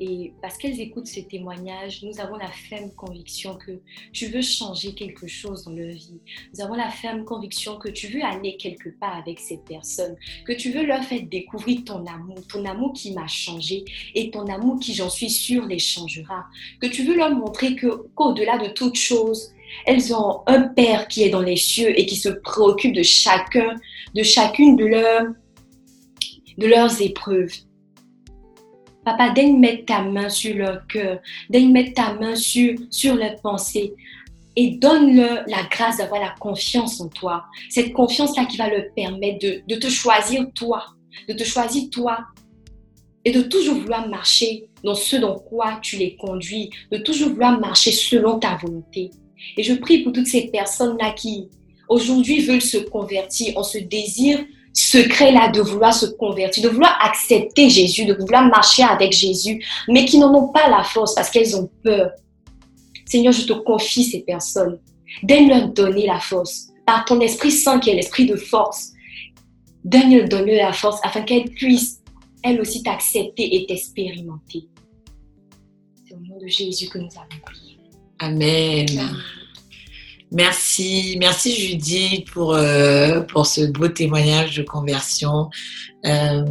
Et 0.00 0.32
parce 0.42 0.56
qu'elles 0.56 0.80
écoutent 0.80 1.06
ces 1.06 1.24
témoignages, 1.24 2.02
nous 2.02 2.20
avons 2.20 2.36
la 2.36 2.48
ferme 2.48 2.90
conviction 2.96 3.56
que 3.56 3.80
tu 4.12 4.26
veux 4.26 4.42
changer 4.42 4.94
quelque 4.94 5.26
chose 5.26 5.64
dans 5.64 5.72
leur 5.72 5.92
vie. 5.92 6.20
Nous 6.52 6.64
avons 6.64 6.74
la 6.74 6.90
ferme 6.90 7.24
conviction 7.24 7.78
que 7.78 7.88
tu 7.88 8.08
veux 8.08 8.22
aller 8.22 8.56
quelque 8.56 8.88
part 8.88 9.16
avec 9.16 9.38
ces 9.38 9.58
personnes, 9.58 10.16
que 10.44 10.52
tu 10.52 10.72
veux 10.72 10.84
leur 10.84 11.04
faire 11.04 11.22
découvrir 11.22 11.84
ton 11.84 12.04
amour, 12.06 12.38
ton 12.48 12.64
amour 12.64 12.92
qui 12.92 13.12
m'a 13.12 13.26
changé 13.26 13.84
et 14.14 14.30
ton 14.30 14.46
amour 14.48 14.78
qui, 14.80 14.94
j'en 14.94 15.10
suis 15.10 15.30
sûre, 15.30 15.66
les 15.66 15.78
changera. 15.78 16.44
Que 16.80 16.86
tu 16.86 17.04
veux 17.04 17.16
leur 17.16 17.34
montrer 17.34 17.76
qu'au-delà 17.76 18.58
de 18.58 18.68
toute 18.68 18.96
chose, 18.96 19.52
elles 19.86 20.14
ont 20.14 20.42
un 20.46 20.62
Père 20.62 21.08
qui 21.08 21.22
est 21.22 21.30
dans 21.30 21.40
les 21.40 21.56
cieux 21.56 21.98
et 21.98 22.06
qui 22.06 22.16
se 22.16 22.28
préoccupe 22.28 22.94
de 22.94 23.02
chacun, 23.02 23.76
de 24.14 24.22
chacune 24.22 24.76
de 24.76 25.34
de 26.58 26.66
leurs 26.66 27.00
épreuves. 27.00 27.52
Papa, 29.04 29.30
daigne 29.30 29.58
mettre 29.58 29.84
ta 29.86 30.02
main 30.02 30.28
sur 30.28 30.56
leur 30.56 30.86
cœur, 30.86 31.20
daigne 31.50 31.70
mettre 31.70 31.94
ta 31.94 32.14
main 32.14 32.34
sur, 32.34 32.74
sur 32.90 33.14
leurs 33.14 33.40
pensées 33.40 33.94
et 34.56 34.70
donne-leur 34.70 35.44
la 35.48 35.64
grâce 35.70 35.98
d'avoir 35.98 36.20
la 36.20 36.34
confiance 36.38 37.00
en 37.00 37.08
toi. 37.08 37.44
Cette 37.70 37.92
confiance-là 37.92 38.46
qui 38.46 38.56
va 38.56 38.68
leur 38.68 38.84
permettre 38.94 39.38
de, 39.40 39.62
de 39.66 39.74
te 39.74 39.88
choisir 39.88 40.46
toi, 40.54 40.84
de 41.28 41.34
te 41.34 41.44
choisir 41.44 41.90
toi 41.90 42.18
et 43.24 43.32
de 43.32 43.42
toujours 43.42 43.76
vouloir 43.76 44.08
marcher 44.08 44.68
dans 44.82 44.94
ce 44.94 45.16
dans 45.16 45.38
quoi 45.38 45.78
tu 45.82 45.96
les 45.96 46.16
conduis, 46.16 46.70
de 46.92 46.98
toujours 46.98 47.30
vouloir 47.30 47.58
marcher 47.58 47.90
selon 47.90 48.38
ta 48.38 48.56
volonté. 48.56 49.10
Et 49.56 49.62
je 49.62 49.74
prie 49.74 50.02
pour 50.02 50.12
toutes 50.12 50.26
ces 50.26 50.48
personnes-là 50.48 51.12
qui 51.12 51.48
aujourd'hui 51.88 52.40
veulent 52.40 52.62
se 52.62 52.78
convertir, 52.78 53.56
en 53.58 53.62
ce 53.62 53.78
désir 53.78 54.44
secret-là 54.94 55.48
de 55.48 55.60
vouloir 55.60 55.92
se 55.92 56.06
convertir, 56.06 56.62
de 56.62 56.68
vouloir 56.68 56.96
accepter 57.02 57.68
Jésus, 57.68 58.04
de 58.04 58.14
vouloir 58.14 58.46
marcher 58.48 58.84
avec 58.84 59.12
Jésus, 59.12 59.64
mais 59.88 60.04
qui 60.04 60.18
n'en 60.18 60.32
ont 60.34 60.48
pas 60.48 60.68
la 60.68 60.84
force 60.84 61.14
parce 61.14 61.30
qu'elles 61.30 61.56
ont 61.56 61.68
peur. 61.82 62.10
Seigneur, 63.04 63.32
je 63.32 63.46
te 63.46 63.52
confie 63.52 64.04
ces 64.04 64.20
personnes. 64.20 64.78
Donne-leur 65.22 65.68
donner 65.68 66.06
la 66.06 66.20
force. 66.20 66.68
Par 66.86 67.04
ton 67.04 67.20
Esprit 67.20 67.50
Saint 67.50 67.80
qui 67.80 67.90
est 67.90 67.94
l'Esprit 67.94 68.26
de 68.26 68.36
force, 68.36 68.92
donne-leur 69.84 70.28
donner 70.28 70.56
la 70.56 70.72
force 70.72 71.00
afin 71.02 71.22
qu'elles 71.22 71.50
puissent, 71.50 72.00
elles 72.42 72.60
aussi, 72.60 72.82
t'accepter 72.82 73.56
et 73.56 73.66
t'expérimenter. 73.66 74.68
C'est 76.06 76.14
au 76.14 76.20
nom 76.20 76.38
de 76.38 76.46
Jésus 76.46 76.88
que 76.88 76.98
nous 76.98 77.08
avons 77.16 77.40
prié. 77.44 77.78
Amen. 78.18 78.86
Merci, 80.34 81.16
merci 81.20 81.54
Judith 81.54 82.28
pour, 82.32 82.56
euh, 82.56 83.20
pour 83.20 83.46
ce 83.46 83.70
beau 83.70 83.86
témoignage 83.86 84.56
de 84.56 84.64
conversion. 84.64 85.48
Euh, 86.06 86.44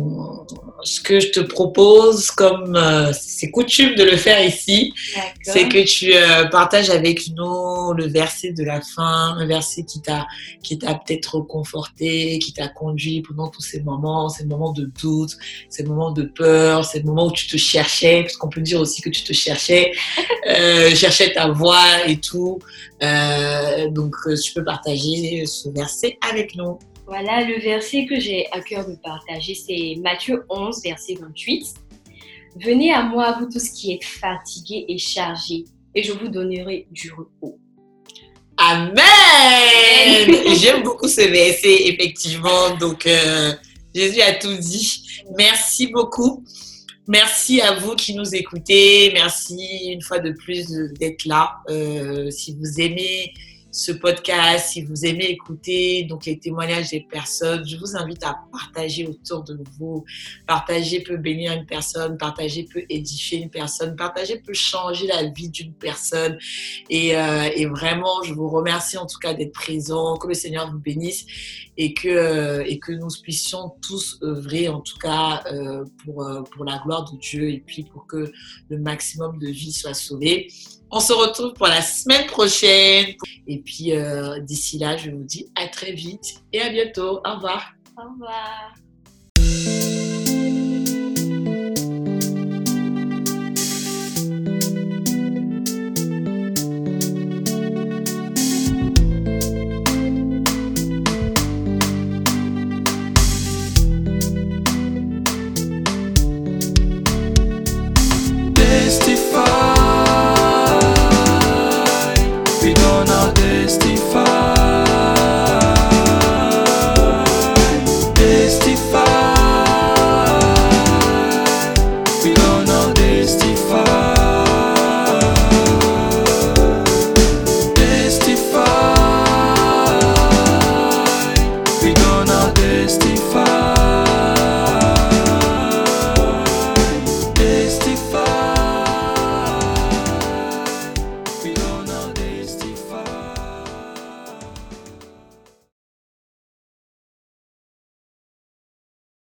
ce 0.84 1.00
que 1.00 1.20
je 1.20 1.30
te 1.30 1.40
propose, 1.40 2.30
comme 2.32 2.76
euh, 2.76 3.12
c'est 3.14 3.50
coutume 3.52 3.96
de 3.96 4.04
le 4.04 4.18
faire 4.18 4.44
ici, 4.44 4.94
c'est 5.42 5.70
que 5.70 5.84
tu 5.84 6.14
euh, 6.14 6.46
partages 6.46 6.90
avec 6.90 7.22
nous 7.36 7.94
le 7.94 8.08
verset 8.08 8.52
de 8.52 8.64
la 8.64 8.82
fin, 8.82 9.38
le 9.40 9.46
verset 9.46 9.84
qui 9.84 10.02
t'a 10.02 10.28
qui 10.62 10.78
t'a 10.78 10.96
peut-être 10.96 11.40
conforté, 11.40 12.40
qui 12.40 12.54
t'a 12.54 12.68
conduit 12.68 13.22
pendant 13.22 13.48
tous 13.48 13.62
ces 13.62 13.82
moments, 13.82 14.28
ces 14.30 14.46
moments 14.46 14.74
de 14.74 14.92
doute, 15.02 15.38
ces 15.70 15.84
moments 15.84 16.12
de 16.12 16.24
peur, 16.24 16.84
ces 16.84 17.04
moments 17.04 17.28
où 17.28 17.32
tu 17.32 17.48
te 17.48 17.58
cherchais, 17.58 18.24
parce 18.24 18.36
qu'on 18.36 18.50
peut 18.50 18.62
dire 18.62 18.82
aussi 18.82 19.02
que 19.02 19.10
tu 19.10 19.24
te 19.24 19.34
cherchais, 19.34 19.92
euh, 20.50 20.94
cherchais 20.96 21.32
ta 21.34 21.50
voix 21.50 22.08
et 22.08 22.18
tout. 22.18 22.60
donc, 23.92 24.16
tu 24.44 24.54
peux 24.54 24.64
partager 24.64 25.46
ce 25.46 25.70
verset 25.70 26.18
avec 26.30 26.56
nous. 26.56 26.78
Voilà, 27.06 27.44
le 27.44 27.60
verset 27.60 28.06
que 28.06 28.20
j'ai 28.20 28.50
à 28.52 28.62
cœur 28.62 28.88
de 28.88 28.96
partager, 28.96 29.54
c'est 29.56 29.96
Matthieu 30.02 30.46
11, 30.50 30.82
verset 30.84 31.16
28. 31.20 31.74
Venez 32.62 32.94
à 32.94 33.04
moi, 33.04 33.38
vous 33.40 33.48
tous 33.48 33.70
qui 33.70 33.94
êtes 33.94 34.06
fatigués 34.06 34.86
et 34.88 34.98
chargés, 34.98 35.66
et 35.96 36.02
je 36.04 36.14
vous 36.14 36.30
donnerai 36.30 36.88
du 36.92 37.12
repos. 37.12 37.60
Amen! 38.58 38.94
J'aime 40.56 40.84
beaucoup 40.84 41.08
ce 41.08 41.22
verset, 41.22 41.88
effectivement. 41.88 42.76
Donc, 42.78 43.06
euh, 43.06 43.54
Jésus 43.94 44.22
a 44.22 44.34
tout 44.34 44.56
dit. 44.56 45.04
Merci 45.36 45.88
beaucoup. 45.88 46.44
Merci 47.08 47.60
à 47.60 47.74
vous 47.80 47.96
qui 47.96 48.16
nous 48.16 48.34
écoutez. 48.34 49.12
Merci 49.14 49.90
une 49.92 50.02
fois 50.02 50.20
de 50.20 50.32
plus 50.32 50.70
d'être 51.00 51.26
là. 51.26 51.58
Euh, 51.70 52.30
si 52.30 52.56
vous 52.56 52.80
aimez 52.80 53.34
ce 53.74 53.92
podcast, 53.92 54.70
si 54.70 54.84
vous 54.84 55.04
aimez 55.04 55.26
écouter 55.26 56.04
donc 56.04 56.28
les 56.28 56.38
témoignages 56.38 56.92
des 56.92 57.02
personnes, 57.02 57.68
je 57.68 57.76
vous 57.76 57.98
invite 57.98 58.24
à 58.24 58.38
partager 58.52 59.08
autour 59.08 59.44
de 59.44 59.58
vous. 59.80 60.06
Partager 60.46 61.02
peut 61.02 61.18
bénir 61.18 61.54
une 61.54 61.66
personne, 61.66 62.16
partager 62.16 62.68
peut 62.72 62.84
édifier 62.88 63.40
une 63.40 63.50
personne, 63.50 63.96
partager 63.96 64.38
peut 64.38 64.54
changer 64.54 65.08
la 65.08 65.24
vie 65.24 65.50
d'une 65.50 65.74
personne. 65.74 66.38
Et, 66.92 67.18
euh, 67.18 67.50
et, 67.56 67.66
vraiment, 67.66 68.22
je 68.22 68.36
vous 68.36 68.48
remercie 68.48 69.00
en 69.00 69.08
tout 69.08 69.18
cas 69.18 69.34
d'être 69.34 69.54
présent, 69.54 70.18
que 70.18 70.28
le 70.28 70.36
Seigneur 70.36 70.72
vous 70.72 70.80
bénisse 70.80 71.26
et 71.78 71.94
que, 71.94 72.08
euh, 72.08 72.64
et 72.66 72.80
que 72.80 72.92
nous 72.92 73.08
puissions 73.22 73.74
tous 73.82 74.20
œuvrer 74.22 74.70
en 74.70 74.82
tout 74.82 74.98
cas 75.00 75.44
euh, 75.52 75.84
pour, 76.04 76.24
euh, 76.24 76.44
pour 76.44 76.66
la 76.66 76.80
gloire 76.84 77.12
de 77.12 77.18
Dieu 77.18 77.50
et 77.50 77.64
puis 77.66 77.84
pour 77.84 78.06
que 78.06 78.32
le 78.70 78.78
maximum 78.78 79.40
de 79.40 79.48
vies 79.48 79.74
soit 79.74 79.94
sauvé. 79.94 80.48
On 80.96 81.00
se 81.00 81.12
retrouve 81.12 81.54
pour 81.54 81.66
la 81.66 81.82
semaine 81.82 82.28
prochaine. 82.28 83.16
Et 83.48 83.58
puis 83.58 83.94
euh, 83.94 84.40
d'ici 84.40 84.78
là, 84.78 84.96
je 84.96 85.10
vous 85.10 85.24
dis 85.24 85.52
à 85.56 85.68
très 85.68 85.92
vite 85.92 86.36
et 86.54 86.62
à 86.62 86.70
bientôt. 86.70 87.20
Au 87.26 87.34
revoir. 87.34 87.74
Au 87.98 88.12
revoir. 88.12 88.76